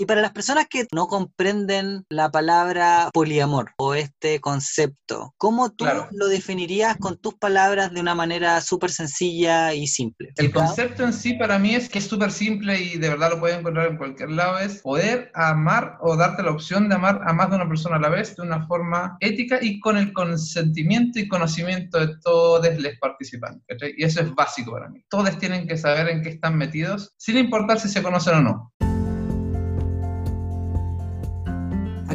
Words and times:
Y 0.00 0.06
para 0.06 0.20
las 0.20 0.30
personas 0.30 0.66
que 0.70 0.86
no 0.94 1.08
comprenden 1.08 2.04
la 2.08 2.30
palabra 2.30 3.10
poliamor 3.12 3.72
o 3.78 3.94
este 3.94 4.40
concepto, 4.40 5.34
¿cómo 5.38 5.72
tú 5.72 5.86
lo 6.12 6.28
definirías 6.28 6.96
con 6.98 7.16
tus 7.18 7.34
palabras 7.34 7.92
de 7.92 8.00
una 8.00 8.14
manera 8.14 8.60
súper 8.60 8.92
sencilla 8.92 9.74
y 9.74 9.88
simple? 9.88 10.32
El 10.36 10.52
concepto 10.52 11.02
en 11.02 11.12
sí 11.12 11.34
para 11.34 11.58
mí 11.58 11.74
es 11.74 11.88
que 11.88 11.98
es 11.98 12.06
súper 12.06 12.30
simple 12.30 12.80
y 12.80 12.96
de 12.96 13.08
verdad 13.08 13.30
lo 13.30 13.40
puedes 13.40 13.58
encontrar 13.58 13.88
en 13.88 13.96
cualquier 13.96 14.30
lado, 14.30 14.60
es 14.60 14.82
poder 14.82 15.32
amar 15.34 15.98
o 16.00 16.16
darte 16.16 16.44
la 16.44 16.52
opción 16.52 16.88
de 16.88 16.94
amar 16.94 17.20
a 17.26 17.32
más 17.32 17.50
de 17.50 17.56
una 17.56 17.68
persona 17.68 17.96
a 17.96 18.00
la 18.00 18.08
vez 18.08 18.36
de 18.36 18.42
una 18.42 18.68
forma 18.68 19.16
ética 19.18 19.58
y 19.60 19.80
con 19.80 19.96
el 19.96 20.12
consentimiento 20.12 21.18
y 21.18 21.26
conocimiento 21.26 21.98
de 21.98 22.14
todos 22.22 22.64
los 22.78 22.92
participantes. 23.00 23.76
Y 23.96 24.04
eso 24.04 24.20
es 24.20 24.32
básico 24.32 24.70
para 24.70 24.88
mí. 24.90 25.04
Todos 25.08 25.36
tienen 25.40 25.66
que 25.66 25.76
saber 25.76 26.08
en 26.08 26.22
qué 26.22 26.28
están 26.28 26.56
metidos, 26.56 27.12
sin 27.16 27.36
importar 27.36 27.80
si 27.80 27.88
se 27.88 28.00
conocen 28.00 28.34
o 28.36 28.42
no. 28.42 28.72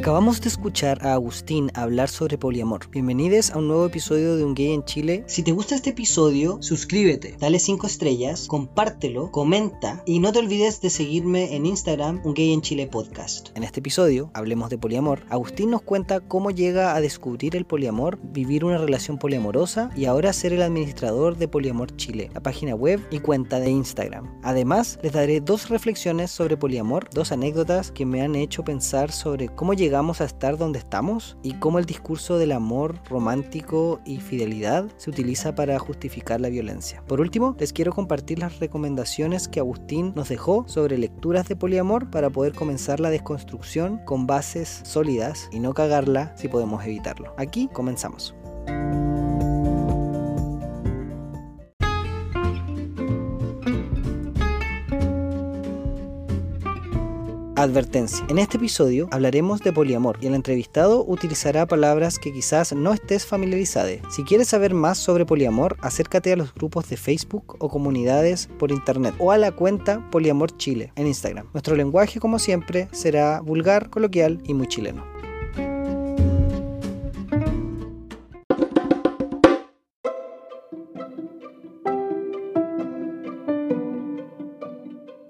Acabamos 0.03 0.41
de 0.41 0.49
escuchar 0.49 1.07
a 1.07 1.13
Agustín 1.13 1.71
hablar 1.75 2.09
sobre 2.09 2.37
poliamor. 2.37 2.89
Bienvenidos 2.91 3.51
a 3.51 3.59
un 3.59 3.69
nuevo 3.69 3.85
episodio 3.85 4.35
de 4.35 4.43
Un 4.43 4.53
Gay 4.53 4.73
en 4.73 4.83
Chile. 4.83 5.23
Si 5.27 5.43
te 5.43 5.53
gusta 5.53 5.75
este 5.75 5.91
episodio, 5.91 6.57
suscríbete, 6.59 7.37
dale 7.39 7.57
5 7.57 7.87
estrellas, 7.87 8.47
compártelo, 8.49 9.31
comenta 9.31 10.03
y 10.05 10.19
no 10.19 10.33
te 10.33 10.39
olvides 10.39 10.81
de 10.81 10.89
seguirme 10.89 11.55
en 11.55 11.65
Instagram, 11.65 12.19
Un 12.25 12.33
Gay 12.33 12.51
en 12.51 12.59
Chile 12.59 12.87
Podcast. 12.87 13.51
En 13.55 13.63
este 13.63 13.79
episodio, 13.79 14.29
hablemos 14.33 14.69
de 14.69 14.77
poliamor. 14.77 15.21
Agustín 15.29 15.71
nos 15.71 15.83
cuenta 15.83 16.19
cómo 16.19 16.51
llega 16.51 16.95
a 16.95 16.99
descubrir 16.99 17.55
el 17.55 17.63
poliamor, 17.63 18.19
vivir 18.21 18.65
una 18.65 18.79
relación 18.79 19.17
poliamorosa 19.17 19.89
y 19.95 20.03
ahora 20.03 20.33
ser 20.33 20.51
el 20.51 20.63
administrador 20.63 21.37
de 21.37 21.47
Poliamor 21.47 21.95
Chile, 21.95 22.29
la 22.33 22.43
página 22.43 22.75
web 22.75 22.99
y 23.09 23.19
cuenta 23.19 23.61
de 23.61 23.69
Instagram. 23.69 24.37
Además, 24.43 24.99
les 25.01 25.13
daré 25.13 25.39
dos 25.39 25.69
reflexiones 25.69 26.29
sobre 26.29 26.57
poliamor, 26.57 27.07
dos 27.13 27.31
anécdotas 27.31 27.93
que 27.93 28.05
me 28.05 28.21
han 28.21 28.35
hecho 28.35 28.65
pensar 28.65 29.09
sobre 29.09 29.47
cómo 29.47 29.73
llegar 29.73 29.92
llegamos 29.93 30.21
a 30.21 30.25
estar 30.25 30.57
donde 30.57 30.79
estamos 30.79 31.37
y 31.43 31.53
cómo 31.53 31.77
el 31.77 31.85
discurso 31.85 32.39
del 32.39 32.53
amor 32.53 32.99
romántico 33.07 34.01
y 34.05 34.21
fidelidad 34.21 34.87
se 34.97 35.11
utiliza 35.11 35.53
para 35.53 35.77
justificar 35.77 36.41
la 36.41 36.49
violencia. 36.49 37.03
Por 37.07 37.21
último, 37.21 37.55
les 37.59 37.73
quiero 37.73 37.93
compartir 37.93 38.39
las 38.39 38.57
recomendaciones 38.57 39.47
que 39.47 39.59
Agustín 39.59 40.11
nos 40.15 40.29
dejó 40.29 40.67
sobre 40.67 40.97
lecturas 40.97 41.47
de 41.47 41.55
poliamor 41.55 42.09
para 42.09 42.31
poder 42.31 42.53
comenzar 42.53 42.99
la 42.99 43.11
desconstrucción 43.11 43.99
con 44.03 44.25
bases 44.25 44.81
sólidas 44.83 45.47
y 45.51 45.59
no 45.59 45.75
cagarla 45.75 46.35
si 46.37 46.47
podemos 46.47 46.83
evitarlo. 46.83 47.35
Aquí 47.37 47.69
comenzamos. 47.71 48.33
Advertencia. 57.63 58.25
En 58.27 58.39
este 58.39 58.57
episodio 58.57 59.07
hablaremos 59.11 59.61
de 59.61 59.71
poliamor 59.71 60.17
y 60.19 60.27
el 60.27 60.35
entrevistado 60.35 61.05
utilizará 61.07 61.65
palabras 61.65 62.19
que 62.19 62.33
quizás 62.33 62.73
no 62.73 62.91
estés 62.91 63.25
familiarizado. 63.25 63.87
Si 64.09 64.23
quieres 64.25 64.49
saber 64.49 64.73
más 64.73 64.97
sobre 64.97 65.25
poliamor, 65.25 65.77
acércate 65.79 66.33
a 66.33 66.35
los 66.35 66.53
grupos 66.53 66.89
de 66.89 66.97
Facebook 66.97 67.55
o 67.59 67.69
comunidades 67.69 68.49
por 68.59 68.71
internet 68.71 69.15
o 69.17 69.31
a 69.31 69.37
la 69.37 69.53
cuenta 69.53 70.09
Poliamor 70.11 70.57
Chile 70.57 70.91
en 70.97 71.07
Instagram. 71.07 71.47
Nuestro 71.53 71.77
lenguaje, 71.77 72.19
como 72.19 72.37
siempre, 72.37 72.89
será 72.91 73.39
vulgar, 73.39 73.89
coloquial 73.89 74.43
y 74.45 74.53
muy 74.53 74.67
chileno. 74.67 75.12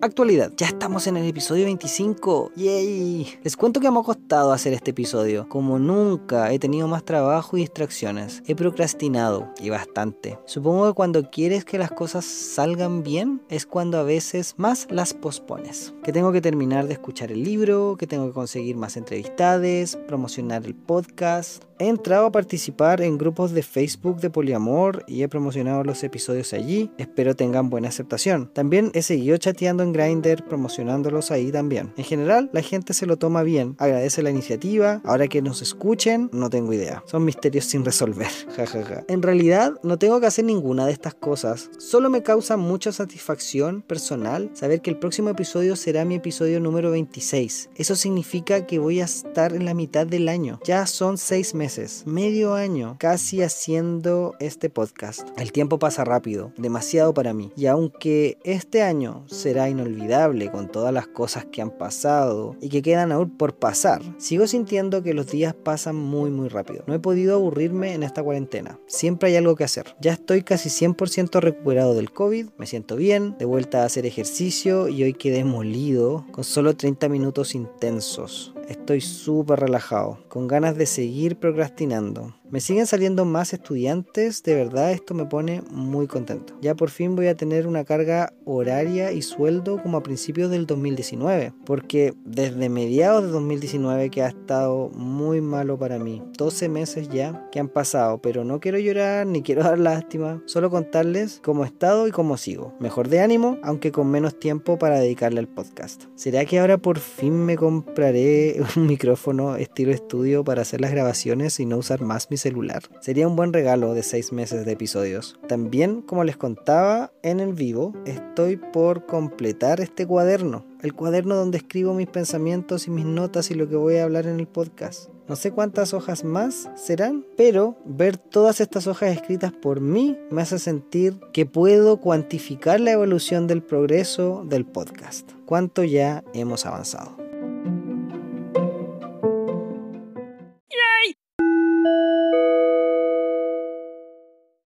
Actualidad, 0.03 0.51
ya 0.57 0.67
estamos 0.67 1.07
en 1.07 1.15
el 1.15 1.25
episodio 1.29 1.63
25. 1.63 2.51
¡Yay! 2.57 3.39
Les 3.41 3.55
cuento 3.55 3.79
que 3.79 3.89
me 3.89 3.99
ha 3.99 4.03
costado 4.03 4.51
hacer 4.51 4.73
este 4.73 4.91
episodio. 4.91 5.47
Como 5.47 5.79
nunca 5.79 6.51
he 6.51 6.59
tenido 6.59 6.89
más 6.89 7.05
trabajo 7.05 7.55
y 7.55 7.61
distracciones. 7.61 8.43
He 8.45 8.53
procrastinado 8.53 9.53
y 9.61 9.69
bastante. 9.69 10.37
Supongo 10.43 10.87
que 10.87 10.93
cuando 10.93 11.31
quieres 11.31 11.63
que 11.63 11.77
las 11.77 11.89
cosas 11.89 12.25
salgan 12.25 13.01
bien 13.01 13.43
es 13.47 13.65
cuando 13.65 13.97
a 13.97 14.03
veces 14.03 14.55
más 14.57 14.87
las 14.89 15.13
pospones. 15.13 15.93
Que 16.03 16.11
tengo 16.11 16.33
que 16.33 16.41
terminar 16.41 16.87
de 16.87 16.95
escuchar 16.95 17.31
el 17.31 17.41
libro, 17.41 17.95
que 17.97 18.05
tengo 18.05 18.27
que 18.27 18.33
conseguir 18.33 18.75
más 18.75 18.97
entrevistades, 18.97 19.95
promocionar 19.95 20.65
el 20.65 20.75
podcast. 20.75 21.63
He 21.83 21.89
entrado 21.89 22.27
a 22.27 22.31
participar 22.31 23.01
en 23.01 23.17
grupos 23.17 23.51
de 23.51 23.61
Facebook 23.61 24.21
de 24.21 24.29
poliamor 24.29 25.03
y 25.05 25.21
he 25.21 25.27
promocionado 25.27 25.83
los 25.83 26.01
episodios 26.05 26.53
allí. 26.53 26.89
Espero 26.97 27.35
tengan 27.35 27.69
buena 27.69 27.89
aceptación. 27.89 28.49
También 28.53 28.89
he 28.93 29.01
seguido 29.01 29.35
chateando 29.35 29.83
en 29.83 29.91
Grindr 29.91 30.45
promocionándolos 30.45 31.29
ahí 31.29 31.51
también. 31.51 31.91
En 31.97 32.05
general, 32.05 32.49
la 32.53 32.61
gente 32.61 32.93
se 32.93 33.05
lo 33.05 33.17
toma 33.17 33.43
bien, 33.43 33.75
agradece 33.79 34.23
la 34.23 34.29
iniciativa. 34.29 35.01
Ahora 35.03 35.27
que 35.27 35.41
nos 35.41 35.61
escuchen, 35.61 36.29
no 36.31 36.49
tengo 36.49 36.71
idea. 36.71 37.03
Son 37.05 37.25
misterios 37.25 37.65
sin 37.65 37.83
resolver. 37.83 38.29
Jajaja. 38.55 39.03
En 39.09 39.21
realidad, 39.21 39.73
no 39.83 39.99
tengo 39.99 40.21
que 40.21 40.27
hacer 40.27 40.45
ninguna 40.45 40.85
de 40.85 40.93
estas 40.93 41.15
cosas. 41.15 41.69
Solo 41.79 42.09
me 42.09 42.23
causa 42.23 42.55
mucha 42.55 42.93
satisfacción 42.93 43.81
personal 43.81 44.49
saber 44.53 44.81
que 44.81 44.89
el 44.89 44.99
próximo 44.99 45.31
episodio 45.31 45.75
será 45.75 46.05
mi 46.05 46.15
episodio 46.15 46.61
número 46.61 46.91
26. 46.91 47.71
Eso 47.75 47.97
significa 47.97 48.65
que 48.65 48.79
voy 48.79 49.01
a 49.01 49.03
estar 49.03 49.53
en 49.53 49.65
la 49.65 49.73
mitad 49.73 50.07
del 50.07 50.29
año. 50.29 50.61
Ya 50.63 50.87
son 50.87 51.17
seis 51.17 51.53
meses, 51.53 51.72
medio 52.05 52.55
año, 52.55 52.97
casi 52.99 53.41
haciendo 53.41 54.35
este 54.39 54.69
podcast. 54.69 55.27
El 55.37 55.51
tiempo 55.51 55.79
pasa 55.79 56.03
rápido, 56.03 56.51
demasiado 56.57 57.13
para 57.13 57.33
mí. 57.33 57.51
Y 57.55 57.67
aunque 57.67 58.37
este 58.43 58.81
año 58.81 59.23
será 59.27 59.69
inolvidable, 59.69 59.93
olvidable 59.93 60.49
con 60.49 60.69
todas 60.69 60.93
las 60.93 61.07
cosas 61.07 61.45
que 61.45 61.61
han 61.61 61.71
pasado 61.71 62.55
y 62.61 62.69
que 62.69 62.81
quedan 62.81 63.11
aún 63.11 63.37
por 63.37 63.55
pasar, 63.55 64.01
sigo 64.17 64.47
sintiendo 64.47 65.03
que 65.03 65.13
los 65.13 65.27
días 65.27 65.53
pasan 65.53 65.95
muy 65.95 66.31
muy 66.31 66.49
rápido. 66.49 66.83
No 66.87 66.93
he 66.93 66.99
podido 66.99 67.35
aburrirme 67.35 67.93
en 67.93 68.03
esta 68.03 68.23
cuarentena. 68.23 68.79
Siempre 68.87 69.29
hay 69.29 69.35
algo 69.35 69.55
que 69.55 69.63
hacer. 69.63 69.95
Ya 70.01 70.13
estoy 70.13 70.43
casi 70.43 70.69
100% 70.69 71.39
recuperado 71.39 71.93
del 71.93 72.11
COVID, 72.11 72.47
me 72.57 72.65
siento 72.65 72.95
bien, 72.95 73.37
de 73.37 73.45
vuelta 73.45 73.83
a 73.83 73.85
hacer 73.85 74.05
ejercicio 74.05 74.87
y 74.87 75.03
hoy 75.03 75.13
quedé 75.13 75.43
molido 75.43 76.25
con 76.31 76.43
solo 76.43 76.75
30 76.75 77.09
minutos 77.09 77.55
intensos. 77.55 78.52
Estoy 78.67 79.01
súper 79.01 79.59
relajado, 79.59 80.19
con 80.29 80.47
ganas 80.47 80.77
de 80.77 80.85
seguir 80.85 81.37
procrastinando. 81.37 82.33
Me 82.53 82.59
siguen 82.59 82.85
saliendo 82.85 83.25
más 83.25 83.51
estudiantes, 83.51 84.43
de 84.43 84.53
verdad 84.53 84.91
esto 84.91 85.15
me 85.15 85.25
pone 85.25 85.63
muy 85.71 86.05
contento. 86.05 86.53
Ya 86.61 86.75
por 86.75 86.91
fin 86.91 87.15
voy 87.15 87.25
a 87.25 87.35
tener 87.35 87.65
una 87.65 87.83
carga 87.83 88.31
horaria 88.45 89.11
y 89.11 89.23
sueldo 89.23 89.81
como 89.81 89.97
a 89.97 90.03
principios 90.03 90.51
del 90.51 90.67
2019, 90.67 91.51
porque 91.65 92.13
desde 92.25 92.69
mediados 92.69 93.23
de 93.23 93.29
2019 93.31 94.11
que 94.11 94.21
ha 94.21 94.27
estado 94.27 94.89
muy 94.89 95.41
malo 95.41 95.79
para 95.79 95.97
mí. 95.97 96.21
12 96.37 96.69
meses 96.69 97.09
ya 97.09 97.49
que 97.51 97.59
han 97.59 97.69
pasado, 97.69 98.21
pero 98.21 98.43
no 98.43 98.59
quiero 98.59 98.77
llorar 98.77 99.25
ni 99.25 99.41
quiero 99.41 99.63
dar 99.63 99.79
lástima, 99.79 100.43
solo 100.45 100.69
contarles 100.69 101.41
cómo 101.43 101.63
he 101.63 101.67
estado 101.67 102.07
y 102.07 102.11
cómo 102.11 102.37
sigo. 102.37 102.75
Mejor 102.79 103.07
de 103.09 103.21
ánimo, 103.21 103.57
aunque 103.63 103.91
con 103.91 104.11
menos 104.11 104.39
tiempo 104.39 104.77
para 104.77 104.99
dedicarle 104.99 105.39
al 105.39 105.47
podcast. 105.47 106.03
¿Será 106.13 106.45
que 106.45 106.59
ahora 106.59 106.77
por 106.77 106.99
fin 106.99 107.33
me 107.33 107.57
compraré 107.57 108.61
un 108.75 108.85
micrófono 108.85 109.55
estilo 109.55 109.91
estudio 109.91 110.43
para 110.43 110.61
hacer 110.61 110.81
las 110.81 110.91
grabaciones 110.91 111.59
y 111.59 111.65
no 111.65 111.77
usar 111.77 112.01
más 112.01 112.29
mis 112.29 112.42
celular. 112.43 112.83
Sería 112.99 113.27
un 113.27 113.35
buen 113.35 113.53
regalo 113.53 113.93
de 113.93 114.03
6 114.03 114.33
meses 114.33 114.65
de 114.65 114.71
episodios. 114.73 115.39
También, 115.47 116.01
como 116.01 116.23
les 116.23 116.37
contaba 116.37 117.11
en 117.23 117.39
el 117.39 117.53
vivo, 117.53 117.93
estoy 118.05 118.57
por 118.57 119.05
completar 119.05 119.79
este 119.81 120.05
cuaderno. 120.05 120.65
El 120.81 120.93
cuaderno 120.93 121.35
donde 121.35 121.57
escribo 121.57 121.93
mis 121.93 122.07
pensamientos 122.07 122.87
y 122.87 122.91
mis 122.91 123.05
notas 123.05 123.49
y 123.49 123.55
lo 123.55 123.69
que 123.69 123.77
voy 123.77 123.95
a 123.95 124.03
hablar 124.03 124.27
en 124.27 124.39
el 124.39 124.47
podcast. 124.47 125.09
No 125.29 125.37
sé 125.37 125.51
cuántas 125.51 125.93
hojas 125.93 126.25
más 126.25 126.69
serán, 126.75 127.25
pero 127.37 127.77
ver 127.85 128.17
todas 128.17 128.59
estas 128.59 128.87
hojas 128.87 129.15
escritas 129.15 129.53
por 129.53 129.79
mí 129.79 130.17
me 130.29 130.41
hace 130.41 130.59
sentir 130.59 131.17
que 131.31 131.45
puedo 131.45 132.01
cuantificar 132.01 132.81
la 132.81 132.91
evolución 132.91 133.47
del 133.47 133.63
progreso 133.63 134.43
del 134.45 134.65
podcast. 134.65 135.31
Cuánto 135.45 135.85
ya 135.85 136.25
hemos 136.33 136.65
avanzado. 136.65 137.22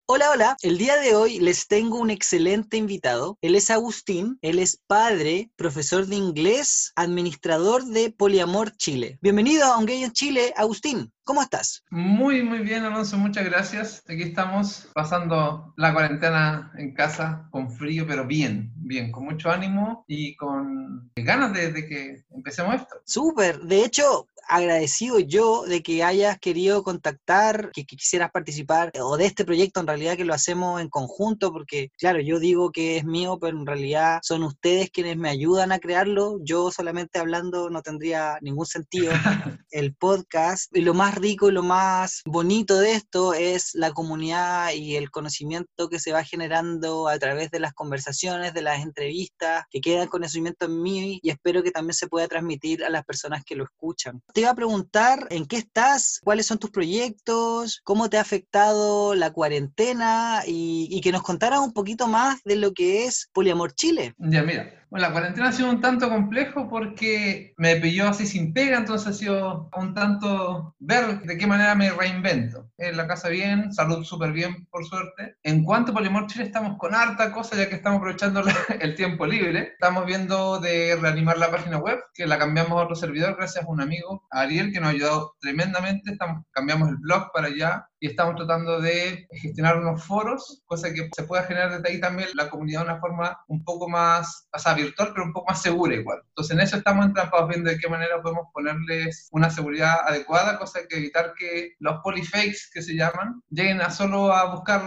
Hola, 0.05 0.31
hola. 0.31 0.57
El 0.61 0.77
día 0.77 0.97
de 0.97 1.15
hoy 1.15 1.39
les 1.39 1.67
tengo 1.69 1.97
un 1.97 2.09
excelente 2.09 2.75
invitado. 2.75 3.37
Él 3.39 3.55
es 3.55 3.69
Agustín. 3.69 4.37
Él 4.41 4.59
es 4.59 4.77
padre, 4.85 5.49
profesor 5.55 6.07
de 6.07 6.17
inglés, 6.17 6.91
administrador 6.97 7.85
de 7.85 8.11
Poliamor 8.11 8.75
Chile. 8.75 9.17
Bienvenido 9.21 9.63
a 9.63 9.77
Un 9.77 9.85
Gay 9.85 10.03
en 10.03 10.11
Chile, 10.11 10.53
Agustín. 10.57 11.13
¿Cómo 11.25 11.41
estás? 11.41 11.85
Muy, 11.89 12.43
muy 12.43 12.59
bien, 12.59 12.83
Alonso. 12.83 13.17
Muchas 13.17 13.45
gracias. 13.45 14.03
Aquí 14.09 14.23
estamos 14.23 14.89
pasando 14.93 15.73
la 15.77 15.93
cuarentena 15.93 16.73
en 16.77 16.93
casa 16.93 17.47
con 17.49 17.71
frío, 17.71 18.05
pero 18.05 18.27
bien, 18.27 18.73
bien, 18.75 19.09
con 19.09 19.23
mucho 19.23 19.49
ánimo 19.49 20.03
y 20.05 20.35
con 20.35 21.09
ganas 21.15 21.53
de, 21.53 21.87
que 21.87 22.25
empecemos 22.29 22.75
esto. 22.75 22.95
Súper. 23.05 23.61
De 23.61 23.85
hecho, 23.85 24.27
agradecido 24.49 25.19
yo 25.19 25.63
de 25.63 25.81
que 25.81 26.03
hayas 26.03 26.37
querido 26.39 26.83
contactar, 26.83 27.71
que, 27.71 27.85
quisieras 27.85 28.31
participar 28.31 28.91
o 28.99 29.15
de 29.15 29.25
este 29.25 29.45
proyecto 29.45 29.79
en 29.79 29.87
realidad 29.87 30.17
que 30.17 30.25
lo 30.25 30.33
hacemos 30.33 30.81
en 30.81 30.89
conjunto, 30.89 31.53
porque 31.53 31.89
claro, 31.97 32.19
yo 32.19 32.39
digo 32.39 32.71
que 32.71 32.97
es 32.97 33.05
mío, 33.05 33.37
pero 33.39 33.57
en 33.57 33.65
realidad 33.65 34.19
son 34.23 34.43
ustedes 34.43 34.89
quienes 34.91 35.15
me 35.15 35.29
ayudan 35.29 35.71
a 35.71 35.79
crearlo. 35.79 36.39
Yo 36.41 36.69
solamente 36.71 37.19
hablando 37.19 37.69
no 37.69 37.81
tendría 37.81 38.37
ningún 38.41 38.65
sentido. 38.65 39.13
El 39.71 39.95
podcast 39.95 40.75
y 40.75 40.81
lo 40.81 40.93
más 40.93 41.12
rico 41.15 41.49
y 41.49 41.51
lo 41.51 41.63
más 41.63 42.21
bonito 42.25 42.79
de 42.79 42.93
esto 42.93 43.33
es 43.33 43.73
la 43.73 43.91
comunidad 43.91 44.71
y 44.73 44.95
el 44.95 45.11
conocimiento 45.11 45.89
que 45.89 45.99
se 45.99 46.11
va 46.11 46.23
generando 46.23 47.07
a 47.07 47.17
través 47.19 47.51
de 47.51 47.59
las 47.59 47.73
conversaciones, 47.73 48.53
de 48.53 48.61
las 48.61 48.81
entrevistas, 48.81 49.65
que 49.69 49.81
queda 49.81 50.07
conocimiento 50.07 50.65
en 50.65 50.81
mí 50.81 51.19
y 51.21 51.29
espero 51.29 51.63
que 51.63 51.71
también 51.71 51.93
se 51.93 52.07
pueda 52.07 52.27
transmitir 52.27 52.83
a 52.83 52.89
las 52.89 53.03
personas 53.03 53.43
que 53.43 53.55
lo 53.55 53.63
escuchan. 53.63 54.21
Te 54.33 54.41
iba 54.41 54.49
a 54.49 54.55
preguntar 54.55 55.27
en 55.29 55.45
qué 55.45 55.57
estás, 55.57 56.19
cuáles 56.23 56.45
son 56.45 56.59
tus 56.59 56.71
proyectos, 56.71 57.81
cómo 57.83 58.09
te 58.09 58.17
ha 58.17 58.21
afectado 58.21 59.15
la 59.15 59.31
cuarentena 59.31 60.43
y, 60.45 61.01
que 61.03 61.11
nos 61.11 61.23
contaras 61.23 61.59
un 61.59 61.73
poquito 61.73 62.07
más 62.07 62.41
de 62.45 62.55
lo 62.55 62.71
que 62.71 63.05
es 63.05 63.29
Poliamor 63.33 63.73
Chile. 63.73 64.13
Ya, 64.17 64.41
mira, 64.41 64.82
la 65.01 65.11
cuarentena 65.11 65.49
ha 65.49 65.51
sido 65.51 65.69
un 65.69 65.81
tanto 65.81 66.09
complejo 66.09 66.69
porque 66.69 67.53
me 67.57 67.75
pilló 67.77 68.07
así 68.07 68.27
sin 68.27 68.53
pega, 68.53 68.77
entonces 68.77 69.07
ha 69.07 69.13
sido 69.13 69.69
un 69.75 69.93
tanto 69.93 70.75
ver 70.79 71.21
de 71.21 71.37
qué 71.37 71.47
manera 71.47 71.75
me 71.75 71.91
reinvento. 71.91 72.69
En 72.77 72.97
la 72.97 73.07
casa 73.07 73.29
bien, 73.29 73.73
salud 73.73 74.03
súper 74.03 74.31
bien, 74.31 74.67
por 74.69 74.85
suerte. 74.85 75.37
En 75.43 75.63
cuanto 75.63 75.91
a 75.91 75.95
Polimor 75.95 76.27
Chile, 76.27 76.45
estamos 76.45 76.77
con 76.77 76.93
harta 76.93 77.31
cosa 77.31 77.55
ya 77.55 77.69
que 77.69 77.75
estamos 77.75 77.97
aprovechando 77.97 78.43
el 78.79 78.95
tiempo 78.95 79.25
libre. 79.25 79.73
Estamos 79.73 80.05
viendo 80.05 80.59
de 80.59 80.95
reanimar 80.95 81.37
la 81.37 81.51
página 81.51 81.77
web, 81.77 81.99
que 82.13 82.27
la 82.27 82.37
cambiamos 82.37 82.73
a 82.73 82.83
otro 82.83 82.95
servidor 82.95 83.35
gracias 83.35 83.65
a 83.65 83.69
un 83.69 83.81
amigo, 83.81 84.25
Ariel, 84.29 84.71
que 84.71 84.79
nos 84.79 84.89
ha 84.89 84.91
ayudado 84.91 85.35
tremendamente. 85.39 86.17
Cambiamos 86.51 86.89
el 86.89 86.97
blog 86.97 87.31
para 87.33 87.47
allá 87.47 87.87
y 88.03 88.07
estamos 88.07 88.35
tratando 88.35 88.81
de 88.81 89.29
gestionar 89.31 89.77
unos 89.77 90.03
foros, 90.03 90.61
cosa 90.65 90.93
que 90.93 91.09
se 91.15 91.23
pueda 91.23 91.43
generar 91.43 91.71
desde 91.71 91.87
ahí 91.87 92.01
también 92.01 92.27
la 92.33 92.49
comunidad 92.49 92.81
de 92.81 92.91
una 92.91 92.99
forma 92.99 93.39
un 93.47 93.63
poco 93.63 93.87
más, 93.87 94.49
o 94.51 94.59
sea, 94.59 94.73
virtual, 94.73 95.11
pero 95.13 95.23
un 95.23 95.31
poco 95.31 95.45
más 95.47 95.61
segura 95.61 95.95
igual. 95.95 96.19
Entonces 96.27 96.53
en 96.53 96.61
eso 96.61 96.75
estamos 96.75 97.05
entrampados 97.05 97.47
viendo 97.47 97.69
de 97.69 97.77
qué 97.77 97.87
manera 97.87 98.21
podemos 98.21 98.47
ponerles 98.53 99.29
una 99.31 99.49
seguridad 99.49 100.01
adecuada, 100.05 100.59
cosa 100.59 100.81
que 100.89 100.97
evitar 100.97 101.33
que 101.39 101.75
los 101.79 102.01
polyfakes 102.03 102.69
que 102.73 102.81
se 102.81 102.93
llaman 102.93 103.41
lleguen 103.49 103.79
a 103.79 103.89
solo 103.89 104.33
a 104.33 104.53
buscar 104.53 104.81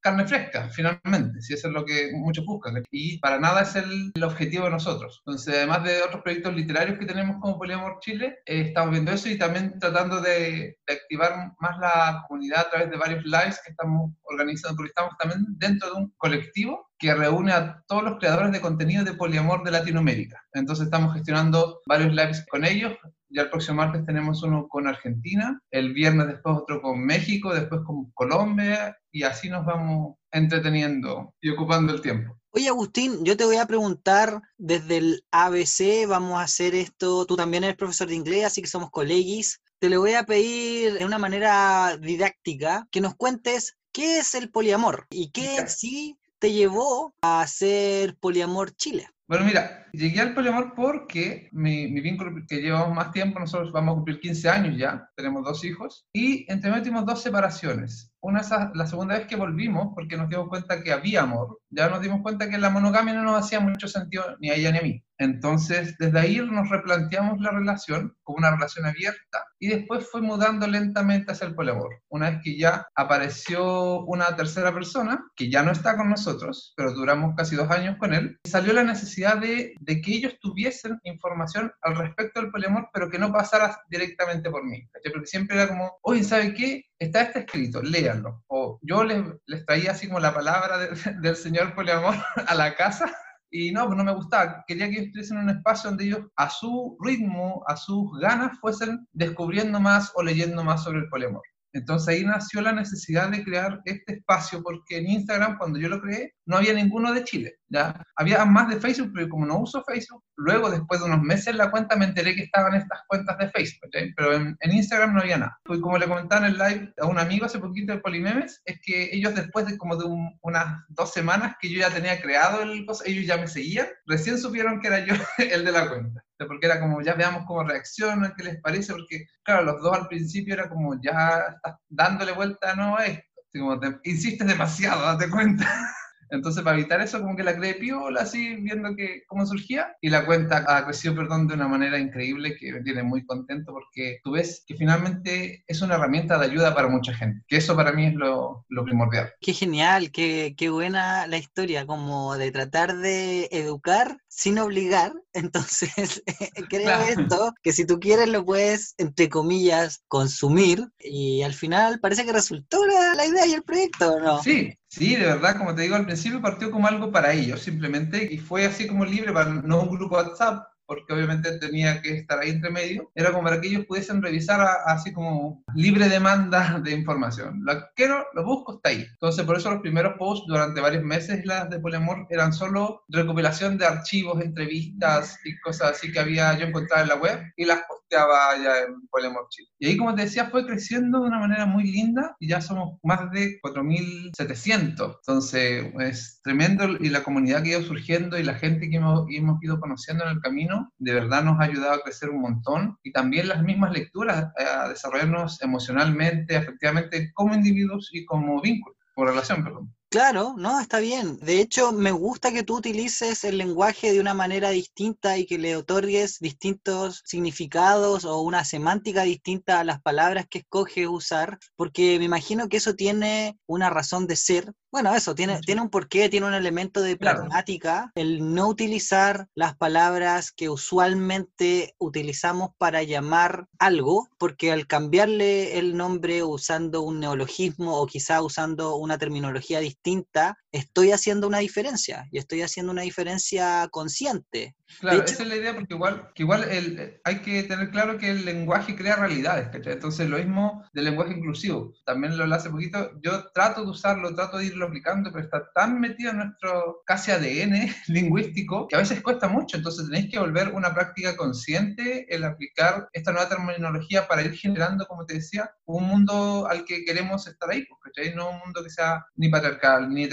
carne 0.00 0.28
fresca, 0.28 0.68
finalmente, 0.68 1.42
si 1.42 1.54
eso 1.54 1.66
es 1.66 1.74
lo 1.74 1.84
que 1.84 2.12
muchos 2.12 2.44
buscan. 2.46 2.84
Y 2.92 3.18
para 3.18 3.40
nada 3.40 3.62
es 3.62 3.74
el, 3.74 4.12
el 4.14 4.22
objetivo 4.22 4.66
de 4.66 4.70
nosotros. 4.70 5.24
Entonces, 5.26 5.56
además 5.56 5.82
de 5.82 6.02
otros 6.02 6.22
proyectos 6.22 6.54
literarios 6.54 7.00
que 7.00 7.06
tenemos 7.06 7.38
como 7.40 7.58
Poliamor 7.58 7.98
Chile, 7.98 8.38
eh, 8.46 8.60
estamos 8.68 8.92
viendo 8.92 9.10
eso 9.10 9.28
y 9.28 9.36
también 9.36 9.76
tratando 9.80 10.20
de, 10.20 10.78
de 10.86 10.94
activar 10.94 11.52
más 11.58 11.76
la 11.80 12.24
comunidad 12.28 12.59
a 12.60 12.70
través 12.70 12.90
de 12.90 12.96
varios 12.96 13.24
lives 13.24 13.60
que 13.64 13.70
estamos 13.72 14.12
organizando, 14.22 14.76
porque 14.76 14.90
estamos 14.90 15.14
también 15.18 15.46
dentro 15.58 15.88
de 15.90 15.94
un 15.94 16.14
colectivo 16.16 16.90
que 16.98 17.14
reúne 17.14 17.52
a 17.52 17.82
todos 17.88 18.02
los 18.02 18.18
creadores 18.18 18.52
de 18.52 18.60
contenido 18.60 19.04
de 19.04 19.14
poliamor 19.14 19.64
de 19.64 19.70
Latinoamérica. 19.70 20.42
Entonces 20.52 20.84
estamos 20.84 21.14
gestionando 21.14 21.80
varios 21.86 22.12
lives 22.12 22.44
con 22.50 22.64
ellos. 22.64 22.92
Ya 23.30 23.42
el 23.42 23.50
próximo 23.50 23.76
martes 23.76 24.04
tenemos 24.04 24.42
uno 24.42 24.68
con 24.68 24.86
Argentina, 24.86 25.60
el 25.70 25.94
viernes 25.94 26.26
después 26.26 26.56
otro 26.58 26.82
con 26.82 27.04
México, 27.04 27.54
después 27.54 27.80
con 27.86 28.10
Colombia 28.12 28.96
y 29.12 29.22
así 29.22 29.48
nos 29.48 29.64
vamos 29.64 30.16
entreteniendo 30.32 31.34
y 31.40 31.50
ocupando 31.50 31.92
el 31.94 32.02
tiempo. 32.02 32.36
Oye, 32.52 32.68
Agustín, 32.68 33.24
yo 33.24 33.36
te 33.36 33.44
voy 33.44 33.56
a 33.56 33.66
preguntar 33.66 34.42
desde 34.58 34.96
el 34.96 35.24
ABC, 35.30 36.08
vamos 36.08 36.40
a 36.40 36.42
hacer 36.42 36.74
esto, 36.74 37.24
tú 37.24 37.36
también 37.36 37.62
eres 37.62 37.76
profesor 37.76 38.08
de 38.08 38.16
inglés, 38.16 38.44
así 38.44 38.60
que 38.60 38.66
somos 38.66 38.90
colegis 38.90 39.60
te 39.80 39.88
le 39.88 39.96
voy 39.96 40.12
a 40.12 40.24
pedir 40.24 40.98
de 40.98 41.06
una 41.06 41.18
manera 41.18 41.96
didáctica 41.96 42.86
que 42.90 43.00
nos 43.00 43.14
cuentes 43.14 43.78
qué 43.92 44.18
es 44.18 44.34
el 44.34 44.50
poliamor 44.50 45.06
y 45.10 45.30
qué 45.30 45.66
sí 45.68 46.18
te 46.38 46.52
llevó 46.52 47.14
a 47.22 47.40
hacer 47.40 48.16
Poliamor 48.20 48.74
Chile. 48.76 49.08
Bueno, 49.26 49.44
mira, 49.44 49.86
llegué 49.92 50.20
al 50.20 50.34
poliamor 50.34 50.74
porque 50.74 51.48
mi, 51.52 51.86
mi, 51.86 52.00
vínculo 52.00 52.42
que 52.48 52.60
llevamos 52.60 52.94
más 52.94 53.12
tiempo, 53.12 53.38
nosotros 53.38 53.72
vamos 53.72 53.92
a 53.92 53.94
cumplir 53.96 54.20
15 54.20 54.48
años 54.48 54.76
ya, 54.76 55.08
tenemos 55.16 55.44
dos 55.44 55.64
hijos, 55.64 56.04
y 56.12 56.50
entre 56.52 56.70
medio 56.70 57.02
dos 57.02 57.22
separaciones. 57.22 58.12
Una 58.20 58.40
es 58.40 58.50
la 58.74 58.86
segunda 58.86 59.16
vez 59.16 59.28
que 59.28 59.36
volvimos, 59.36 59.92
porque 59.94 60.16
nos 60.16 60.28
dimos 60.28 60.48
cuenta 60.48 60.82
que 60.82 60.92
había 60.92 61.22
amor, 61.22 61.59
ya 61.70 61.88
nos 61.88 62.00
dimos 62.00 62.22
cuenta 62.22 62.48
que 62.48 62.58
la 62.58 62.70
monogamia 62.70 63.14
no 63.14 63.22
nos 63.22 63.44
hacía 63.44 63.60
mucho 63.60 63.88
sentido 63.88 64.36
ni 64.40 64.50
a 64.50 64.54
ella 64.54 64.72
ni 64.72 64.78
a 64.78 64.82
mí. 64.82 65.04
Entonces, 65.20 65.98
desde 65.98 66.18
ahí 66.18 66.38
nos 66.38 66.70
replanteamos 66.70 67.40
la 67.40 67.50
relación 67.50 68.16
como 68.22 68.38
una 68.38 68.52
relación 68.52 68.86
abierta 68.86 69.44
y 69.58 69.68
después 69.68 70.08
fue 70.10 70.22
mudando 70.22 70.66
lentamente 70.66 71.30
hacia 71.30 71.46
el 71.46 71.54
poliamor. 71.54 72.00
Una 72.08 72.30
vez 72.30 72.40
que 72.42 72.56
ya 72.56 72.88
apareció 72.94 74.00
una 74.06 74.34
tercera 74.34 74.72
persona, 74.72 75.22
que 75.36 75.50
ya 75.50 75.62
no 75.62 75.72
está 75.72 75.98
con 75.98 76.08
nosotros, 76.08 76.72
pero 76.74 76.94
duramos 76.94 77.34
casi 77.36 77.54
dos 77.54 77.70
años 77.70 77.98
con 77.98 78.14
él, 78.14 78.38
salió 78.44 78.72
la 78.72 78.82
necesidad 78.82 79.36
de, 79.36 79.74
de 79.78 80.00
que 80.00 80.14
ellos 80.14 80.38
tuviesen 80.40 80.98
información 81.04 81.70
al 81.82 81.96
respecto 81.96 82.40
del 82.40 82.50
poliamor, 82.50 82.88
pero 82.90 83.10
que 83.10 83.18
no 83.18 83.30
pasara 83.30 83.78
directamente 83.90 84.50
por 84.50 84.64
mí. 84.64 84.88
Porque 84.90 85.26
siempre 85.26 85.56
era 85.56 85.68
como, 85.68 85.98
oye, 86.00 86.24
¿sabe 86.24 86.54
qué? 86.54 86.86
Está 86.98 87.22
este 87.22 87.40
escrito, 87.40 87.82
léanlo. 87.82 88.42
O 88.46 88.78
yo 88.80 89.04
les, 89.04 89.22
les 89.46 89.66
traía 89.66 89.92
así 89.92 90.06
como 90.06 90.20
la 90.20 90.32
palabra 90.32 90.78
de, 90.78 90.88
del 91.20 91.36
señor 91.36 91.59
poliamor 91.68 92.14
a 92.46 92.54
la 92.54 92.74
casa 92.74 93.10
y 93.50 93.72
no, 93.72 93.86
pues 93.86 93.96
no 93.96 94.04
me 94.04 94.14
gustaba. 94.14 94.64
Quería 94.66 94.86
que 94.86 94.92
ellos 94.92 95.06
estuviesen 95.06 95.38
en 95.38 95.44
un 95.44 95.50
espacio 95.50 95.90
donde 95.90 96.04
ellos, 96.04 96.20
a 96.36 96.48
su 96.48 96.96
ritmo, 97.00 97.62
a 97.66 97.76
sus 97.76 98.10
ganas, 98.20 98.58
fuesen 98.60 99.06
descubriendo 99.12 99.80
más 99.80 100.12
o 100.14 100.22
leyendo 100.22 100.62
más 100.62 100.84
sobre 100.84 101.00
el 101.00 101.08
poliamor. 101.08 101.42
Entonces 101.72 102.08
ahí 102.08 102.24
nació 102.24 102.60
la 102.60 102.72
necesidad 102.72 103.30
de 103.30 103.44
crear 103.44 103.80
este 103.84 104.14
espacio, 104.14 104.62
porque 104.62 104.98
en 104.98 105.08
Instagram, 105.08 105.58
cuando 105.58 105.78
yo 105.78 105.88
lo 105.88 106.00
creé, 106.00 106.34
no 106.46 106.56
había 106.56 106.72
ninguno 106.72 107.12
de 107.12 107.24
Chile. 107.24 107.54
¿ya? 107.68 108.04
Había 108.16 108.44
más 108.44 108.68
de 108.68 108.80
Facebook, 108.80 109.12
pero 109.14 109.28
como 109.28 109.46
no 109.46 109.60
uso 109.60 109.84
Facebook, 109.84 110.24
luego 110.36 110.70
después 110.70 111.00
de 111.00 111.06
unos 111.06 111.22
meses 111.22 111.48
en 111.48 111.58
la 111.58 111.70
cuenta 111.70 111.96
me 111.96 112.06
enteré 112.06 112.34
que 112.34 112.42
estaban 112.42 112.74
estas 112.74 113.00
cuentas 113.06 113.38
de 113.38 113.48
Facebook, 113.50 113.90
pero 114.16 114.34
en, 114.34 114.56
Instagram 114.62 115.14
no 115.14 115.20
había 115.20 115.38
nada. 115.38 115.58
Y 115.68 115.80
como 115.80 115.98
le 115.98 116.08
comentaba 116.08 116.46
en 116.46 116.52
el 116.52 116.58
live 116.58 116.94
a 117.00 117.06
un 117.06 117.18
amigo 117.18 117.46
hace 117.46 117.58
poquito 117.58 117.92
de 117.92 118.00
Polimemes, 118.00 118.60
es 118.64 118.80
que 118.82 119.10
ellos 119.12 119.34
después 119.34 119.66
de 119.66 119.78
como 119.78 119.96
de 119.96 120.06
unas 120.42 120.84
dos 120.88 121.12
semanas 121.12 121.56
que 121.60 121.70
yo 121.70 121.80
ya 121.80 121.90
tenía 121.90 122.20
creado 122.20 122.62
el 122.62 122.84
cosa, 122.86 123.04
ellos 123.06 123.26
ya 123.26 123.36
me 123.36 123.46
seguían, 123.46 123.86
recién 124.06 124.38
supieron 124.38 124.80
que 124.80 124.88
era 124.88 125.04
yo 125.04 125.14
el 125.38 125.64
de 125.64 125.72
la 125.72 125.88
cuenta 125.88 126.24
porque 126.46 126.66
era 126.66 126.80
como 126.80 127.00
ya 127.02 127.14
veamos 127.14 127.44
cómo 127.46 127.64
reaccionan, 127.64 128.34
qué 128.36 128.44
les 128.44 128.60
parece, 128.60 128.92
porque 128.92 129.26
claro, 129.42 129.62
los 129.64 129.82
dos 129.82 129.96
al 129.96 130.08
principio 130.08 130.54
era 130.54 130.68
como 130.68 131.00
ya 131.02 131.44
estás 131.54 131.76
dándole 131.88 132.32
vuelta 132.32 132.74
no 132.74 132.98
esto, 132.98 133.22
como 133.52 133.78
te, 133.78 133.98
insistes 134.04 134.46
demasiado, 134.46 135.02
date 135.02 135.30
cuenta. 135.30 135.66
Entonces, 136.30 136.62
para 136.62 136.78
evitar 136.78 137.00
eso, 137.00 137.20
como 137.20 137.36
que 137.36 137.42
la 137.42 137.56
creé 137.56 137.74
piola, 137.74 138.22
así, 138.22 138.56
viendo 138.56 138.94
que, 138.96 139.24
cómo 139.26 139.46
surgía. 139.46 139.96
Y 140.00 140.10
la 140.10 140.26
cuenta 140.26 140.64
ha 140.66 140.84
crecido, 140.84 141.14
perdón, 141.14 141.48
de 141.48 141.54
una 141.54 141.68
manera 141.68 141.98
increíble 141.98 142.56
que 142.56 142.72
me 142.72 142.82
tiene 142.82 143.02
muy 143.02 143.24
contento 143.24 143.72
porque 143.72 144.20
tú 144.22 144.32
ves 144.32 144.64
que 144.66 144.74
finalmente 144.74 145.64
es 145.66 145.82
una 145.82 145.94
herramienta 145.94 146.38
de 146.38 146.46
ayuda 146.46 146.74
para 146.74 146.88
mucha 146.88 147.14
gente. 147.14 147.44
Que 147.48 147.56
eso 147.56 147.76
para 147.76 147.92
mí 147.92 148.06
es 148.06 148.14
lo, 148.14 148.64
lo 148.68 148.84
primordial. 148.84 149.32
Qué 149.40 149.52
genial, 149.52 150.10
qué, 150.10 150.54
qué 150.56 150.70
buena 150.70 151.26
la 151.26 151.38
historia, 151.38 151.86
como 151.86 152.36
de 152.36 152.50
tratar 152.50 152.96
de 152.96 153.48
educar 153.50 154.18
sin 154.28 154.58
obligar. 154.58 155.12
Entonces, 155.32 156.22
creo 156.68 157.00
esto, 157.02 157.52
que 157.62 157.72
si 157.72 157.86
tú 157.86 158.00
quieres 158.00 158.28
lo 158.28 158.44
puedes, 158.44 158.94
entre 158.98 159.28
comillas, 159.28 160.02
consumir. 160.08 160.88
Y 160.98 161.42
al 161.42 161.54
final 161.54 162.00
parece 162.00 162.24
que 162.24 162.32
resultó 162.32 162.84
la, 162.86 163.09
la 163.20 163.26
idea 163.26 163.46
y 163.46 163.52
el 163.54 163.62
proyecto, 163.62 164.20
¿no? 164.20 164.42
Sí, 164.42 164.72
Sí, 164.90 165.14
de 165.14 165.24
verdad, 165.24 165.56
como 165.56 165.72
te 165.72 165.82
digo, 165.82 165.94
al 165.94 166.04
principio 166.04 166.42
partió 166.42 166.68
como 166.68 166.88
algo 166.88 167.12
para 167.12 167.32
ellos, 167.32 167.62
simplemente, 167.62 168.26
y 168.28 168.38
fue 168.38 168.66
así 168.66 168.88
como 168.88 169.04
libre, 169.04 169.32
para 169.32 169.48
no 169.50 169.82
un 169.82 169.96
grupo 169.96 170.16
WhatsApp, 170.16 170.66
porque 170.90 171.12
obviamente 171.12 171.56
tenía 171.60 172.02
que 172.02 172.16
estar 172.16 172.40
ahí 172.40 172.50
entre 172.50 172.68
medio, 172.68 173.12
era 173.14 173.30
como 173.30 173.44
para 173.44 173.60
que 173.60 173.68
ellos 173.68 173.86
pudiesen 173.86 174.20
revisar 174.20 174.60
así 174.86 175.12
como 175.12 175.62
libre 175.76 176.08
demanda 176.08 176.80
de 176.84 176.90
información. 176.90 177.60
Lo 177.64 177.74
quiero, 177.94 178.26
lo 178.34 178.44
busco, 178.44 178.74
está 178.74 178.88
ahí. 178.88 179.06
Entonces, 179.12 179.44
por 179.44 179.56
eso 179.56 179.70
los 179.70 179.82
primeros 179.82 180.14
posts 180.18 180.48
durante 180.48 180.80
varios 180.80 181.04
meses, 181.04 181.46
las 181.46 181.70
de 181.70 181.78
Poliamor, 181.78 182.26
eran 182.28 182.52
solo 182.52 183.04
recopilación 183.08 183.78
de 183.78 183.86
archivos, 183.86 184.42
entrevistas 184.42 185.38
y 185.44 185.56
cosas 185.60 185.92
así 185.92 186.10
que 186.10 186.18
había 186.18 186.58
yo 186.58 186.66
encontrado 186.66 187.04
en 187.04 187.08
la 187.10 187.14
web 187.14 187.40
y 187.56 187.66
las 187.66 187.82
posteaba 187.86 188.56
ya 188.56 188.80
en 188.80 189.06
Poliamor 189.12 189.46
Chile. 189.50 189.68
Y 189.78 189.86
ahí, 189.86 189.96
como 189.96 190.16
te 190.16 190.22
decía, 190.22 190.50
fue 190.50 190.66
creciendo 190.66 191.20
de 191.20 191.28
una 191.28 191.38
manera 191.38 191.66
muy 191.66 191.84
linda 191.84 192.34
y 192.40 192.48
ya 192.48 192.60
somos 192.60 192.98
más 193.04 193.30
de 193.30 193.60
4.700. 193.62 195.18
Entonces, 195.20 195.92
es 196.00 196.40
tremendo 196.42 196.88
y 196.98 197.10
la 197.10 197.22
comunidad 197.22 197.62
que 197.62 197.76
ha 197.76 197.78
ido 197.78 197.86
surgiendo 197.86 198.36
y 198.36 198.42
la 198.42 198.54
gente 198.54 198.90
que 198.90 198.96
hemos, 198.96 199.26
hemos 199.30 199.62
ido 199.62 199.78
conociendo 199.78 200.24
en 200.24 200.30
el 200.30 200.40
camino 200.40 200.79
de 200.98 201.14
verdad 201.14 201.42
nos 201.42 201.60
ha 201.60 201.64
ayudado 201.64 201.94
a 201.94 202.02
crecer 202.02 202.30
un 202.30 202.40
montón 202.40 202.98
y 203.02 203.12
también 203.12 203.48
las 203.48 203.62
mismas 203.62 203.92
lecturas 203.92 204.52
a 204.56 204.88
desarrollarnos 204.88 205.62
emocionalmente, 205.62 206.56
efectivamente, 206.56 207.32
como 207.34 207.54
individuos 207.54 208.10
y 208.12 208.24
como 208.24 208.60
vínculo, 208.60 208.96
como 209.14 209.28
relación, 209.28 209.64
perdón. 209.64 209.94
Claro, 210.10 210.54
no, 210.58 210.80
está 210.80 210.98
bien. 210.98 211.38
De 211.38 211.60
hecho, 211.60 211.92
me 211.92 212.10
gusta 212.10 212.50
que 212.50 212.64
tú 212.64 212.78
utilices 212.78 213.44
el 213.44 213.58
lenguaje 213.58 214.12
de 214.12 214.18
una 214.18 214.34
manera 214.34 214.70
distinta 214.70 215.38
y 215.38 215.46
que 215.46 215.56
le 215.56 215.76
otorgues 215.76 216.40
distintos 216.40 217.22
significados 217.24 218.24
o 218.24 218.40
una 218.40 218.64
semántica 218.64 219.22
distinta 219.22 219.78
a 219.78 219.84
las 219.84 220.02
palabras 220.02 220.46
que 220.50 220.58
escoges 220.58 221.06
usar, 221.06 221.60
porque 221.76 222.18
me 222.18 222.24
imagino 222.24 222.68
que 222.68 222.78
eso 222.78 222.96
tiene 222.96 223.56
una 223.66 223.88
razón 223.88 224.26
de 224.26 224.34
ser 224.34 224.72
bueno, 224.90 225.14
eso, 225.14 225.34
tiene, 225.34 225.60
tiene 225.60 225.80
un 225.80 225.90
porqué, 225.90 226.28
tiene 226.28 226.46
un 226.46 226.54
elemento 226.54 227.00
de 227.00 227.16
pragmática, 227.16 228.10
el 228.14 228.54
no 228.54 228.68
utilizar 228.68 229.46
las 229.54 229.76
palabras 229.76 230.50
que 230.50 230.68
usualmente 230.68 231.94
utilizamos 231.98 232.70
para 232.76 233.02
llamar 233.04 233.66
algo, 233.78 234.28
porque 234.36 234.72
al 234.72 234.86
cambiarle 234.86 235.78
el 235.78 235.96
nombre 235.96 236.42
usando 236.42 237.02
un 237.02 237.20
neologismo 237.20 238.00
o 238.00 238.06
quizá 238.06 238.42
usando 238.42 238.96
una 238.96 239.16
terminología 239.16 239.78
distinta, 239.78 240.58
estoy 240.72 241.12
haciendo 241.12 241.46
una 241.46 241.58
diferencia 241.58 242.28
y 242.30 242.38
estoy 242.38 242.62
haciendo 242.62 242.92
una 242.92 243.02
diferencia 243.02 243.88
consciente. 243.90 244.74
Claro, 244.98 245.22
esa 245.22 245.42
es 245.44 245.48
la 245.48 245.56
idea 245.56 245.74
porque 245.74 245.94
igual, 245.94 246.30
que 246.34 246.42
igual 246.42 246.64
el, 246.64 247.20
hay 247.24 247.40
que 247.40 247.62
tener 247.62 247.90
claro 247.90 248.18
que 248.18 248.30
el 248.30 248.44
lenguaje 248.44 248.96
crea 248.96 249.16
realidades, 249.16 249.68
¿cachai? 249.68 249.92
Entonces 249.94 250.28
lo 250.28 250.38
mismo 250.38 250.84
del 250.92 251.04
lenguaje 251.04 251.34
inclusivo, 251.34 251.94
también 252.04 252.36
lo 252.36 252.52
hace 252.54 252.70
poquito, 252.70 253.12
yo 253.22 253.50
trato 253.52 253.84
de 253.84 253.90
usarlo, 253.90 254.34
trato 254.34 254.58
de 254.58 254.66
irlo 254.66 254.86
aplicando, 254.86 255.30
pero 255.30 255.44
está 255.44 255.70
tan 255.72 256.00
metido 256.00 256.32
en 256.32 256.38
nuestro 256.38 257.02
casi 257.06 257.30
ADN 257.30 257.94
lingüístico 258.08 258.88
que 258.88 258.96
a 258.96 259.00
veces 259.00 259.22
cuesta 259.22 259.48
mucho, 259.48 259.76
entonces 259.76 260.06
tenéis 260.06 260.30
que 260.30 260.40
volver 260.40 260.68
una 260.68 260.92
práctica 260.92 261.36
consciente 261.36 262.26
el 262.34 262.44
aplicar 262.44 263.08
esta 263.12 263.32
nueva 263.32 263.48
terminología 263.48 264.26
para 264.26 264.42
ir 264.42 264.54
generando, 264.54 265.06
como 265.06 265.24
te 265.24 265.34
decía, 265.34 265.70
un 265.86 266.04
mundo 266.04 266.66
al 266.68 266.84
que 266.84 267.04
queremos 267.04 267.46
estar 267.46 267.70
ahí, 267.70 267.84
pues, 267.86 268.00
¿cachai? 268.02 268.34
No 268.34 268.50
un 268.50 268.58
mundo 268.58 268.82
que 268.82 268.90
sea 268.90 269.24
ni 269.36 269.48
patriarcal, 269.48 270.12
ni 270.12 270.26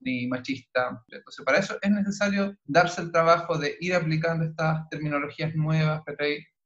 ni 0.00 0.26
machista. 0.26 1.02
Entonces 1.08 1.44
para 1.44 1.58
eso 1.58 1.76
es 1.80 1.90
necesario 1.90 2.56
darse 2.64 3.02
el 3.02 3.12
trabajo 3.12 3.58
de 3.58 3.76
ir 3.80 3.94
aplicando 3.94 4.44
estas 4.44 4.88
terminologías 4.88 5.54
nuevas, 5.54 6.02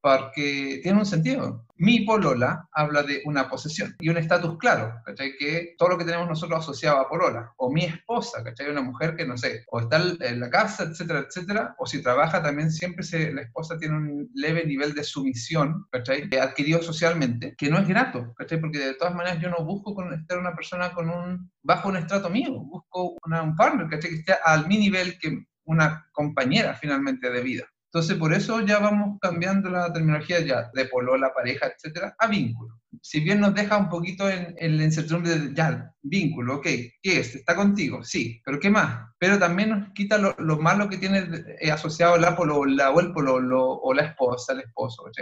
porque 0.03 0.81
tiene 0.83 0.99
un 0.99 1.07
sentido. 1.07 1.65
Mi 1.77 2.01
polola 2.01 2.69
habla 2.73 3.03
de 3.03 3.23
una 3.25 3.49
posesión 3.49 3.95
y 4.01 4.09
un 4.09 4.17
estatus 4.17 4.59
claro, 4.59 5.01
¿cachai? 5.05 5.37
Que 5.37 5.75
todo 5.79 5.91
lo 5.91 5.99
que 5.99 6.05
tenemos 6.05 6.29
nosotros 6.29 6.61
asociado 6.61 6.99
a 6.99 7.09
polola, 7.09 7.53
o 7.57 7.73
mi 7.73 7.85
esposa, 7.85 8.43
¿cachai? 8.43 8.71
Una 8.71 8.83
mujer 8.83 9.17
que, 9.17 9.27
no 9.27 9.37
sé, 9.37 9.65
o 9.69 9.81
está 9.81 10.01
en 10.21 10.41
la 10.41 10.51
casa, 10.51 10.85
etcétera, 10.85 11.21
etcétera, 11.21 11.75
o 11.79 11.87
si 11.87 12.03
trabaja 12.03 12.43
también 12.43 12.71
siempre 12.71 13.05
la 13.33 13.43
esposa 13.43 13.79
tiene 13.79 13.97
un 13.97 14.31
leve 14.35 14.65
nivel 14.67 14.95
de 14.95 15.05
sumisión, 15.05 15.87
¿cachai? 15.91 16.29
Adquirido 16.41 16.83
socialmente, 16.83 17.55
que 17.57 17.71
no 17.71 17.79
es 17.79 17.87
grato, 17.87 18.33
¿cachai? 18.37 18.61
Porque 18.61 18.79
de 18.79 18.95
todas 18.95 19.15
maneras 19.15 19.41
yo 19.41 19.51
no 19.51 19.65
busco 19.65 19.95
estar 20.13 20.39
una 20.39 20.55
persona 20.55 20.93
con 20.93 21.11
un, 21.11 21.51
bajo 21.63 21.89
un 21.89 21.97
estrato 21.97 22.29
mío, 22.29 22.53
busco 22.53 23.17
un 23.25 23.57
partner, 23.57 23.89
¿cachai? 23.89 24.11
Que 24.11 24.17
esté 24.17 24.35
al 24.45 24.67
mi 24.67 24.79
nivel, 24.79 25.19
que 25.19 25.47
una 25.65 26.07
compañera 26.13 26.75
finalmente 26.75 27.31
de 27.31 27.41
vida. 27.41 27.72
Entonces, 27.93 28.17
por 28.17 28.33
eso 28.33 28.61
ya 28.63 28.79
vamos 28.79 29.19
cambiando 29.21 29.69
la 29.69 29.93
terminología 29.93 30.41
ya 30.41 30.71
de 30.73 30.87
polola, 30.87 31.35
pareja, 31.35 31.67
etcétera, 31.67 32.15
a 32.19 32.27
vínculo. 32.27 32.81
Si 33.03 33.21
bien 33.21 33.41
nos 33.41 33.55
deja 33.55 33.77
un 33.77 33.91
poquito 33.91 34.31
en, 34.31 34.55
en 34.57 34.79
la 34.79 34.85
incertidumbre 34.85 35.39
de 35.39 35.55
ya, 35.55 35.93
vínculo, 36.01 36.57
ok, 36.57 36.65
¿qué 36.65 37.21
es? 37.21 37.35
¿Está 37.35 37.55
contigo? 37.55 38.03
Sí, 38.03 38.41
pero 38.47 38.59
¿qué 38.59 38.71
más? 38.71 39.11
Pero 39.19 39.39
también 39.39 39.71
nos 39.71 39.91
quita 39.91 40.17
lo, 40.17 40.59
malo 40.59 40.89
que 40.89 40.97
tiene 40.97 41.29
eh, 41.61 41.71
asociado 41.71 42.17
la 42.17 42.35
polola 42.35 42.91
o 42.93 43.01
el 43.01 43.13
pololo 43.13 43.63
o 43.63 43.93
la 43.93 44.07
esposa, 44.07 44.55
el 44.55 44.61
esposo, 44.61 45.03
¿ok? 45.03 45.19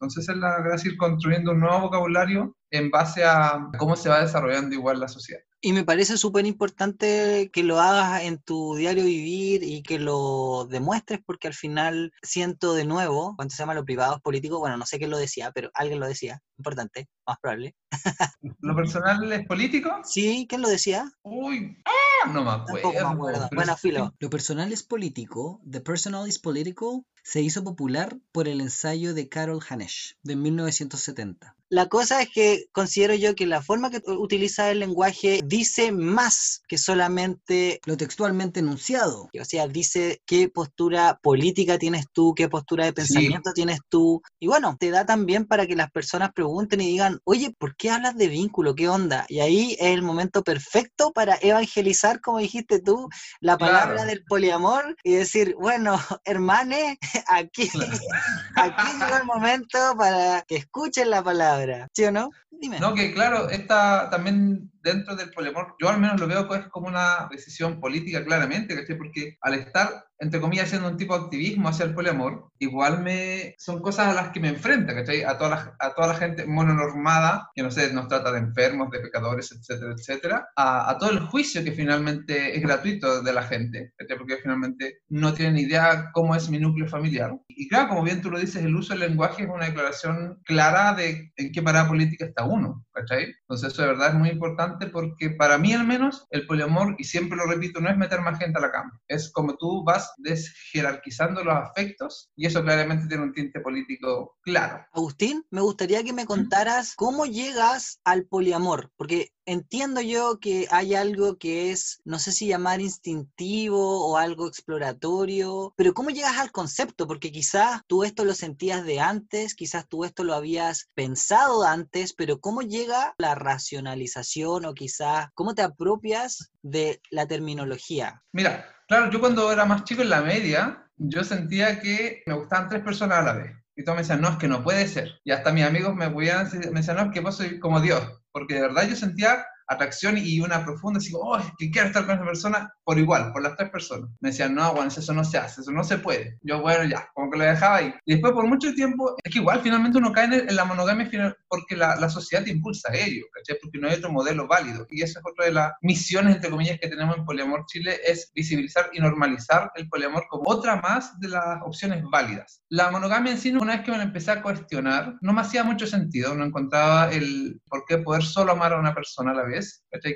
Entonces 0.00 0.26
es 0.26 0.36
la 0.36 0.62
gracia 0.62 0.90
ir 0.90 0.96
construyendo 0.96 1.52
un 1.52 1.60
nuevo 1.60 1.82
vocabulario 1.82 2.56
en 2.70 2.90
base 2.90 3.22
a 3.24 3.68
cómo 3.78 3.96
se 3.96 4.08
va 4.08 4.22
desarrollando 4.22 4.74
igual 4.74 4.98
la 4.98 5.08
sociedad. 5.08 5.42
Y 5.64 5.72
me 5.72 5.82
parece 5.82 6.18
súper 6.18 6.44
importante 6.44 7.48
que 7.50 7.62
lo 7.62 7.80
hagas 7.80 8.24
en 8.24 8.36
tu 8.36 8.74
diario 8.74 9.02
vivir 9.02 9.62
y 9.64 9.82
que 9.82 9.98
lo 9.98 10.66
demuestres 10.68 11.20
porque 11.24 11.48
al 11.48 11.54
final 11.54 12.12
siento 12.22 12.74
de 12.74 12.84
nuevo, 12.84 13.34
cuando 13.34 13.54
se 13.54 13.62
llama 13.62 13.72
lo 13.72 13.86
privado 13.86 14.16
es 14.16 14.20
político, 14.20 14.58
bueno, 14.58 14.76
no 14.76 14.84
sé 14.84 14.98
quién 14.98 15.08
lo 15.08 15.16
decía, 15.16 15.52
pero 15.54 15.70
alguien 15.72 16.00
lo 16.00 16.06
decía, 16.06 16.42
importante, 16.58 17.08
más 17.26 17.38
probable. 17.40 17.74
¿Lo 18.60 18.76
personal 18.76 19.32
es 19.32 19.46
político? 19.46 19.90
Sí, 20.04 20.44
¿quién 20.46 20.60
lo 20.60 20.68
decía? 20.68 21.10
Uy, 21.22 21.78
¡ah! 21.86 22.30
no 22.30 22.44
me 22.44 22.50
acuerdo. 22.50 23.48
Bueno, 23.54 23.74
filo. 23.78 24.14
Lo 24.18 24.28
personal 24.28 24.70
es 24.70 24.82
político, 24.82 25.62
the 25.70 25.80
personal 25.80 26.28
is 26.28 26.38
political, 26.38 27.06
se 27.24 27.40
hizo 27.40 27.64
popular 27.64 28.18
por 28.32 28.46
el 28.46 28.60
ensayo 28.60 29.14
de 29.14 29.28
Carol 29.28 29.60
Hanesh 29.68 30.16
de 30.22 30.36
1970. 30.36 31.56
La 31.70 31.88
cosa 31.88 32.22
es 32.22 32.28
que 32.28 32.66
considero 32.70 33.14
yo 33.14 33.34
que 33.34 33.46
la 33.46 33.62
forma 33.62 33.90
que 33.90 34.00
utiliza 34.06 34.70
el 34.70 34.78
lenguaje 34.78 35.40
dice 35.44 35.90
más 35.90 36.62
que 36.68 36.78
solamente 36.78 37.80
lo 37.86 37.96
textualmente 37.96 38.60
enunciado. 38.60 39.30
O 39.40 39.44
sea, 39.44 39.66
dice 39.66 40.22
qué 40.26 40.48
postura 40.48 41.18
política 41.22 41.78
tienes 41.78 42.06
tú, 42.12 42.34
qué 42.36 42.48
postura 42.48 42.84
de 42.84 42.92
pensamiento 42.92 43.52
tienes 43.54 43.80
tú. 43.88 44.22
Y 44.38 44.46
bueno, 44.46 44.76
te 44.78 44.90
da 44.90 45.06
también 45.06 45.46
para 45.46 45.66
que 45.66 45.74
las 45.74 45.90
personas 45.90 46.32
pregunten 46.32 46.80
y 46.80 46.86
digan, 46.86 47.18
oye, 47.24 47.52
¿por 47.58 47.74
qué 47.74 47.90
hablas 47.90 48.16
de 48.16 48.28
vínculo? 48.28 48.74
¿Qué 48.74 48.88
onda? 48.88 49.24
Y 49.28 49.40
ahí 49.40 49.72
es 49.80 49.88
el 49.88 50.02
momento 50.02 50.44
perfecto 50.44 51.12
para 51.12 51.38
evangelizar, 51.40 52.20
como 52.20 52.38
dijiste 52.38 52.78
tú, 52.80 53.08
la 53.40 53.58
palabra 53.58 54.04
del 54.04 54.22
poliamor 54.24 54.96
y 55.02 55.14
decir, 55.14 55.56
bueno, 55.58 55.98
hermane, 56.24 56.98
aquí, 57.28 57.70
aquí 58.56 58.92
llegó 58.98 59.16
el 59.16 59.24
momento 59.24 59.78
para 59.96 60.42
que 60.42 60.56
escuchen 60.56 61.10
la 61.10 61.22
palabra, 61.22 61.88
¿sí 61.94 62.04
o 62.04 62.12
no? 62.12 62.30
Dime. 62.50 62.80
No, 62.80 62.94
que 62.94 63.12
claro, 63.12 63.48
esta 63.50 64.10
también 64.10 64.70
dentro 64.84 65.16
del 65.16 65.30
poliamor, 65.30 65.74
yo 65.80 65.88
al 65.88 65.98
menos 65.98 66.20
lo 66.20 66.28
veo 66.28 66.46
pues 66.46 66.66
como 66.68 66.88
una 66.88 67.26
decisión 67.30 67.80
política 67.80 68.24
claramente, 68.24 68.76
¿cachai? 68.76 68.96
Porque 68.96 69.36
al 69.40 69.54
estar, 69.54 70.04
entre 70.18 70.40
comillas, 70.40 70.66
haciendo 70.66 70.88
un 70.88 70.96
tipo 70.96 71.18
de 71.18 71.24
activismo 71.24 71.68
hacia 71.68 71.86
el 71.86 71.94
poliamor, 71.94 72.50
igual 72.58 73.02
me 73.02 73.54
son 73.58 73.80
cosas 73.80 74.08
a 74.08 74.14
las 74.14 74.28
que 74.28 74.40
me 74.40 74.48
enfrenta, 74.48 74.94
¿cachai? 74.94 75.22
A 75.22 75.38
toda 75.38 75.50
la, 75.50 75.76
a 75.80 75.94
toda 75.94 76.08
la 76.08 76.14
gente 76.14 76.44
mononormada, 76.44 77.50
que 77.54 77.62
no 77.62 77.70
sé, 77.70 77.92
nos 77.92 78.08
trata 78.08 78.30
de 78.30 78.38
enfermos, 78.38 78.90
de 78.90 79.00
pecadores, 79.00 79.50
etcétera, 79.52 79.94
etcétera, 79.96 80.48
a, 80.54 80.90
a 80.90 80.98
todo 80.98 81.10
el 81.10 81.20
juicio 81.20 81.64
que 81.64 81.72
finalmente 81.72 82.56
es 82.56 82.62
gratuito 82.62 83.22
de 83.22 83.32
la 83.32 83.42
gente, 83.42 83.92
¿cachai? 83.96 84.18
Porque 84.18 84.36
finalmente 84.36 84.98
no 85.08 85.32
tienen 85.32 85.56
idea 85.56 86.10
cómo 86.12 86.36
es 86.36 86.50
mi 86.50 86.58
núcleo 86.58 86.86
familiar. 86.88 87.32
Y 87.48 87.68
claro, 87.68 87.88
como 87.88 88.02
bien 88.02 88.20
tú 88.20 88.30
lo 88.30 88.38
dices, 88.38 88.62
el 88.62 88.76
uso 88.76 88.92
del 88.92 89.08
lenguaje 89.08 89.44
es 89.44 89.48
una 89.48 89.66
declaración 89.66 90.40
clara 90.44 90.92
de 90.92 91.32
en 91.36 91.52
qué 91.52 91.62
parada 91.62 91.88
política 91.88 92.26
está 92.26 92.44
uno, 92.44 92.84
¿cachai? 92.92 93.32
Entonces 93.42 93.72
eso 93.72 93.82
de 93.82 93.88
verdad 93.88 94.08
es 94.08 94.14
muy 94.14 94.28
importante 94.28 94.73
porque 94.92 95.30
para 95.30 95.58
mí 95.58 95.72
al 95.72 95.86
menos 95.86 96.26
el 96.30 96.46
poliamor, 96.46 96.94
y 96.98 97.04
siempre 97.04 97.36
lo 97.36 97.46
repito, 97.46 97.80
no 97.80 97.90
es 97.90 97.96
meter 97.96 98.20
más 98.20 98.38
gente 98.38 98.58
a 98.58 98.62
la 98.62 98.72
cama, 98.72 99.00
es 99.08 99.30
como 99.32 99.56
tú 99.56 99.84
vas 99.84 100.12
desjerarquizando 100.18 101.42
los 101.44 101.54
afectos 101.54 102.30
y 102.36 102.46
eso 102.46 102.62
claramente 102.62 103.06
tiene 103.08 103.24
un 103.24 103.32
tinte 103.32 103.60
político 103.60 104.36
claro. 104.42 104.84
Agustín, 104.92 105.44
me 105.50 105.60
gustaría 105.60 106.02
que 106.02 106.12
me 106.12 106.26
contaras 106.26 106.94
cómo 106.96 107.26
llegas 107.26 108.00
al 108.04 108.26
poliamor, 108.26 108.90
porque 108.96 109.30
entiendo 109.46 110.00
yo 110.00 110.38
que 110.40 110.66
hay 110.70 110.94
algo 110.94 111.38
que 111.38 111.70
es, 111.70 112.00
no 112.04 112.18
sé 112.18 112.32
si 112.32 112.46
llamar 112.46 112.80
instintivo 112.80 114.06
o 114.06 114.16
algo 114.16 114.48
exploratorio, 114.48 115.72
pero 115.76 115.94
¿cómo 115.94 116.10
llegas 116.10 116.38
al 116.38 116.52
concepto? 116.52 117.06
Porque 117.06 117.32
quizás 117.32 117.82
tú 117.86 118.04
esto 118.04 118.24
lo 118.24 118.34
sentías 118.34 118.84
de 118.84 119.00
antes, 119.00 119.54
quizás 119.54 119.88
tú 119.88 120.04
esto 120.04 120.24
lo 120.24 120.34
habías 120.34 120.88
pensado 120.94 121.64
antes, 121.64 122.14
pero 122.14 122.40
¿cómo 122.40 122.62
llega 122.62 123.14
la 123.18 123.34
racionalización 123.34 124.64
o 124.64 124.74
quizás 124.74 125.28
cómo 125.34 125.54
te 125.54 125.62
apropias 125.62 126.50
de 126.62 127.00
la 127.10 127.26
terminología? 127.26 128.22
Mira, 128.32 128.66
claro, 128.88 129.10
yo 129.10 129.20
cuando 129.20 129.52
era 129.52 129.64
más 129.64 129.84
chico 129.84 130.02
en 130.02 130.10
la 130.10 130.22
media, 130.22 130.90
yo 130.96 131.24
sentía 131.24 131.80
que 131.80 132.22
me 132.26 132.34
gustaban 132.34 132.68
tres 132.68 132.82
personas 132.82 133.18
a 133.18 133.22
la 133.22 133.32
vez. 133.34 133.52
Y 133.76 133.82
todos 133.82 133.96
me 133.96 134.02
decían, 134.02 134.20
no, 134.20 134.28
es 134.28 134.36
que 134.36 134.46
no 134.46 134.62
puede 134.62 134.86
ser. 134.86 135.20
Y 135.24 135.32
hasta 135.32 135.52
mis 135.52 135.64
amigos 135.64 135.96
me, 135.96 136.08
me 136.08 136.24
decían, 136.24 136.96
no, 136.96 137.02
es 137.02 137.12
que 137.12 137.20
vos 137.20 137.36
soy 137.36 137.58
como 137.58 137.80
Dios 137.80 138.04
porque 138.34 138.54
de 138.54 138.62
verdad 138.62 138.88
yo 138.88 138.96
sentía 138.96 139.46
atracción 139.66 140.18
y 140.18 140.40
una 140.40 140.64
profunda, 140.64 140.98
así 140.98 141.12
oh, 141.14 141.38
que 141.58 141.70
quiero 141.70 141.88
estar 141.88 142.06
con 142.06 142.16
esa 142.16 142.24
persona 142.24 142.74
por 142.84 142.98
igual, 142.98 143.32
por 143.32 143.42
las 143.42 143.56
tres 143.56 143.70
personas. 143.70 144.10
Me 144.20 144.30
decían, 144.30 144.54
no, 144.54 144.72
bueno, 144.72 144.88
eso 144.88 145.14
no 145.14 145.24
se 145.24 145.38
hace, 145.38 145.60
eso 145.60 145.72
no 145.72 145.84
se 145.84 145.98
puede. 145.98 146.38
Yo, 146.42 146.60
bueno, 146.60 146.84
ya, 146.84 147.08
como 147.14 147.30
que 147.30 147.38
lo 147.38 147.44
dejaba 147.44 147.76
ahí. 147.76 147.94
Y 148.04 148.12
después 148.12 148.32
por 148.32 148.46
mucho 148.46 148.72
tiempo, 148.74 149.14
es 149.22 149.32
que 149.32 149.38
igual 149.38 149.60
finalmente 149.62 149.98
uno 149.98 150.12
cae 150.12 150.24
en, 150.24 150.54
la 150.54 150.64
monogamia 150.64 151.08
porque 151.48 151.76
la, 151.76 151.96
la, 151.96 152.08
sociedad 152.08 152.44
te 152.44 152.50
impulsa 152.50 152.90
a 152.90 152.96
ello, 152.96 153.24
¿cachai? 153.32 153.58
Porque 153.60 153.78
no 153.78 153.88
hay 153.88 153.94
otro 153.94 154.12
modelo 154.12 154.46
válido. 154.46 154.86
Y 154.90 155.02
esa 155.02 155.18
es 155.18 155.24
otra 155.24 155.46
de 155.46 155.52
las 155.52 155.72
misiones, 155.82 156.36
entre 156.36 156.50
comillas, 156.50 156.78
que 156.80 156.88
tenemos 156.88 157.16
en 157.16 157.24
Poliamor 157.24 157.64
Chile, 157.66 157.98
es 158.06 158.30
visibilizar 158.34 158.90
y 158.92 159.00
normalizar 159.00 159.70
el 159.74 159.88
poliamor 159.88 160.26
como 160.28 160.50
otra 160.50 160.76
más 160.76 161.18
de 161.20 161.28
las 161.28 161.60
opciones 161.64 162.02
válidas. 162.10 162.62
La 162.68 162.90
monogamia 162.90 163.32
en 163.32 163.38
sí, 163.38 163.50
una 163.50 163.76
vez 163.76 163.84
que 163.84 163.90
me 163.90 163.98
la 163.98 164.04
empecé 164.04 164.30
a 164.30 164.42
cuestionar, 164.42 165.16
no 165.20 165.32
me 165.32 165.40
hacía 165.40 165.64
mucho 165.64 165.86
sentido, 165.86 166.34
no 166.34 166.44
encontraba 166.44 167.10
el 167.10 167.60
por 167.68 167.84
qué 167.86 167.98
poder 167.98 168.22
solo 168.22 168.52
amar 168.52 168.72
a 168.72 168.78
una 168.78 168.94
persona 168.94 169.32
la 169.32 169.42
vez, 169.42 169.53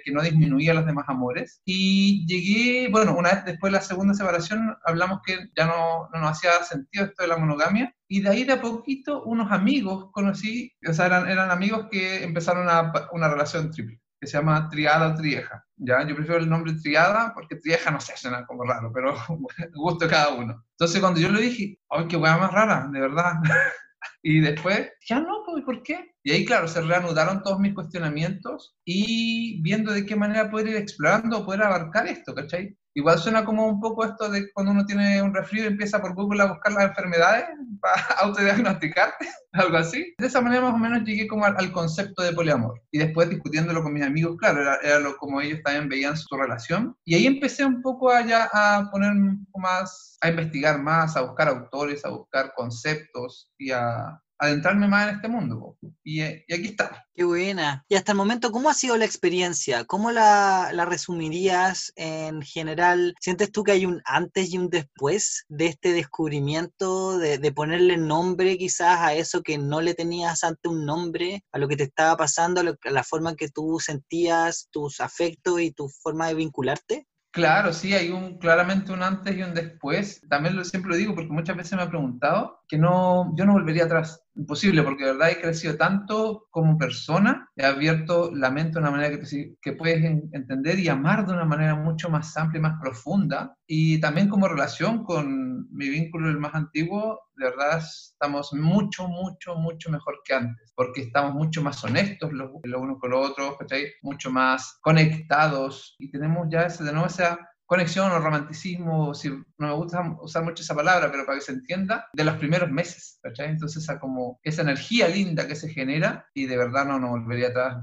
que 0.04 0.12
no 0.12 0.22
disminuía 0.22 0.74
los 0.74 0.86
demás 0.86 1.04
amores. 1.08 1.60
Y 1.64 2.26
llegué, 2.26 2.88
bueno, 2.90 3.16
una 3.16 3.30
vez 3.30 3.44
después 3.44 3.72
de 3.72 3.78
la 3.78 3.84
segunda 3.84 4.14
separación, 4.14 4.76
hablamos 4.84 5.20
que 5.24 5.38
ya 5.56 5.66
no, 5.66 6.08
no 6.12 6.20
nos 6.20 6.30
hacía 6.30 6.62
sentido 6.64 7.06
esto 7.06 7.22
de 7.22 7.28
la 7.28 7.36
monogamia. 7.36 7.94
Y 8.08 8.22
de 8.22 8.30
ahí 8.30 8.44
de 8.44 8.54
a 8.54 8.60
poquito 8.60 9.22
unos 9.24 9.52
amigos 9.52 10.10
conocí, 10.12 10.72
o 10.88 10.92
sea, 10.92 11.06
eran, 11.06 11.28
eran 11.28 11.50
amigos 11.50 11.88
que 11.90 12.24
empezaron 12.24 12.64
una, 12.64 12.92
una 13.12 13.28
relación 13.28 13.70
triple. 13.70 14.00
que 14.20 14.26
se 14.26 14.38
llama 14.38 14.68
triada 14.68 15.14
trieja. 15.14 15.64
¿ya? 15.76 16.06
Yo 16.06 16.14
prefiero 16.14 16.40
el 16.40 16.48
nombre 16.48 16.74
triada 16.82 17.32
porque 17.34 17.56
trieja 17.56 17.90
no 17.90 18.00
sé, 18.00 18.16
suena 18.16 18.46
como 18.46 18.64
raro, 18.64 18.90
pero 18.92 19.14
gusto 19.74 20.08
cada 20.08 20.30
uno. 20.34 20.64
Entonces 20.72 21.00
cuando 21.00 21.20
yo 21.20 21.28
lo 21.30 21.40
dije, 21.40 21.78
¡ay, 21.90 22.06
qué 22.08 22.16
hueá 22.16 22.36
más 22.36 22.52
rara, 22.52 22.88
de 22.90 23.00
verdad! 23.00 23.34
y 24.22 24.40
después, 24.40 24.90
ya 25.08 25.20
no, 25.20 25.42
pues, 25.44 25.64
¿por 25.64 25.82
qué? 25.82 26.12
Y 26.22 26.32
ahí, 26.32 26.44
claro, 26.44 26.68
se 26.68 26.80
reanudaron 26.80 27.42
todos 27.42 27.58
mis 27.58 27.74
cuestionamientos 27.74 28.76
y 28.84 29.60
viendo 29.62 29.92
de 29.92 30.04
qué 30.06 30.16
manera 30.16 30.50
poder 30.50 30.68
ir 30.68 30.76
explorando 30.76 31.44
poder 31.44 31.62
abarcar 31.62 32.06
esto, 32.06 32.34
¿cachai? 32.34 32.76
Igual 32.98 33.16
suena 33.20 33.44
como 33.44 33.64
un 33.68 33.80
poco 33.80 34.04
esto 34.04 34.28
de 34.28 34.52
cuando 34.52 34.72
uno 34.72 34.84
tiene 34.84 35.22
un 35.22 35.32
resfrío 35.32 35.62
y 35.62 35.66
empieza 35.68 36.00
por 36.00 36.16
Google 36.16 36.42
a 36.42 36.46
buscar 36.46 36.72
las 36.72 36.86
enfermedades 36.86 37.44
para 37.80 38.02
autodiagnosticarte, 38.22 39.28
algo 39.52 39.76
así. 39.76 40.16
De 40.18 40.26
esa 40.26 40.40
manera 40.40 40.62
más 40.62 40.74
o 40.74 40.78
menos 40.78 41.04
llegué 41.04 41.28
como 41.28 41.44
al, 41.44 41.70
concepto 41.70 42.24
de 42.24 42.32
poliamor. 42.32 42.82
Y 42.90 42.98
después 42.98 43.30
discutiéndolo 43.30 43.84
con 43.84 43.92
mis 43.92 44.02
amigos, 44.02 44.36
claro, 44.36 44.62
era, 44.82 44.98
lo 44.98 45.16
como 45.16 45.40
ellos 45.40 45.60
también 45.62 45.88
veían 45.88 46.16
su 46.16 46.36
relación. 46.36 46.96
Y 47.04 47.14
ahí 47.14 47.28
empecé 47.28 47.64
un 47.64 47.82
poco 47.82 48.10
allá 48.10 48.50
a 48.52 48.90
poner 48.90 49.12
más, 49.54 50.18
a 50.20 50.30
investigar 50.30 50.82
más, 50.82 51.16
a 51.16 51.22
buscar 51.22 51.46
autores, 51.46 52.04
a 52.04 52.10
buscar 52.10 52.52
conceptos 52.56 53.48
y 53.58 53.70
a, 53.70 54.20
adentrarme 54.38 54.88
más 54.88 55.08
en 55.08 55.16
este 55.16 55.28
mundo. 55.28 55.76
Y, 56.04 56.22
y, 56.22 56.52
aquí 56.52 56.66
está. 56.68 57.06
Qué 57.14 57.24
buena. 57.24 57.84
Y 57.88 57.96
hasta 57.96 58.12
el 58.12 58.18
momento, 58.18 58.50
¿cómo 58.50 58.70
ha 58.70 58.74
sido 58.74 58.96
la 58.96 59.04
experiencia? 59.04 59.84
¿Cómo 59.84 60.10
la, 60.10 60.70
la, 60.72 60.84
resumirías 60.84 61.92
en 61.96 62.42
general? 62.42 63.14
¿Sientes 63.20 63.50
tú 63.50 63.64
que 63.64 63.72
hay 63.72 63.86
un 63.86 64.00
antes 64.04 64.52
y 64.52 64.58
un 64.58 64.70
después 64.70 65.44
de 65.48 65.66
este 65.66 65.92
descubrimiento, 65.92 67.18
de, 67.18 67.38
de 67.38 67.52
ponerle 67.52 67.96
nombre 67.96 68.56
quizás 68.56 69.00
a 69.00 69.14
eso 69.14 69.42
que 69.42 69.58
no 69.58 69.80
le 69.80 69.94
tenías 69.94 70.44
ante 70.44 70.68
un 70.68 70.86
nombre, 70.86 71.44
a 71.52 71.58
lo 71.58 71.68
que 71.68 71.76
te 71.76 71.84
estaba 71.84 72.16
pasando, 72.16 72.60
a, 72.60 72.90
la 72.90 73.04
forma 73.04 73.30
en 73.30 73.36
que 73.36 73.48
tú 73.48 73.78
sentías 73.80 74.68
tus 74.70 75.00
afectos 75.00 75.60
y 75.60 75.72
tu 75.72 75.88
forma 75.88 76.28
de 76.28 76.34
vincularte? 76.34 77.06
Claro, 77.30 77.72
sí, 77.72 77.94
hay 77.94 78.10
un 78.10 78.38
claramente 78.38 78.90
un 78.90 79.02
antes 79.02 79.36
y 79.36 79.42
un 79.42 79.54
después. 79.54 80.22
También 80.28 80.56
lo, 80.56 80.64
siempre 80.64 80.90
lo 80.90 80.96
digo 80.96 81.14
porque 81.14 81.30
muchas 81.30 81.56
veces 81.56 81.74
me 81.74 81.82
ha 81.82 81.88
preguntado 81.88 82.62
que 82.66 82.78
no, 82.78 83.34
yo 83.36 83.44
no 83.44 83.52
volvería 83.52 83.84
atrás 83.84 84.24
imposible, 84.38 84.82
porque 84.82 85.04
de 85.04 85.12
verdad 85.12 85.30
he 85.30 85.40
crecido 85.40 85.76
tanto 85.76 86.46
como 86.50 86.78
persona, 86.78 87.50
he 87.56 87.66
abierto 87.66 88.30
la 88.32 88.50
mente 88.50 88.74
de 88.74 88.78
una 88.78 88.92
manera 88.92 89.18
que, 89.60 89.72
puedes 89.72 90.04
entender 90.32 90.78
y 90.78 90.88
amar 90.88 91.26
de 91.26 91.32
una 91.32 91.44
manera 91.44 91.74
mucho 91.74 92.08
más 92.08 92.36
amplia 92.36 92.58
y 92.58 92.62
más 92.62 92.80
profunda, 92.80 93.56
y 93.66 94.00
también 94.00 94.28
como 94.28 94.48
relación 94.48 95.04
con 95.04 95.68
mi 95.70 95.88
vínculo 95.88 96.30
el 96.30 96.38
más 96.38 96.54
antiguo, 96.54 97.20
de 97.34 97.46
verdad 97.50 97.78
estamos 97.78 98.52
mucho, 98.54 99.08
mucho, 99.08 99.56
mucho 99.56 99.90
mejor 99.90 100.20
que 100.24 100.34
antes, 100.34 100.72
porque 100.74 101.02
estamos 101.02 101.34
mucho 101.34 101.60
más 101.62 101.82
honestos 101.84 102.32
los, 102.32 102.50
los 102.62 102.80
unos 102.80 102.98
con 103.00 103.10
los 103.10 103.30
otros, 103.30 103.56
mucho 104.02 104.30
más 104.30 104.78
conectados, 104.80 105.96
y 105.98 106.10
tenemos 106.10 106.46
ya 106.48 106.62
ese, 106.62 106.84
de 106.84 106.92
nuevo 106.92 107.08
esa 107.08 107.38
conexión 107.66 108.10
o 108.12 108.18
romanticismo, 108.20 109.14
si 109.14 109.30
no 109.58 109.68
me 109.68 109.74
gusta 109.74 110.16
usar 110.20 110.44
mucho 110.44 110.62
esa 110.62 110.74
palabra, 110.74 111.10
pero 111.10 111.26
para 111.26 111.38
que 111.38 111.44
se 111.44 111.52
entienda, 111.52 112.08
de 112.12 112.24
los 112.24 112.36
primeros 112.36 112.70
meses, 112.70 113.18
¿cachai? 113.22 113.50
Entonces 113.50 113.82
esa 113.82 113.98
como, 113.98 114.38
esa 114.42 114.62
energía 114.62 115.08
linda 115.08 115.46
que 115.46 115.56
se 115.56 115.68
genera 115.68 116.26
y 116.34 116.46
de 116.46 116.56
verdad 116.56 116.86
no 116.86 116.98
nos 116.98 117.10
volvería 117.10 117.48
atrás 117.48 117.78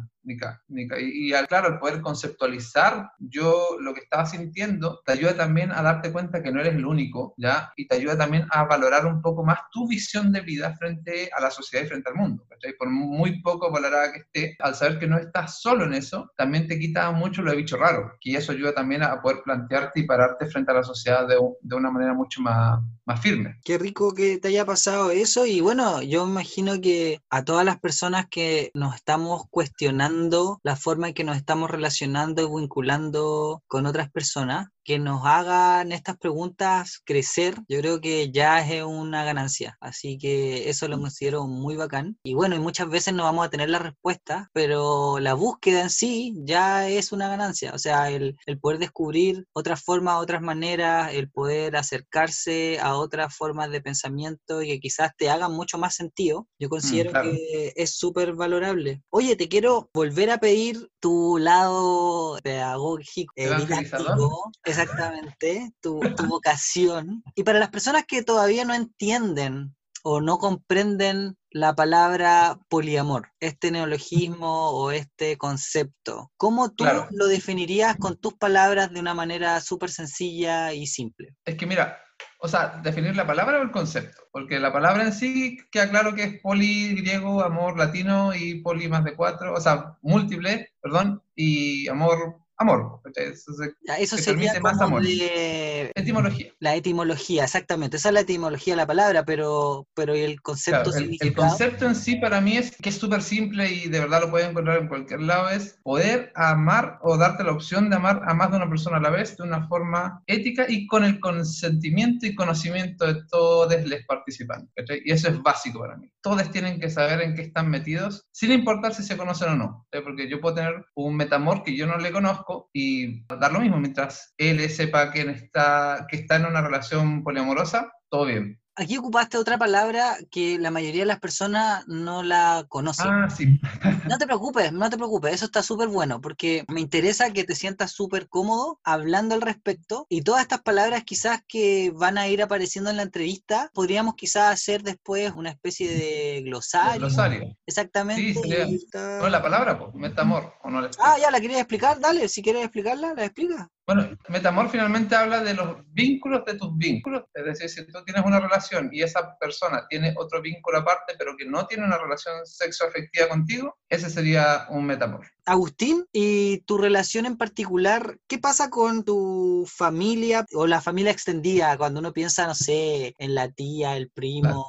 y, 0.97 1.33
al, 1.33 1.47
claro, 1.47 1.67
al 1.67 1.79
poder 1.79 2.01
conceptualizar 2.01 3.11
yo 3.19 3.77
lo 3.79 3.93
que 3.93 4.01
estaba 4.01 4.25
sintiendo, 4.25 5.01
te 5.05 5.13
ayuda 5.13 5.35
también 5.35 5.71
a 5.71 5.81
darte 5.81 6.11
cuenta 6.11 6.41
que 6.41 6.51
no 6.51 6.61
eres 6.61 6.75
el 6.75 6.85
único, 6.85 7.33
¿ya? 7.37 7.71
Y 7.75 7.87
te 7.87 7.95
ayuda 7.95 8.17
también 8.17 8.45
a 8.51 8.63
valorar 8.63 9.05
un 9.05 9.21
poco 9.21 9.43
más 9.43 9.59
tu 9.71 9.87
visión 9.87 10.31
de 10.31 10.41
vida 10.41 10.75
frente 10.75 11.29
a 11.35 11.41
la 11.41 11.51
sociedad 11.51 11.85
y 11.85 11.87
frente 11.87 12.09
al 12.09 12.15
mundo, 12.15 12.45
¿cachai? 12.49 12.73
Por 12.73 12.89
muy 12.89 13.41
poco 13.41 13.71
valorada 13.71 14.11
que 14.11 14.19
esté, 14.19 14.57
al 14.59 14.75
saber 14.75 14.99
que 14.99 15.07
no 15.07 15.17
estás 15.17 15.61
solo 15.61 15.85
en 15.85 15.93
eso, 15.93 16.31
también 16.35 16.67
te 16.67 16.79
quita 16.79 17.11
mucho 17.11 17.41
lo 17.41 17.51
de 17.51 17.57
bicho 17.57 17.77
raro, 17.77 18.13
y 18.21 18.35
eso 18.35 18.51
ayuda 18.51 18.73
también 18.73 19.03
a 19.03 19.21
poder 19.21 19.41
plantearte 19.43 19.99
y 19.99 20.03
pararte 20.03 20.47
frente 20.47 20.71
a 20.71 20.75
la 20.75 20.83
sociedad 20.83 21.27
de, 21.27 21.37
de 21.65 21.75
una 21.75 21.89
manera 21.89 22.13
mucho 22.13 22.41
más, 22.41 22.79
más 23.05 23.19
firme. 23.19 23.59
Qué 23.63 23.77
rico 23.77 24.13
que 24.13 24.37
te 24.37 24.49
haya 24.49 24.65
pasado 24.65 25.09
eso, 25.09 25.45
y 25.45 25.61
bueno, 25.61 26.01
yo 26.03 26.27
imagino 26.27 26.79
que 26.79 27.21
a 27.29 27.43
todas 27.43 27.65
las 27.65 27.79
personas 27.79 28.27
que 28.29 28.71
nos 28.75 28.95
estamos 28.95 29.43
cuestionando 29.49 30.59
la 30.63 30.75
forma 30.75 31.07
en 31.07 31.13
que 31.15 31.23
nos 31.23 31.37
estamos 31.37 31.71
relacionando 31.71 32.43
y 32.43 32.61
vinculando 32.61 33.63
con 33.67 33.87
otras 33.87 34.11
personas, 34.11 34.67
que 34.85 34.99
nos 34.99 35.25
hagan 35.25 35.91
estas 35.91 36.17
preguntas 36.17 37.01
crecer, 37.03 37.55
yo 37.67 37.79
creo 37.79 37.99
que 37.99 38.31
ya 38.31 38.59
es 38.61 38.83
una 38.83 39.25
ganancia. 39.25 39.77
Así 39.81 40.17
que 40.17 40.69
eso 40.69 40.87
lo 40.87 40.97
mm. 40.97 41.01
considero 41.01 41.47
muy 41.47 41.75
bacán. 41.75 42.17
Y 42.23 42.35
bueno, 42.35 42.55
y 42.55 42.59
muchas 42.59 42.87
veces 42.87 43.13
no 43.13 43.23
vamos 43.23 43.45
a 43.45 43.49
tener 43.49 43.69
la 43.69 43.79
respuesta, 43.79 44.49
pero 44.53 45.19
la 45.19 45.33
búsqueda 45.33 45.81
en 45.81 45.89
sí 45.89 46.35
ya 46.45 46.87
es 46.87 47.11
una 47.11 47.27
ganancia. 47.27 47.73
O 47.73 47.79
sea, 47.79 48.11
el, 48.11 48.37
el 48.45 48.59
poder 48.59 48.77
descubrir 48.77 49.47
otras 49.53 49.81
formas, 49.81 50.21
otras 50.21 50.41
maneras, 50.41 51.13
el 51.13 51.31
poder 51.31 51.75
acercarse 51.75 52.79
a 52.79 52.95
otras 52.95 53.35
formas 53.35 53.71
de 53.71 53.81
pensamiento 53.81 54.61
y 54.61 54.67
que 54.67 54.79
quizás 54.79 55.11
te 55.17 55.31
hagan 55.31 55.51
mucho 55.51 55.79
más 55.79 55.95
sentido, 55.95 56.47
yo 56.59 56.67
mm, 56.67 56.69
considero 56.69 57.21
que 57.23 57.73
es 57.75 57.97
súper 57.97 58.33
valorable. 58.33 59.01
Oye, 59.09 59.35
te 59.35 59.49
quiero 59.49 59.89
volver 59.93 60.29
a 60.29 60.37
pedir 60.37 60.89
tu 60.99 61.39
lado 61.39 62.37
pedagógico, 62.43 63.33
eh, 63.35 63.55
didáctico, 63.57 64.51
exactamente, 64.77 65.71
tu, 65.81 66.01
vocación. 66.27 67.23
Y 67.35 67.43
para 67.43 67.59
las 67.59 67.69
personas 67.69 68.05
que 68.07 68.23
todavía 68.23 68.65
no 68.65 68.73
entienden 68.73 69.75
o 70.03 70.21
no 70.21 70.37
comprenden 70.37 71.35
la 71.49 71.73
palabra 71.73 72.59
poliamor, 72.69 73.29
este 73.39 73.71
neologismo 73.71 74.69
o 74.69 74.91
este 74.91 75.37
concepto, 75.37 76.31
¿cómo 76.37 76.71
tú 76.71 76.85
lo 77.11 77.27
definirías 77.27 77.95
con 77.97 78.17
tus 78.17 78.33
palabras 78.35 78.91
de 78.91 78.99
una 78.99 79.13
manera 79.13 79.59
súper 79.61 79.89
sencilla 79.89 80.73
y 80.73 80.85
simple? 80.85 81.35
Es 81.45 81.55
que 81.55 81.65
mira, 81.65 81.97
o 82.39 82.47
sea, 82.47 82.79
definir 82.83 83.15
la 83.15 83.25
palabra 83.25 83.59
o 83.59 83.63
el 83.63 83.71
concepto, 83.71 84.21
porque 84.31 84.59
la 84.59 84.71
palabra 84.71 85.03
en 85.03 85.13
sí 85.13 85.57
queda 85.71 85.89
claro 85.89 86.13
que 86.13 86.23
es 86.23 86.41
poli 86.41 86.93
griego, 86.95 87.41
amor 87.41 87.77
latino 87.77 88.35
y 88.35 88.61
poli 88.61 88.87
más 88.87 89.03
de 89.03 89.15
cuatro, 89.15 89.53
o 89.53 89.59
sea, 89.59 89.97
múltiple, 90.01 90.69
perdón, 90.81 91.23
y 91.35 91.87
amor 91.87 92.44
amor. 92.57 93.01
Eso, 93.15 93.51
eso 93.97 94.17
sería 94.17 94.59
más 94.61 94.79
amor. 94.79 95.03
etimología. 95.05 96.51
La 96.59 96.75
etimología, 96.75 97.43
exactamente. 97.43 97.97
Esa 97.97 98.09
es 98.09 98.13
la 98.13 98.21
etimología 98.21 98.73
de 98.73 98.77
la 98.77 98.87
palabra, 98.87 99.23
pero, 99.23 99.87
pero 99.93 100.13
el 100.13 100.41
concepto 100.41 100.91
el, 100.95 101.35
concepto 101.35 101.85
en 101.85 101.95
sí 101.95 102.15
para 102.17 102.41
mí 102.41 102.57
es 102.57 102.75
que 102.77 102.89
es 102.89 102.97
súper 102.97 103.21
simple 103.21 103.69
y 103.71 103.89
de 103.89 103.99
verdad 103.99 104.21
lo 104.21 104.31
pueden 104.31 104.51
encontrar 104.51 104.81
en 104.81 104.87
cualquier 104.87 105.21
lado, 105.21 105.49
es 105.49 105.79
poder 105.83 106.31
amar 106.35 106.99
o 107.01 107.17
darte 107.17 107.43
la 107.43 107.51
opción 107.51 107.89
de 107.89 107.95
amar 107.95 108.21
a 108.25 108.33
más 108.33 108.51
de 108.51 108.57
una 108.57 108.69
persona 108.69 108.97
a 108.97 109.01
la 109.01 109.09
vez 109.09 109.37
de 109.37 109.43
una 109.43 109.67
forma 109.67 110.23
ética 110.27 110.65
y 110.67 110.87
con 110.87 111.03
el 111.03 111.19
consentimiento 111.19 112.25
y 112.25 112.35
conocimiento 112.35 113.05
de 113.05 113.23
todos 113.29 113.73
los 113.85 113.99
participantes. 114.07 114.85
Y 115.03 115.11
eso 115.11 115.29
es 115.29 115.41
básico 115.41 115.79
para 115.79 115.97
mí. 115.97 116.11
Todos 116.21 116.49
tienen 116.51 116.79
que 116.79 116.89
saber 116.89 117.21
en 117.21 117.35
qué 117.35 117.43
están 117.43 117.69
metidos, 117.69 118.25
sin 118.31 118.51
importar 118.51 118.93
si 118.93 119.03
se 119.03 119.17
conocen 119.17 119.49
o 119.49 119.55
no. 119.55 119.87
Porque 120.03 120.29
yo 120.29 120.41
puedo 120.41 120.55
tener 120.55 120.85
un 120.95 121.15
metamor 121.15 121.63
que 121.63 121.75
yo 121.75 121.87
no 121.87 121.97
le 121.97 122.11
conozco, 122.11 122.44
y 122.73 123.23
dar 123.25 123.51
lo 123.51 123.59
mismo 123.59 123.79
mientras 123.79 124.33
él 124.37 124.69
sepa 124.69 125.11
que 125.11 125.21
está, 125.21 126.07
que 126.09 126.17
está 126.17 126.35
en 126.37 126.45
una 126.45 126.61
relación 126.61 127.23
poliamorosa, 127.23 127.91
todo 128.09 128.25
bien. 128.25 128.59
Aquí 128.77 128.97
ocupaste 128.97 129.37
otra 129.37 129.57
palabra 129.57 130.17
que 130.29 130.59
la 130.59 130.69
mayoría 130.69 131.01
de 131.01 131.07
las 131.07 131.19
personas 131.19 131.87
no 131.87 132.23
la 132.23 132.65
conocen. 132.67 133.07
Ah, 133.09 133.29
sí. 133.29 133.59
No 134.09 134.17
te 134.17 134.25
preocupes, 134.25 134.71
no 134.71 134.89
te 134.89 134.97
preocupes, 134.97 135.33
eso 135.33 135.45
está 135.45 135.63
súper 135.63 135.87
bueno, 135.87 136.21
porque 136.21 136.63
me 136.67 136.79
interesa 136.79 137.31
que 137.31 137.43
te 137.43 137.55
sientas 137.55 137.91
súper 137.91 138.27
cómodo 138.27 138.79
hablando 138.83 139.33
al 139.33 139.41
respecto 139.41 140.05
y 140.09 140.21
todas 140.21 140.41
estas 140.41 140.61
palabras 140.61 141.03
quizás 141.03 141.41
que 141.47 141.91
van 141.95 142.17
a 142.17 142.27
ir 142.27 142.43
apareciendo 142.43 142.89
en 142.89 142.97
la 142.97 143.03
entrevista, 143.03 143.71
podríamos 143.73 144.15
quizás 144.15 144.53
hacer 144.53 144.83
después 144.83 145.33
una 145.35 145.49
especie 145.49 145.89
de 145.89 146.41
glosario. 146.43 146.99
glosario. 146.99 147.57
Exactamente. 147.65 148.39
Sí, 148.41 148.87
No, 148.93 149.29
la 149.29 149.41
palabra, 149.41 149.79
pues, 149.79 149.93
metamor, 149.95 150.53
¿o 150.63 150.69
no 150.69 150.87
Ah, 150.99 151.17
ya, 151.19 151.31
la 151.31 151.41
quería 151.41 151.59
explicar, 151.59 151.99
dale, 151.99 152.27
si 152.27 152.41
quieres 152.41 152.63
explicarla, 152.63 153.13
la 153.15 153.25
explica. 153.25 153.69
Bueno, 153.87 154.17
Metamor 154.29 154.69
finalmente 154.69 155.15
habla 155.15 155.43
de 155.43 155.53
los 155.53 155.77
vínculos 155.93 156.43
de 156.45 156.55
tus 156.55 156.75
vínculos, 156.75 157.25
es 157.35 157.45
decir, 157.45 157.69
si 157.69 157.85
tú 157.85 158.03
tienes 158.03 158.25
una 158.25 158.39
relación 158.39 158.89
y 158.91 159.03
esa 159.03 159.37
persona 159.37 159.85
tiene 159.87 160.15
otro 160.17 160.41
vínculo 160.41 160.79
aparte, 160.79 161.13
pero 161.19 161.37
que 161.37 161.45
no 161.45 161.67
tiene 161.67 161.85
una 161.85 161.99
relación 161.99 162.43
sexoafectiva 162.45 163.27
contigo, 163.27 163.77
ese 163.87 164.09
sería 164.09 164.65
un 164.69 164.87
metamor. 164.87 165.27
Agustín, 165.45 166.05
y 166.11 166.59
tu 166.61 166.77
relación 166.77 167.27
en 167.27 167.37
particular, 167.37 168.17
¿qué 168.27 168.39
pasa 168.39 168.69
con 168.71 169.03
tu 169.03 169.65
familia 169.67 170.45
o 170.53 170.65
la 170.65 170.81
familia 170.81 171.11
extendida 171.11 171.77
cuando 171.77 171.99
uno 171.99 172.13
piensa, 172.13 172.47
no 172.47 172.55
sé, 172.55 173.13
en 173.19 173.35
la 173.35 173.51
tía, 173.51 173.95
el 173.95 174.09
primo, 174.09 174.65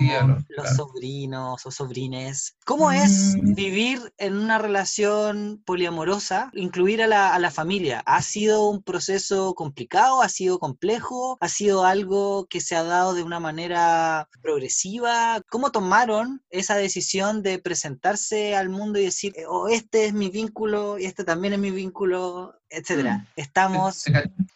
los 0.48 0.68
sobrinos 0.76 1.64
o 1.64 1.70
sobrines? 1.70 2.56
¿Cómo 2.66 2.92
es 2.92 3.36
mm. 3.36 3.54
vivir 3.54 4.12
en 4.18 4.36
una 4.36 4.58
relación 4.58 5.62
poliamorosa, 5.64 6.50
incluir 6.52 7.02
a 7.02 7.06
la, 7.06 7.34
a 7.34 7.38
la 7.38 7.50
familia? 7.50 8.02
¿Ha 8.04 8.20
sido 8.20 8.68
un 8.68 8.82
proceso 8.82 9.54
complicado? 9.54 10.20
¿Ha 10.20 10.28
sido 10.28 10.58
complejo? 10.58 11.38
¿Ha 11.40 11.48
sido 11.48 11.84
algo 11.84 12.46
que 12.50 12.60
se 12.60 12.76
ha 12.76 12.82
dado 12.82 13.14
de 13.14 13.22
una 13.22 13.40
manera 13.40 14.28
progresiva? 14.42 15.40
¿Cómo 15.48 15.72
tomaron 15.72 16.42
esa 16.50 16.76
decisión 16.76 17.42
de 17.42 17.58
presentarse 17.58 18.54
al 18.54 18.68
mundo 18.68 18.98
y 18.98 19.04
decir, 19.04 19.32
oh, 19.48 19.68
este 19.68 20.06
es 20.06 20.12
mi 20.12 20.28
vínculo? 20.28 20.65
Vínculo 20.66 20.98
y 20.98 21.05
este 21.05 21.24
también 21.24 21.55
es 21.55 21.59
mi 21.59 21.70
vínculo, 21.70 22.55
etcétera. 22.68 23.18
Mm. 23.18 23.26
Estamos 23.37 24.05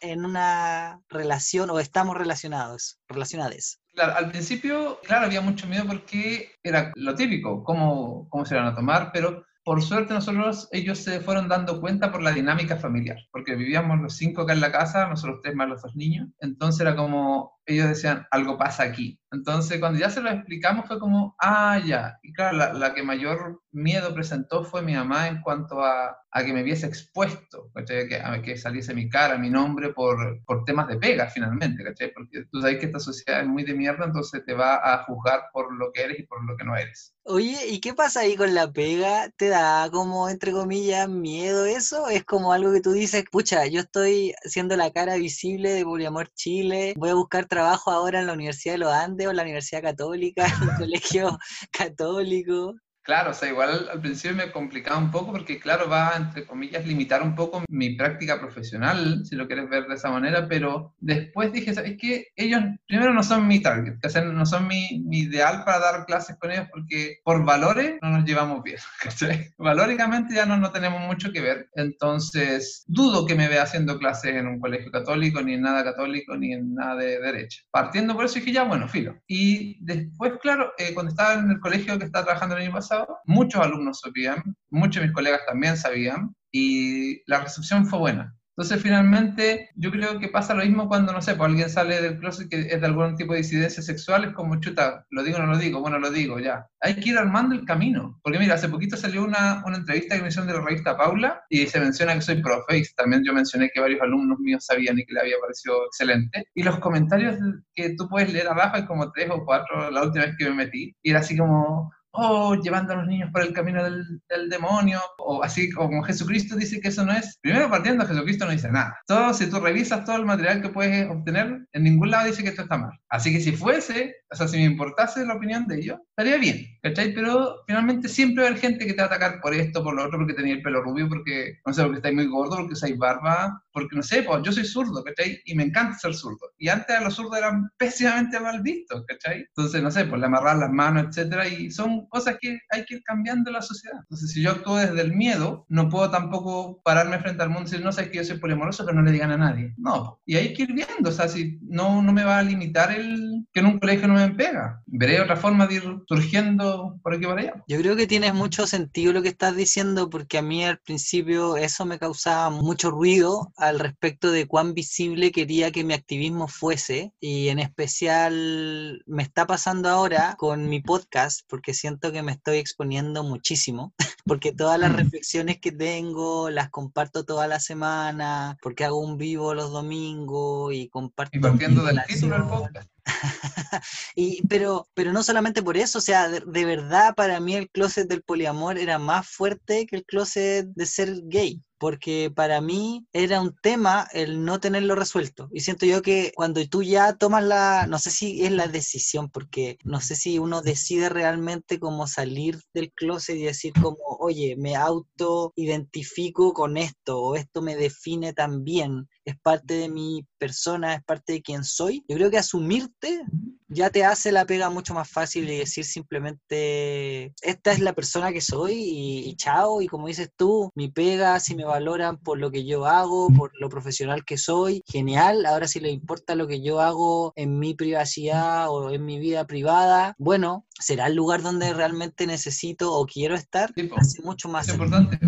en 0.01 0.25
una 0.25 1.01
relación 1.09 1.71
o 1.71 1.79
estamos 1.79 2.17
relacionados, 2.17 2.99
relacionadas. 3.09 3.81
Claro, 3.95 4.17
al 4.17 4.31
principio, 4.31 5.01
claro, 5.05 5.27
había 5.27 5.41
mucho 5.41 5.67
miedo 5.67 5.85
porque 5.87 6.53
era 6.63 6.93
lo 6.95 7.15
típico, 7.15 7.65
cómo, 7.65 8.29
cómo 8.29 8.45
se 8.45 8.55
iban 8.55 8.67
a 8.67 8.75
tomar, 8.75 9.11
pero 9.13 9.45
por 9.65 9.83
suerte 9.83 10.15
nosotros, 10.15 10.69
ellos 10.73 10.99
se 10.99 11.21
fueron 11.21 11.49
dando 11.49 11.81
cuenta 11.81 12.11
por 12.11 12.23
la 12.23 12.33
dinámica 12.33 12.77
familiar, 12.77 13.19
porque 13.31 13.57
vivíamos 13.57 14.01
los 14.01 14.17
cinco 14.17 14.43
acá 14.43 14.55
en 14.55 14.61
la 14.61 14.73
casa, 14.73 15.07
nosotros 15.09 15.41
tres 15.43 15.55
más 15.55 15.69
los 15.69 15.83
dos 15.83 15.95
niños, 15.95 16.29
entonces 16.41 16.81
era 16.81 16.97
como, 16.97 17.60
ellos 17.75 17.89
decían, 17.89 18.27
algo 18.31 18.59
pasa 18.59 18.85
aquí. 18.85 19.21
Entonces, 19.33 19.79
cuando 19.79 19.99
ya 19.99 20.11
se 20.11 20.21
lo 20.21 20.31
explicamos, 20.31 20.87
fue 20.87 20.99
como, 20.99 21.37
ah, 21.39 21.81
ya. 21.85 22.19
Y 22.23 22.33
claro, 22.33 22.73
la, 22.73 22.95
que 22.95 23.03
mayor 23.03 23.63
miedo 23.71 24.13
presentó 24.13 24.65
fue 24.65 24.83
mi 24.83 24.95
mamá 24.95 25.29
en 25.29 25.41
cuanto 25.41 25.85
a, 25.85 26.17
a 26.33 26.45
que 26.45 26.53
me 26.53 26.65
viese 26.65 26.87
expuesto, 26.87 27.71
Que, 27.87 28.21
a 28.23 28.43
que 28.43 28.57
saliese 28.57 28.93
mi 28.93 29.09
cara, 29.09 29.39
mi 29.39 29.49
nombre 29.49 29.93
por, 29.93 30.43
por 30.45 30.65
temas 30.65 30.89
de 30.89 30.97
pega, 30.97 31.29
finalmente, 31.29 31.85
¿cachai? 31.85 32.13
Porque 32.13 32.45
tú 32.51 32.61
sabes 32.61 32.79
que 32.79 32.87
esta 32.87 32.99
sociedad 32.99 33.43
es 33.43 33.47
muy 33.47 33.63
de 33.63 33.75
mierda, 33.75 34.05
entonces 34.05 34.45
te 34.45 34.55
va 34.55 34.81
a 34.83 35.05
juzgar 35.05 35.45
por 35.53 35.73
lo 35.77 35.93
que 35.93 36.03
eres 36.03 36.19
y 36.19 36.23
por 36.25 36.45
lo 36.45 36.57
que 36.57 36.65
no 36.65 36.77
eres. 36.77 37.15
Oye, 37.25 37.69
¿y 37.69 37.81
qué 37.81 37.95
pasa 37.95 38.21
ahí 38.21 38.35
con 38.35 38.55
la 38.55 38.73
pega? 38.73 39.31
¿Te 39.37 39.49
da 39.49 39.89
como, 39.93 40.29
entre 40.29 40.51
comillas, 40.51 41.09
miedo 41.09 41.67
eso? 41.67 42.09
¿Es 42.09 42.25
como 42.25 42.53
algo 42.53 42.73
que 42.73 42.81
tú 42.81 42.93
dices, 42.93 43.25
pucha, 43.31 43.67
yo 43.67 43.81
estoy 43.81 44.35
siendo 44.43 44.77
la 44.77 44.91
cara 44.91 45.15
visible 45.17 45.71
de 45.71 45.85
Poliamor 45.85 46.33
Chile, 46.35 46.95
voy 46.97 47.11
a 47.11 47.15
buscar 47.15 47.47
trabajo 47.47 47.60
trabajo 47.61 47.91
ahora 47.91 48.21
en 48.21 48.27
la 48.27 48.33
Universidad 48.33 48.75
de 48.75 48.79
los 48.79 48.93
Andes 48.93 49.27
o 49.27 49.31
en 49.31 49.37
la 49.37 49.43
Universidad 49.43 49.83
Católica, 49.83 50.47
en 50.63 50.71
el 50.71 50.77
colegio 50.77 51.39
católico. 51.71 52.75
Claro, 53.11 53.33
o 53.33 53.35
sea, 53.35 53.49
igual 53.49 53.89
al 53.93 54.01
principio 54.01 54.37
me 54.37 54.53
complicaba 54.53 54.97
un 54.97 55.11
poco 55.11 55.33
porque, 55.33 55.59
claro, 55.59 55.89
va, 55.89 56.13
entre 56.17 56.47
comillas, 56.47 56.87
limitar 56.87 57.25
un 57.25 57.35
poco 57.35 57.65
mi 57.69 57.97
práctica 57.97 58.39
profesional, 58.39 59.27
si 59.27 59.35
lo 59.35 59.49
quieres 59.49 59.69
ver 59.69 59.89
de 59.89 59.97
esa 59.97 60.13
manera, 60.13 60.47
pero 60.47 60.95
después 61.01 61.53
dije, 61.53 61.75
¿sabes 61.75 61.97
qué? 61.99 62.29
Ellos, 62.37 62.63
primero, 62.87 63.13
no 63.13 63.25
son 63.25 63.49
mi 63.49 63.61
target, 63.61 63.95
no 64.33 64.47
son 64.47 64.69
mi, 64.69 65.03
mi, 65.09 65.23
ideal 65.23 65.65
para 65.65 65.81
dar 65.81 66.07
clases 66.07 66.37
con 66.39 66.53
ellos 66.53 66.69
porque 66.71 67.19
por 67.25 67.45
valores 67.45 67.99
no 68.01 68.11
nos 68.11 68.25
llevamos 68.25 68.63
bien, 68.63 68.79
¿cachai? 69.03 69.49
Valóricamente 69.59 70.33
ya 70.37 70.47
no, 70.47 70.57
no 70.57 70.71
tenemos 70.71 71.01
mucho 71.05 71.33
que 71.33 71.41
ver, 71.41 71.69
entonces 71.75 72.85
dudo 72.87 73.27
que 73.27 73.35
me 73.35 73.49
vea 73.49 73.65
haciendo 73.65 73.99
clases 73.99 74.37
en 74.37 74.47
un 74.47 74.61
colegio 74.61 74.93
católico, 74.93 75.43
ni 75.43 75.55
en 75.55 75.63
nada 75.63 75.83
católico, 75.83 76.37
ni 76.37 76.53
en 76.53 76.77
nada 76.77 76.95
de 76.95 77.19
derecha. 77.19 77.61
Partiendo 77.73 78.15
por 78.15 78.27
eso 78.27 78.37
dije, 78.37 78.53
ya, 78.53 78.63
bueno, 78.63 78.87
filo. 78.87 79.21
Y 79.27 79.85
después, 79.85 80.35
claro, 80.41 80.75
eh, 80.79 80.95
cuando 80.95 81.11
estaba 81.11 81.35
en 81.35 81.51
el 81.51 81.59
colegio 81.59 81.99
que 81.99 82.05
estaba 82.05 82.27
trabajando 82.27 82.55
el 82.55 82.63
año 82.63 82.73
pasado, 82.73 83.00
muchos 83.25 83.61
alumnos 83.61 84.01
sabían, 84.01 84.43
muchos 84.71 85.01
de 85.01 85.09
mis 85.09 85.15
colegas 85.15 85.41
también 85.47 85.77
sabían, 85.77 86.35
y 86.53 87.23
la 87.31 87.41
recepción 87.41 87.87
fue 87.87 87.99
buena. 87.99 88.37
Entonces, 88.61 88.83
finalmente, 88.83 89.71
yo 89.75 89.91
creo 89.91 90.19
que 90.19 90.29
pasa 90.29 90.53
lo 90.53 90.63
mismo 90.63 90.87
cuando, 90.87 91.15
no 91.15 91.23
sé, 91.23 91.35
pues 91.35 91.49
alguien 91.49 91.71
sale 91.71 92.03
del 92.03 92.19
closet 92.19 92.51
que 92.51 92.61
es 92.61 92.79
de 92.79 92.87
algún 92.87 93.17
tipo 93.17 93.33
de 93.33 93.39
disidencia 93.39 93.83
sexual, 93.83 94.25
es 94.25 94.35
como, 94.35 94.61
chuta, 94.61 95.07
lo 95.09 95.23
digo 95.23 95.39
o 95.39 95.41
no 95.41 95.47
lo 95.47 95.57
digo, 95.57 95.81
bueno, 95.81 95.99
lo 95.99 96.11
digo, 96.11 96.39
ya. 96.39 96.67
Hay 96.83 96.97
que 96.97 97.09
ir 97.09 97.17
armando 97.17 97.55
el 97.55 97.65
camino. 97.65 98.21
Porque 98.23 98.39
mira, 98.39 98.57
hace 98.57 98.69
poquito 98.69 98.99
salió 98.99 99.25
una, 99.25 99.63
una 99.65 99.79
entrevista 99.79 100.15
que 100.15 100.21
me 100.21 100.29
hicieron 100.29 100.47
de 100.47 100.53
la 100.53 100.61
revista 100.61 100.95
Paula 100.95 101.43
y 101.49 101.67
se 101.69 101.81
menciona 101.81 102.15
que 102.15 102.21
soy 102.21 102.43
profe 102.43 102.77
y 102.77 102.83
también 102.97 103.25
yo 103.25 103.33
mencioné 103.33 103.71
que 103.73 103.81
varios 103.81 104.03
alumnos 104.03 104.39
míos 104.41 104.63
sabían 104.67 104.99
y 104.99 105.07
que 105.07 105.15
le 105.15 105.21
había 105.21 105.37
parecido 105.41 105.87
excelente. 105.87 106.45
Y 106.55 106.63
los 106.63 106.79
comentarios 106.81 107.39
que 107.75 107.95
tú 107.97 108.11
puedes 108.11 108.31
leer 108.31 108.49
abajo, 108.49 108.77
hay 108.77 108.85
como 108.85 109.11
tres 109.11 109.31
o 109.31 109.43
cuatro 109.43 109.91
la 109.91 110.03
última 110.03 110.27
vez 110.27 110.35
que 110.37 110.51
me 110.51 110.57
metí, 110.57 110.95
y 111.03 111.11
era 111.11 111.21
así 111.21 111.35
como, 111.35 111.91
oh, 112.13 112.55
llevando 112.57 112.93
a 112.93 112.97
los 112.97 113.07
niños 113.07 113.31
por 113.33 113.43
el 113.43 113.53
camino 113.53 113.83
del, 113.83 114.21
del, 114.29 114.49
demonio, 114.49 115.01
o 115.19 115.43
así 115.43 115.71
como 115.71 116.03
Jesucristo 116.03 116.57
dice 116.57 116.81
que 116.81 116.89
eso 116.89 117.05
no 117.05 117.13
es. 117.13 117.39
Primero 117.41 117.71
partiendo, 117.71 118.07
Jesucristo 118.07 118.45
no 118.45 118.53
dice 118.53 118.71
nada. 118.71 118.99
Todo, 119.07 119.33
si 119.35 119.49
tú 119.49 119.61
revisas 119.61 120.05
todo 120.05 120.17
el 120.17 120.27
material 120.27 120.61
que 120.61 120.71
puedes 120.71 121.09
obtener, 121.09 121.67
en 121.73 121.83
ningún 121.83 122.11
lado 122.11 122.27
dice 122.27 122.43
que 122.43 122.51
esto 122.51 122.63
está 122.63 122.79
mal. 122.79 122.93
Así 123.09 123.33
que 123.33 123.41
si 123.41 123.53
fuese, 123.53 124.17
o 124.31 124.37
sea, 124.37 124.49
si 124.49 124.57
me 124.57 124.65
importase 124.65 125.25
la 125.25 125.35
opinión 125.35 125.67
de 125.67 125.79
ellos, 125.79 125.99
estaría 126.11 126.39
bien, 126.39 126.67
¿cachai? 126.83 127.13
Pero 127.13 127.63
finalmente 127.67 128.09
siempre 128.09 128.43
va 128.43 128.49
a 128.49 128.51
haber 128.51 128.61
gente 128.61 128.87
que 128.87 128.93
te 128.93 128.99
va 128.99 129.05
a 129.05 129.07
atacar 129.07 129.41
por 129.41 129.55
esto, 129.55 129.83
por 129.83 129.95
lo 129.95 130.05
otro, 130.05 130.19
porque 130.19 130.35
tenía 130.35 130.55
el 130.55 130.63
pelo 130.63 130.83
rubio, 130.83 131.09
porque, 131.09 131.59
no 131.67 131.73
sé, 131.73 131.83
porque 131.83 131.99
estáis 131.99 132.15
muy 132.15 132.27
gordo, 132.27 132.57
porque 132.57 132.75
usáis 132.75 132.97
barba, 132.99 133.63
porque 133.73 133.97
no 133.97 134.03
sé, 134.03 134.23
pues 134.23 134.43
yo 134.43 134.53
soy 134.53 134.65
zurdo, 134.65 135.03
¿cachai? 135.05 135.41
Y 135.45 135.55
me 135.55 135.65
encanta 135.65 135.99
ser 135.99 136.15
zurdo. 136.15 136.51
Y 136.59 136.69
antes 136.69 136.97
a 136.97 137.03
los 137.03 137.15
zurdos 137.15 137.39
eran 137.39 137.71
pésimamente 137.77 138.39
mal 138.41 138.63
vistos, 138.63 139.05
¿cachai? 139.07 139.41
Entonces, 139.41 139.83
no 139.83 139.91
sé, 139.91 140.05
pues 140.05 140.21
le 140.21 140.27
amarrar 140.27 140.59
las 140.59 140.71
manos, 140.71 141.07
etcétera, 141.09 141.49
y 141.49 141.71
son 141.71 142.00
cosas 142.09 142.37
que 142.41 142.59
hay 142.71 142.85
que 142.85 142.97
ir 142.97 143.03
cambiando 143.03 143.51
la 143.51 143.63
sociedad. 143.63 143.99
Entonces, 144.03 144.33
si 144.33 144.43
yo 144.43 144.53
actúo 144.53 144.77
desde 144.77 145.01
el 145.01 145.15
miedo, 145.15 145.67
no 145.69 145.89
puedo 145.89 146.11
tampoco 146.11 146.81
pararme 146.83 147.19
frente 147.19 147.43
al 147.43 147.51
mundo 147.51 147.69
y 147.69 147.71
decir, 147.71 147.85
no 147.85 147.93
sé, 147.93 148.11
que 148.11 148.19
yo 148.19 148.25
soy 148.25 148.39
poliamoroso, 148.39 148.85
pero 148.85 148.97
no 148.97 149.03
le 149.03 149.13
digan 149.13 149.33
a 149.33 149.37
nadie. 149.37 149.75
No, 149.77 150.21
y 150.25 150.37
hay 150.37 150.55
que 150.55 150.63
ir 150.63 150.73
viendo, 150.73 151.09
o 151.09 151.13
sea, 151.13 151.29
si 151.29 151.59
no, 151.63 152.03
no 152.03 152.13
me 152.13 152.25
va 152.25 152.39
a 152.39 152.43
limitar 152.43 152.93
el 152.93 153.47
que 153.53 153.61
en 153.61 153.67
un 153.67 153.79
colegio 153.79 154.09
no 154.09 154.15
me 154.15 154.31
pega. 154.31 154.83
Veré 154.87 155.21
otra 155.21 155.37
forma 155.37 155.67
de 155.67 155.77
ir 155.77 155.85
surgiendo 156.09 156.99
por 157.03 157.15
aquí 157.15 157.27
por 157.27 157.39
allá. 157.39 157.63
Yo 157.69 157.79
creo 157.79 157.97
que 157.97 158.07
tienes 158.07 158.35
mucho 158.35 158.67
sentido 158.67 159.13
lo 159.13 159.23
que 159.23 159.29
estás 159.29 159.57
diciendo, 159.57 160.11
porque 160.11 160.39
a 160.39 160.43
mí 160.43 160.65
al 160.65 160.79
principio 160.79 161.57
eso 161.57 161.85
me 161.85 161.99
causaba 161.99 162.51
mucho 162.51 162.91
ruido 162.91 163.53
al 163.57 163.79
respecto 163.79 164.31
de 164.31 164.47
cuán 164.47 164.75
visible 164.75 165.33
quería 165.33 165.71
que 165.71 165.85
mi 165.85 165.95
activismo 165.95 166.49
fuese, 166.49 167.13
y 167.21 167.49
en 167.49 167.59
especial 167.59 169.03
me 169.07 169.23
está 169.23 169.47
pasando 169.47 169.89
ahora 169.89 170.35
con 170.39 170.69
mi 170.69 170.81
podcast, 170.81 171.41
porque 171.49 171.75
siento 171.75 171.90
que 171.99 172.23
me 172.23 172.33
estoy 172.33 172.59
exponiendo 172.59 173.23
muchísimo, 173.25 173.93
porque 174.25 174.53
todas 174.53 174.79
las 174.79 174.93
mm. 174.93 174.97
reflexiones 174.97 175.59
que 175.61 175.73
tengo 175.73 176.51
las 176.51 176.71
comparto 176.71 177.25
toda 177.25 177.47
la 177.47 177.61
semana, 177.61 178.57
porque 178.63 178.85
hago 178.85 179.01
un 179.01 179.17
vivo 179.17 179.55
los 179.55 179.71
domingos 179.73 180.73
y 180.75 180.89
comparto... 180.89 181.37
Y 181.37 181.41
partiendo 181.41 181.85
del 181.85 182.01
título 182.07 182.37
del 182.37 182.47
podcast. 182.47 182.91
y, 184.15 184.47
pero, 184.47 184.89
pero 184.95 185.13
no 185.13 185.23
solamente 185.23 185.63
por 185.63 185.77
eso, 185.77 185.99
o 185.99 186.03
sea, 186.03 186.29
de, 186.29 186.43
de, 186.47 186.65
verdad 186.65 187.15
para 187.15 187.41
mí 187.41 187.55
el 187.55 187.71
closet 187.71 188.09
del 188.09 188.23
poliamor 188.23 188.79
era 188.79 188.99
más 188.99 189.27
fuerte 189.27 189.87
que 189.87 189.97
el 189.97 190.05
closet 190.05 190.67
de 190.67 190.87
ser 190.87 191.23
gay 191.25 191.61
porque 191.81 192.31
para 192.33 192.61
mí 192.61 193.07
era 193.15 193.41
un 193.41 193.57
tema 193.57 194.07
el 194.13 194.45
no 194.45 194.61
tenerlo 194.61 194.95
resuelto. 194.95 195.49
Y 195.51 195.61
siento 195.61 195.87
yo 195.87 196.03
que 196.03 196.31
cuando 196.37 196.65
tú 196.69 196.83
ya 196.83 197.15
tomas 197.15 197.43
la, 197.43 197.87
no 197.89 197.99
sé 197.99 198.11
si 198.11 198.45
es 198.45 198.53
la 198.53 198.69
decisión, 198.69 199.31
porque 199.31 199.79
no 199.83 200.03
sé 200.03 200.15
si 200.15 200.39
uno 200.39 200.61
decide 200.61 201.09
realmente 201.09 201.81
cómo 201.81 202.07
salir 202.07 202.61
del 202.75 202.93
closet 202.93 203.37
y 203.37 203.45
decir 203.45 203.73
como, 203.73 203.97
oye, 204.19 204.57
me 204.59 204.77
auto 204.77 205.55
identifico 205.57 206.53
con 206.53 206.77
esto, 206.77 207.19
o 207.19 207.35
esto 207.35 207.63
me 207.63 207.77
define 207.77 208.35
también, 208.35 209.09
es 209.25 209.39
parte 209.39 209.73
de 209.75 209.89
mi 209.89 210.27
persona, 210.41 210.95
es 210.95 211.05
parte 211.05 211.35
de 211.35 211.43
quien 211.43 211.63
soy. 211.63 212.03
Yo 212.09 212.17
creo 212.17 212.31
que 212.31 212.39
asumirte 212.39 213.23
ya 213.71 213.91
te 213.91 214.05
hace 214.05 214.33
la 214.33 214.45
pega 214.45 214.69
mucho 214.69 214.95
más 214.95 215.09
fácil 215.09 215.49
y 215.49 215.59
decir 215.59 215.85
simplemente, 215.85 217.33
esta 217.41 217.73
es 217.73 217.79
la 217.79 217.93
persona 217.93 218.33
que 218.33 218.41
soy 218.41 218.75
y, 218.75 219.37
chao, 219.37 219.81
y 219.81 219.87
como 219.87 220.09
dices 220.09 220.31
tú, 220.37 220.71
mi 220.75 220.89
pega, 220.89 221.39
si 221.39 221.55
me 221.55 221.65
valoran 221.65 222.19
por 222.19 222.39
lo 222.39 222.51
que 222.51 222.65
yo 222.65 222.87
hago, 222.87 223.29
por 223.31 223.53
lo 223.61 223.69
profesional 223.69 224.25
que 224.25 224.39
soy, 224.39 224.83
genial, 224.87 225.47
ahora 225.47 225.69
si 225.69 225.79
les 225.79 225.93
importa 225.93 226.35
lo 226.35 226.49
que 226.49 226.63
yo 226.63 226.81
hago 226.81 227.33
en 227.37 227.59
mi 227.59 227.75
privacidad 227.75 228.69
o 228.71 228.91
en 228.91 229.05
mi 229.05 229.21
vida 229.21 229.47
privada, 229.47 230.15
bueno, 230.19 230.67
será 230.81 231.07
el 231.07 231.15
lugar 231.15 231.43
donde 231.43 231.73
realmente 231.73 232.27
necesito 232.27 232.93
o 232.93 233.07
quiero 233.07 233.37
estar, 233.37 233.73
hace 233.97 234.23
mucho 234.23 234.49
más 234.49 234.67
es 234.67 234.75
importante. 234.75 235.21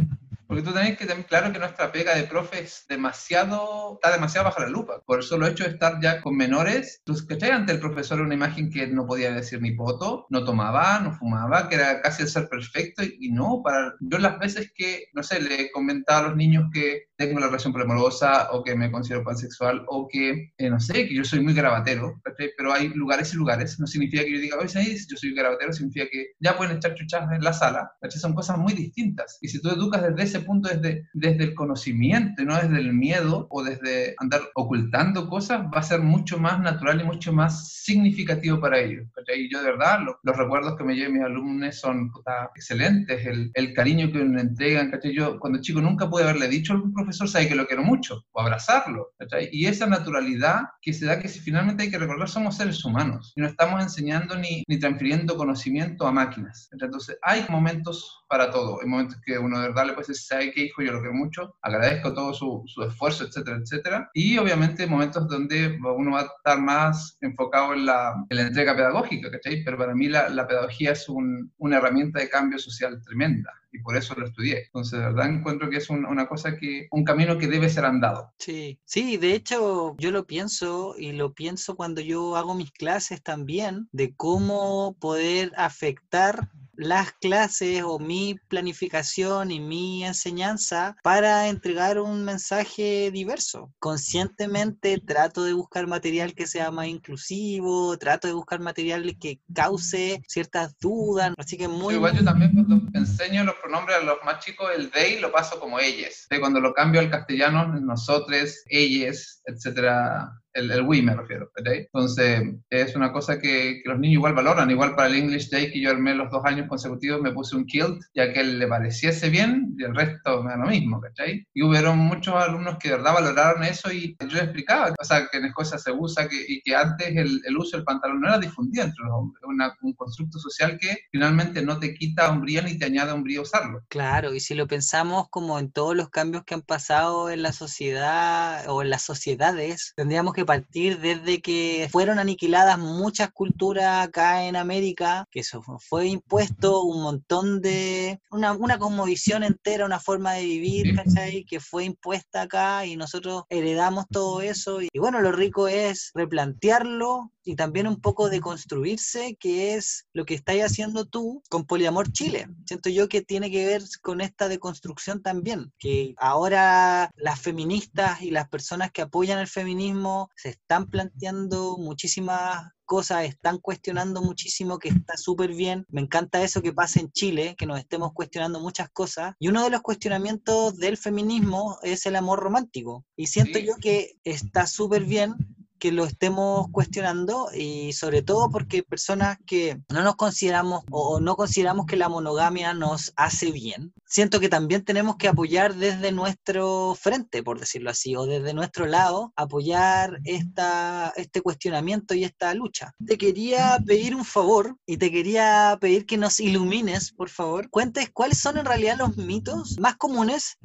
Porque 0.53 0.69
tú 0.69 0.75
tenés 0.75 0.99
que 0.99 1.07
tener 1.07 1.25
claro 1.25 1.51
que 1.51 1.59
nuestra 1.59 1.91
pega 1.91 2.15
de 2.15 2.25
profe 2.25 2.61
es 2.61 2.85
demasiado, 2.87 3.95
está 3.95 4.13
demasiado 4.13 4.45
bajo 4.45 4.61
la 4.61 4.69
lupa. 4.69 5.01
Por 5.07 5.21
el 5.21 5.25
solo 5.25 5.47
hecho 5.47 5.65
de 5.65 5.71
estar 5.71 5.99
ya 6.03 6.21
con 6.21 6.37
menores, 6.37 7.01
tú 7.07 7.17
que 7.27 7.43
ante 7.47 7.73
el 7.73 7.81
profesor 7.81 8.21
una 8.21 8.35
imagen 8.35 8.69
que 8.71 8.87
no 8.87 9.07
podía 9.07 9.33
decir 9.33 9.63
ni 9.63 9.73
poto, 9.73 10.27
no 10.29 10.45
tomaba, 10.45 11.01
no 11.01 11.15
fumaba, 11.15 11.71
que 11.71 11.77
era 11.77 12.03
casi 12.03 12.25
el 12.25 12.29
ser 12.29 12.51
perfecto 12.51 13.03
y, 13.03 13.31
no, 13.31 13.63
para 13.65 13.95
yo 14.01 14.19
las 14.19 14.39
veces 14.39 14.71
que, 14.75 15.07
no 15.15 15.23
sé, 15.23 15.41
le 15.41 15.71
comentaba 15.71 16.19
a 16.19 16.29
los 16.29 16.37
niños 16.37 16.67
que 16.71 17.05
tengo 17.17 17.41
la 17.41 17.47
relación 17.47 17.73
polimorosa 17.73 18.53
o 18.53 18.63
que 18.63 18.75
me 18.75 18.91
considero 18.91 19.25
pansexual 19.25 19.85
o 19.89 20.07
que, 20.07 20.53
eh, 20.59 20.69
no 20.69 20.81
sé, 20.81 21.09
que 21.09 21.15
yo 21.15 21.25
soy 21.25 21.41
muy 21.41 21.55
grabatero, 21.55 22.21
pero 22.57 22.75
hay 22.75 22.89
lugares 22.89 23.33
y 23.33 23.37
lugares. 23.37 23.81
No 23.81 23.87
significa 23.87 24.23
que 24.25 24.33
yo 24.33 24.39
diga, 24.39 24.59
oye, 24.59 24.97
yo 25.09 25.17
soy 25.17 25.35
grabatero, 25.35 25.73
significa 25.73 26.07
que 26.11 26.33
ya 26.41 26.59
pueden 26.59 26.77
echar 26.77 26.95
chuchas 26.95 27.31
en 27.33 27.43
la 27.43 27.53
sala. 27.55 27.91
Son 28.11 28.35
cosas 28.35 28.59
muy 28.59 28.75
distintas. 28.75 29.39
Y 29.41 29.49
si 29.49 29.63
tú 29.63 29.71
educas 29.71 30.03
desde 30.03 30.23
ese 30.23 30.42
punto, 30.43 30.69
desde, 30.69 31.09
desde 31.13 31.45
el 31.45 31.55
conocimiento, 31.55 32.45
no 32.45 32.57
desde 32.57 32.79
el 32.79 32.93
miedo 32.93 33.47
o 33.51 33.63
desde 33.63 34.15
andar 34.19 34.43
ocultando 34.55 35.29
cosas, 35.29 35.63
va 35.67 35.79
a 35.79 35.83
ser 35.83 36.01
mucho 36.01 36.39
más 36.39 36.61
natural 36.61 37.01
y 37.01 37.05
mucho 37.05 37.33
más 37.33 37.73
significativo 37.83 38.61
para 38.61 38.79
ellos. 38.79 39.07
Y 39.35 39.51
yo 39.51 39.63
de 39.63 39.71
verdad, 39.71 40.01
los 40.23 40.37
recuerdos 40.37 40.77
que 40.77 40.85
me 40.85 40.95
llevan 40.95 41.13
mis 41.13 41.23
alumnos 41.23 41.77
son 41.79 42.11
excelentes, 42.55 43.27
el, 43.27 43.51
el, 43.55 43.75
cariño 43.75 44.11
que 44.13 44.25
me 44.25 44.41
entregan. 44.41 44.93
Yo 45.13 45.39
cuando 45.39 45.61
chico 45.61 45.81
nunca 45.81 46.09
pude 46.09 46.25
haberle 46.25 46.49
dicho 46.49 46.73
a 46.73 46.77
algún 46.77 46.93
profesor, 46.93 47.29
sabe 47.29 47.49
que 47.49 47.55
lo 47.55 47.67
quiero 47.67 47.83
mucho, 47.83 48.25
o 48.33 48.41
abrazarlo. 48.41 49.13
Y 49.51 49.67
esa 49.67 49.87
naturalidad 49.87 50.63
que 50.81 50.93
se 50.93 51.07
da 51.07 51.19
que 51.19 51.29
si 51.29 51.41
finalmente 51.41 51.85
hay 51.85 51.91
que 51.91 51.99
recordar, 51.99 52.29
somos 52.29 52.57
seres 52.57 52.85
humanos 52.85 53.33
y 53.37 53.41
no 53.41 53.47
estamos 53.47 53.83
enseñando 53.83 54.37
ni, 54.37 54.63
ni 54.69 54.79
transfiriendo 54.79 55.37
conocimiento 55.37 56.07
a 56.07 56.13
máquinas. 56.13 56.69
Entonces, 56.73 57.19
hay 57.23 57.45
momentos 57.49 58.25
para 58.29 58.51
todo. 58.51 58.81
Hay 58.81 58.89
momentos 58.89 59.19
que 59.25 59.39
uno 59.39 59.61
de 59.61 59.69
verdad 59.69 59.87
le 59.87 59.93
puede 59.93 60.09
decir 60.09 60.17
sabe 60.33 60.53
que 60.53 60.65
hijo, 60.65 60.83
yo 60.83 60.93
lo 60.93 61.01
quiero 61.01 61.15
mucho, 61.15 61.57
agradezco 61.63 62.15
todo 62.15 62.33
su, 62.33 62.63
su, 62.67 62.83
esfuerzo, 62.83 63.25
etcétera, 63.25 63.59
etcétera. 63.59 64.11
Y 64.15 64.39
obviamente 64.39 64.87
momentos 64.87 65.29
donde 65.29 65.79
uno 65.81 66.13
va 66.13 66.21
a 66.21 66.25
estar 66.25 66.61
más 66.61 67.17
enfocado 67.21 67.75
en 67.75 67.87
la, 67.87 68.15
en 68.29 68.37
la 68.37 68.43
entrega 68.43 68.77
pedagógica, 68.77 69.31
¿cachai? 69.31 69.63
Pero 69.65 69.79
para 69.79 69.95
mí 69.95 70.09
la, 70.09 70.29
la 70.29 70.47
pedagogía 70.47 70.93
es 70.93 71.09
un, 71.09 71.53
una 71.59 71.77
herramienta 71.77 72.21
de 72.21 72.29
cambio 72.29 72.59
social 72.59 73.01
tremenda 73.05 73.53
y 73.73 73.79
por 73.81 73.97
eso 73.97 74.15
lo 74.15 74.27
estudié. 74.27 74.65
Entonces, 74.67 74.99
de 74.99 75.07
verdad 75.07 75.29
encuentro 75.29 75.71
que 75.71 75.79
es 75.79 75.89
una 75.91 76.27
cosa 76.29 76.57
que, 76.57 76.89
un 76.91 77.05
camino 77.05 77.39
que 77.39 77.47
debe 77.47 77.69
ser 77.69 77.85
andado. 77.85 78.33
Sí, 78.39 78.79
sí, 78.85 79.17
de 79.17 79.35
hecho 79.35 79.97
yo 79.99 80.11
lo 80.11 80.27
pienso 80.27 80.95
y 80.99 81.13
lo 81.13 81.33
pienso 81.33 81.75
cuando 81.75 82.01
yo 82.01 82.37
hago 82.37 82.55
mis 82.55 82.71
clases 82.73 83.23
también, 83.23 83.89
de 83.93 84.15
cómo 84.15 84.97
poder 85.01 85.53
afectar 85.57 86.51
las 86.75 87.13
clases 87.13 87.83
o 87.85 87.99
mi 87.99 88.37
planificación 88.49 89.51
y 89.51 89.61
mi 89.61 90.05
enseñanza 90.05 90.97
para 91.03 91.49
entregar 91.49 91.99
un 91.99 92.25
mensaje 92.25 93.11
diverso. 93.13 93.73
Conscientemente 93.79 94.99
trato 94.99 95.45
de 95.45 95.53
buscar 95.53 95.87
material 95.87 96.35
que 96.35 96.47
sea 96.47 96.71
más 96.71 96.87
inclusivo, 96.87 97.97
trato 97.99 98.29
de 98.29 98.35
buscar 98.35 98.61
material 98.61 99.17
que 99.21 99.41
cause 99.55 100.23
ciertas 100.27 100.79
dudas, 100.79 101.35
así 101.39 101.57
que 101.57 101.69
muy... 101.69 101.95
igual 101.95 102.17
yo 102.17 102.25
también 102.25 102.53
cuando 102.53 102.81
enseño 102.95 103.45
los 103.45 103.57
pronombres 103.57 103.99
a 103.99 104.05
los 104.05 104.19
más 104.25 104.45
chicos, 104.45 104.71
el 104.75 104.91
they 104.91 105.19
lo 105.21 105.33
paso 105.33 105.59
como 105.61 105.79
ellos. 105.79 106.27
Cuando 106.41 106.61
lo 106.61 106.75
cambio 106.75 107.01
al 107.01 107.11
castellano, 107.11 107.67
nosotros, 107.81 108.63
ellos, 108.67 109.41
etcétera, 109.45 110.42
el, 110.55 110.71
el 110.71 110.83
we 110.83 111.03
me 111.03 111.15
refiero, 111.15 111.51
Entonces, 111.57 112.43
es 112.71 112.97
una 112.97 113.13
cosa 113.13 113.39
que, 113.39 113.81
que, 113.83 113.89
los 113.89 113.99
niños 113.99 114.15
igual 114.15 114.35
valoran, 114.35 114.71
igual 114.71 114.95
para 114.95 115.09
el 115.09 115.15
English 115.15 115.51
Day 115.51 115.71
que 115.71 115.81
yo 115.81 115.91
armé 115.91 116.15
los 116.15 116.31
dos 116.31 116.45
años 116.45 116.69
consecutivos, 116.69 117.21
me 117.21 117.33
puse 117.33 117.57
un 117.57 117.67
kilt, 117.67 118.03
ya 118.15 118.33
que 118.33 118.41
él 118.41 118.59
le 118.59 118.67
pareciese 118.67 119.31
bien, 119.31 119.75
y 119.79 119.85
el 119.85 119.95
resto 119.95 120.43
me 120.43 120.51
da 120.51 120.59
lo 120.59 120.67
mismo, 120.67 121.01
¿cachai? 121.01 121.47
Y 121.55 121.63
hubieron 121.63 121.99
muchos 121.99 122.35
alumnos 122.35 122.77
que 122.79 122.89
de 122.89 122.97
verdad 122.97 123.15
valoraron 123.15 123.65
eso 123.65 123.91
y 123.93 124.17
yo 124.29 124.39
explicaba, 124.39 124.95
o 124.99 125.05
sea, 125.05 125.29
que 125.31 125.39
en 125.39 125.47
Escocia 125.47 125.79
se 125.79 125.93
usa 125.93 126.29
que, 126.29 126.45
y 126.47 126.63
que 126.63 126.75
antes 126.75 127.09
el, 127.09 127.41
el, 127.45 127.57
uso 127.57 127.77
del 127.77 127.85
pantalón 127.85 128.21
no 128.21 128.29
era 128.29 128.39
difundido 128.39 128.85
entre 128.85 129.05
los 129.05 129.13
hombres, 129.15 129.43
una, 129.47 129.73
un 129.83 129.95
constructo 129.95 130.39
social 130.39 130.79
que 130.79 130.99
finalmente 131.11 131.63
no 131.63 131.79
te 131.79 131.95
quita 131.95 132.31
hombría 132.31 132.63
ni 132.63 132.79
te 132.79 132.87
añade 132.87 133.13
hombría 133.13 133.41
usarlo. 133.41 133.85
Claro, 133.89 134.35
y 134.35 134.41
si 134.41 134.55
lo 134.55 134.67
pensamos 134.67 135.29
como 135.31 135.59
en 135.59 135.71
todos 135.71 135.97
los 135.97 136.11
cambios 136.11 136.45
que 136.45 136.55
han 136.55 136.63
pasado 136.63 137.31
en 137.31 137.43
la 137.43 137.53
sociedad 137.53 138.65
o 138.69 138.83
en 138.83 138.91
las 138.91 139.03
sociedades, 139.03 139.93
tendríamos 139.97 140.35
que 140.35 140.42
partir 140.45 140.99
desde 141.01 141.41
que 141.41 141.89
fueron 141.91 142.19
aniquiladas 142.19 142.79
muchas 142.79 143.31
culturas 143.31 144.07
acá 144.07 144.45
en 144.45 144.57
América, 144.57 145.27
que 145.31 145.41
eso 145.41 145.63
fue 145.81 146.07
impuesto 146.07 146.83
un 146.83 147.03
montón 147.03 147.61
de, 147.61 148.21
una, 148.31 148.53
una 148.53 148.79
cosmovisión 148.79 149.43
entera, 149.43 149.87
una 149.87 150.01
forma 150.01 150.35
de 150.35 150.45
vivir, 150.45 150.95
¿cachai? 150.95 151.45
Que 151.45 151.61
fue 151.61 151.85
impuesta 151.85 152.43
acá 152.43 152.87
y 152.87 152.97
nosotros 152.97 153.45
heredamos 153.49 154.07
todo 154.09 154.41
eso. 154.41 154.83
Y, 154.83 154.89
y 154.93 154.99
bueno, 154.99 155.21
lo 155.21 155.33
rico 155.33 155.69
es 155.69 156.11
replantearlo 156.15 157.31
y 157.45 157.57
también 157.57 157.87
un 157.87 158.01
poco 158.01 158.29
de 158.29 158.41
construirse, 158.41 159.37
que 159.39 159.75
es 159.75 160.07
lo 160.13 160.25
que 160.25 160.35
estáis 160.35 160.65
haciendo 160.65 161.05
tú 161.05 161.43
con 161.49 161.67
Poliamor 161.67 162.13
Chile. 162.13 162.49
Siento 162.67 162.89
yo 162.89 163.09
que 163.09 163.23
tiene 163.23 163.51
que 163.51 163.67
ver 163.67 163.83
con 164.03 164.21
esta 164.21 164.49
deconstrucción 164.49 165.23
también, 165.23 165.73
que 165.79 166.15
ahora 166.19 167.11
las 167.17 167.41
feministas 167.41 168.23
y 168.23 168.31
las 168.31 168.49
personas 168.49 168.91
que 168.93 169.03
apoyan 169.03 169.39
el 169.39 169.49
feminismo 169.49 170.31
se 170.37 170.51
están 170.51 170.89
planteando 170.89 171.77
muchísimas 171.79 172.71
cosas, 172.85 173.25
están 173.25 173.59
cuestionando 173.59 174.21
muchísimo, 174.21 174.79
que 174.79 174.91
está 174.91 175.17
súper 175.17 175.55
bien. 175.55 175.87
Me 175.89 176.03
encanta 176.03 176.43
eso 176.43 176.61
que 176.61 176.75
pasa 176.75 177.01
en 177.01 177.11
Chile, 177.11 177.55
que 177.57 177.65
nos 177.65 177.79
estemos 177.79 178.13
cuestionando 178.13 178.61
muchas 178.61 178.91
cosas. 178.91 179.35
Y 179.39 179.49
uno 179.49 179.65
de 179.65 179.71
los 179.71 179.81
cuestionamientos 179.81 180.77
del 180.77 180.99
feminismo 180.99 181.79
es 181.83 182.05
el 182.05 182.17
amor 182.17 182.41
romántico. 182.41 183.07
Y 183.17 183.29
siento 183.29 183.59
yo 183.59 183.77
que 183.81 184.17
está 184.25 184.67
súper 184.67 185.05
bien 185.05 185.35
que 185.83 185.91
lo 185.91 186.05
estemos 186.05 186.69
cuestionando 186.71 187.49
y 187.53 187.93
sobre 187.93 188.23
todo 188.23 188.49
porque 188.53 188.85
personas 188.85 189.37
que 189.45 189.81
no 189.89 190.05
nos 190.05 190.15
consideramos 190.15 190.85
o 190.93 191.19
no 191.19 191.35
consideramos 191.35 191.87
que 191.87 191.97
la 191.97 192.09
monogamia 192.09 192.73
nos 192.73 193.13
hace 193.17 193.51
bien, 193.51 193.93
siento 194.07 194.39
que 194.39 194.49
también 194.49 194.85
tenemos 194.85 195.17
que 195.17 195.27
apoyar 195.27 195.75
desde 195.75 196.13
nuestro 196.13 196.95
frente, 196.95 197.43
por 197.43 197.59
decirlo 197.59 197.91
así, 197.91 198.15
o 198.15 198.27
desde 198.27 198.55
nuestro 198.55 198.87
lado, 198.87 199.33
apoyar 199.35 200.21
esta, 200.23 201.13
este 201.17 201.41
cuestionamiento 201.41 202.15
y 202.15 202.23
esta 202.23 202.55
lucha. 202.55 202.95
Te 203.05 203.19
quería 203.19 203.77
pedir 203.85 204.15
un 204.15 204.25
favor 204.25 204.77
y 204.87 204.99
te 204.99 205.11
quería 205.11 205.77
pedir 205.81 206.07
que 206.07 206.17
nos 206.17 206.39
ilumines, 206.39 207.11
por 207.11 207.29
favor. 207.29 207.69
Cuentes 207.71 208.09
cuáles 208.13 208.39
son 208.39 208.57
en 208.57 208.67
realidad 208.67 208.99
los 208.99 209.17
mitos 209.17 209.81
más 209.81 209.97
comunes 209.97 210.59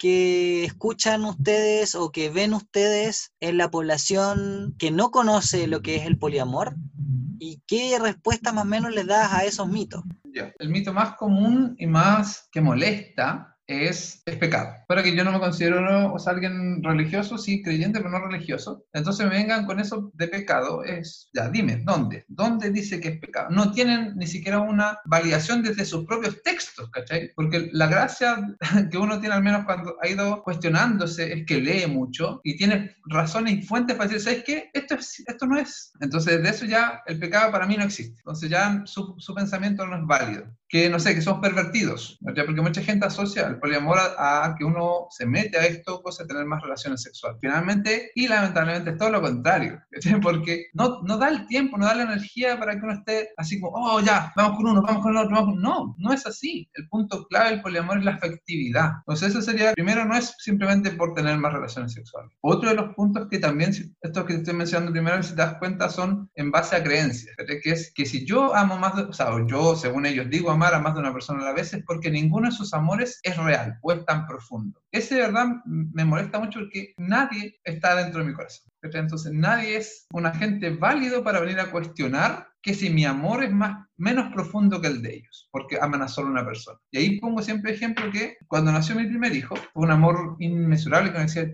que 0.00 0.64
escuchan 0.64 1.26
ustedes 1.26 1.94
o 1.94 2.10
que 2.10 2.30
ven 2.30 2.54
ustedes 2.54 3.34
en 3.38 3.58
la 3.58 3.70
población 3.70 4.74
que 4.78 4.90
no 4.90 5.10
conoce 5.10 5.66
lo 5.66 5.82
que 5.82 5.96
es 5.96 6.06
el 6.06 6.16
poliamor 6.16 6.74
y 7.38 7.60
qué 7.66 7.98
respuesta 8.00 8.50
más 8.50 8.64
o 8.64 8.68
menos 8.68 8.92
les 8.92 9.06
das 9.06 9.30
a 9.30 9.44
esos 9.44 9.68
mitos. 9.68 10.02
El 10.58 10.70
mito 10.70 10.94
más 10.94 11.16
común 11.16 11.74
y 11.78 11.86
más 11.86 12.48
que 12.50 12.62
molesta 12.62 13.58
es, 13.70 14.22
pecado. 14.38 14.74
Para 14.86 15.02
que 15.02 15.14
yo 15.14 15.24
no 15.24 15.32
me 15.32 15.40
considero 15.40 16.12
o 16.12 16.18
sea, 16.18 16.32
alguien 16.32 16.82
religioso, 16.82 17.36
sí, 17.36 17.62
creyente, 17.62 17.98
pero 17.98 18.10
no 18.10 18.26
religioso. 18.26 18.84
Entonces 18.92 19.26
me 19.26 19.36
vengan 19.36 19.66
con 19.66 19.80
eso 19.80 20.10
de 20.14 20.28
pecado, 20.28 20.84
es, 20.84 21.28
ya, 21.32 21.48
dime, 21.48 21.82
¿dónde? 21.84 22.24
¿Dónde 22.28 22.70
dice 22.70 23.00
que 23.00 23.08
es 23.08 23.20
pecado? 23.20 23.48
No 23.50 23.72
tienen 23.72 24.16
ni 24.16 24.26
siquiera 24.26 24.60
una 24.60 24.98
validación 25.04 25.62
desde 25.62 25.84
sus 25.84 26.06
propios 26.06 26.42
textos, 26.42 26.90
¿cachai? 26.90 27.32
Porque 27.34 27.68
la 27.72 27.86
gracia 27.86 28.36
que 28.90 28.98
uno 28.98 29.20
tiene, 29.20 29.34
al 29.34 29.42
menos 29.42 29.64
cuando 29.64 29.96
ha 30.02 30.08
ido 30.08 30.42
cuestionándose, 30.42 31.32
es 31.32 31.46
que 31.46 31.60
lee 31.60 31.86
mucho 31.86 32.40
y 32.44 32.56
tiene 32.56 32.96
razones 33.06 33.54
y 33.54 33.62
fuentes 33.62 33.96
para 33.96 34.08
decir, 34.08 34.24
¿sabes 34.24 34.44
qué? 34.44 34.70
Esto, 34.72 34.94
es, 34.94 35.22
esto 35.26 35.46
no 35.46 35.58
es. 35.58 35.92
Entonces, 36.00 36.42
de 36.42 36.48
eso 36.48 36.64
ya 36.64 37.02
el 37.06 37.18
pecado 37.18 37.52
para 37.52 37.66
mí 37.66 37.76
no 37.76 37.84
existe. 37.84 38.20
Entonces 38.20 38.48
ya 38.48 38.82
su, 38.84 39.14
su 39.18 39.34
pensamiento 39.34 39.86
no 39.86 39.96
es 39.96 40.06
válido. 40.06 40.44
Que, 40.70 40.88
no 40.88 41.00
sé, 41.00 41.14
que 41.14 41.20
somos 41.20 41.40
pervertidos, 41.40 42.18
¿cachai? 42.24 42.46
Porque 42.46 42.60
mucha 42.60 42.80
gente 42.82 43.06
asocia 43.06 43.48
el 43.48 43.58
poliamor 43.58 43.98
a, 43.98 44.54
que 44.56 44.64
uno 44.64 45.08
se 45.10 45.26
mete 45.26 45.58
a 45.58 45.66
esto, 45.66 46.00
cosa 46.00 46.22
de 46.22 46.28
tener 46.28 46.46
más 46.46 46.62
relaciones 46.62 47.02
sexuales. 47.02 47.38
Finalmente, 47.40 48.12
y 48.14 48.28
lamentablemente 48.28 48.90
es 48.90 48.96
todo 48.96 49.10
lo 49.10 49.20
contrario, 49.20 49.80
porque 50.22 50.66
no, 50.74 51.02
no 51.02 51.18
da 51.18 51.28
el 51.28 51.46
tiempo, 51.48 51.76
no 51.76 51.86
da 51.86 51.94
la 51.94 52.04
energía 52.04 52.58
para 52.58 52.78
que 52.78 52.84
uno 52.84 52.94
esté 52.94 53.30
así 53.36 53.60
como, 53.60 53.76
oh, 53.76 54.00
ya, 54.00 54.32
vamos 54.36 54.56
con 54.56 54.66
uno, 54.68 54.82
vamos 54.82 55.02
con 55.02 55.12
el 55.12 55.24
otro, 55.24 55.34
vamos 55.34 55.54
con... 55.54 55.62
No, 55.62 55.96
no 55.98 56.12
es 56.12 56.24
así. 56.26 56.68
El 56.74 56.88
punto 56.88 57.26
clave 57.26 57.50
del 57.50 57.62
poliamor 57.62 57.98
es 57.98 58.04
la 58.04 58.12
afectividad. 58.12 58.92
Entonces, 58.98 59.30
eso 59.30 59.42
sería, 59.42 59.72
primero, 59.72 60.04
no 60.04 60.16
es 60.16 60.34
simplemente 60.38 60.92
por 60.92 61.14
tener 61.14 61.36
más 61.38 61.52
relaciones 61.52 61.92
sexuales. 61.92 62.30
Otro 62.42 62.70
de 62.70 62.76
los 62.76 62.94
puntos 62.94 63.26
que 63.28 63.38
también, 63.38 63.72
estos 64.00 64.24
que 64.24 64.34
te 64.34 64.38
estoy 64.40 64.54
mencionando 64.54 64.92
primero, 64.92 65.22
si 65.22 65.30
te 65.30 65.36
das 65.36 65.54
cuenta, 65.58 65.88
son 65.88 66.30
en 66.34 66.50
base 66.50 66.76
a 66.76 66.82
creencias, 66.82 67.34
que 67.36 67.70
es 67.70 67.92
que 67.92 68.06
si 68.06 68.24
yo 68.24 68.54
amo 68.54 68.78
más, 68.78 68.94
o 68.94 69.12
sea, 69.12 69.30
yo, 69.46 69.74
según 69.76 70.06
ellos, 70.06 70.28
digo 70.30 70.50
amar 70.60 70.74
a 70.74 70.80
más 70.80 70.94
de 70.94 71.00
una 71.00 71.12
persona 71.12 71.40
a 71.40 71.46
la 71.46 71.52
vez, 71.54 71.72
es 71.72 71.82
porque 71.84 72.10
ninguno 72.10 72.48
de 72.48 72.54
sus 72.54 72.74
amores 72.74 73.18
es 73.22 73.36
real 73.38 73.78
o 73.80 73.92
es 73.92 74.04
tan 74.04 74.26
profundo. 74.26 74.78
Ese 74.92 75.14
de 75.14 75.22
verdad 75.22 75.46
me 75.64 76.04
molesta 76.04 76.38
mucho 76.38 76.60
porque 76.60 76.92
nadie 76.98 77.58
está 77.64 77.96
dentro 77.96 78.20
de 78.20 78.28
mi 78.28 78.34
corazón. 78.34 78.68
Entonces 78.82 79.32
nadie 79.32 79.76
es 79.76 80.06
un 80.12 80.26
agente 80.26 80.70
válido 80.70 81.22
para 81.22 81.40
venir 81.40 81.60
a 81.60 81.70
cuestionar 81.70 82.48
que 82.62 82.74
si 82.74 82.90
mi 82.90 83.04
amor 83.06 83.42
es 83.42 83.52
más, 83.52 83.86
menos 83.96 84.32
profundo 84.32 84.80
que 84.80 84.88
el 84.88 85.00
de 85.00 85.14
ellos, 85.14 85.48
porque 85.50 85.78
aman 85.80 86.02
a 86.02 86.08
solo 86.08 86.30
una 86.30 86.44
persona. 86.44 86.78
Y 86.90 86.98
ahí 86.98 87.20
pongo 87.20 87.40
siempre 87.40 87.72
ejemplo 87.72 88.10
que 88.10 88.36
cuando 88.48 88.70
nació 88.70 88.96
mi 88.96 89.06
primer 89.06 89.34
hijo, 89.34 89.56
fue 89.72 89.84
un 89.84 89.90
amor 89.90 90.36
inmesurable 90.40 91.10
que 91.10 91.18
me 91.18 91.24
decía, 91.24 91.46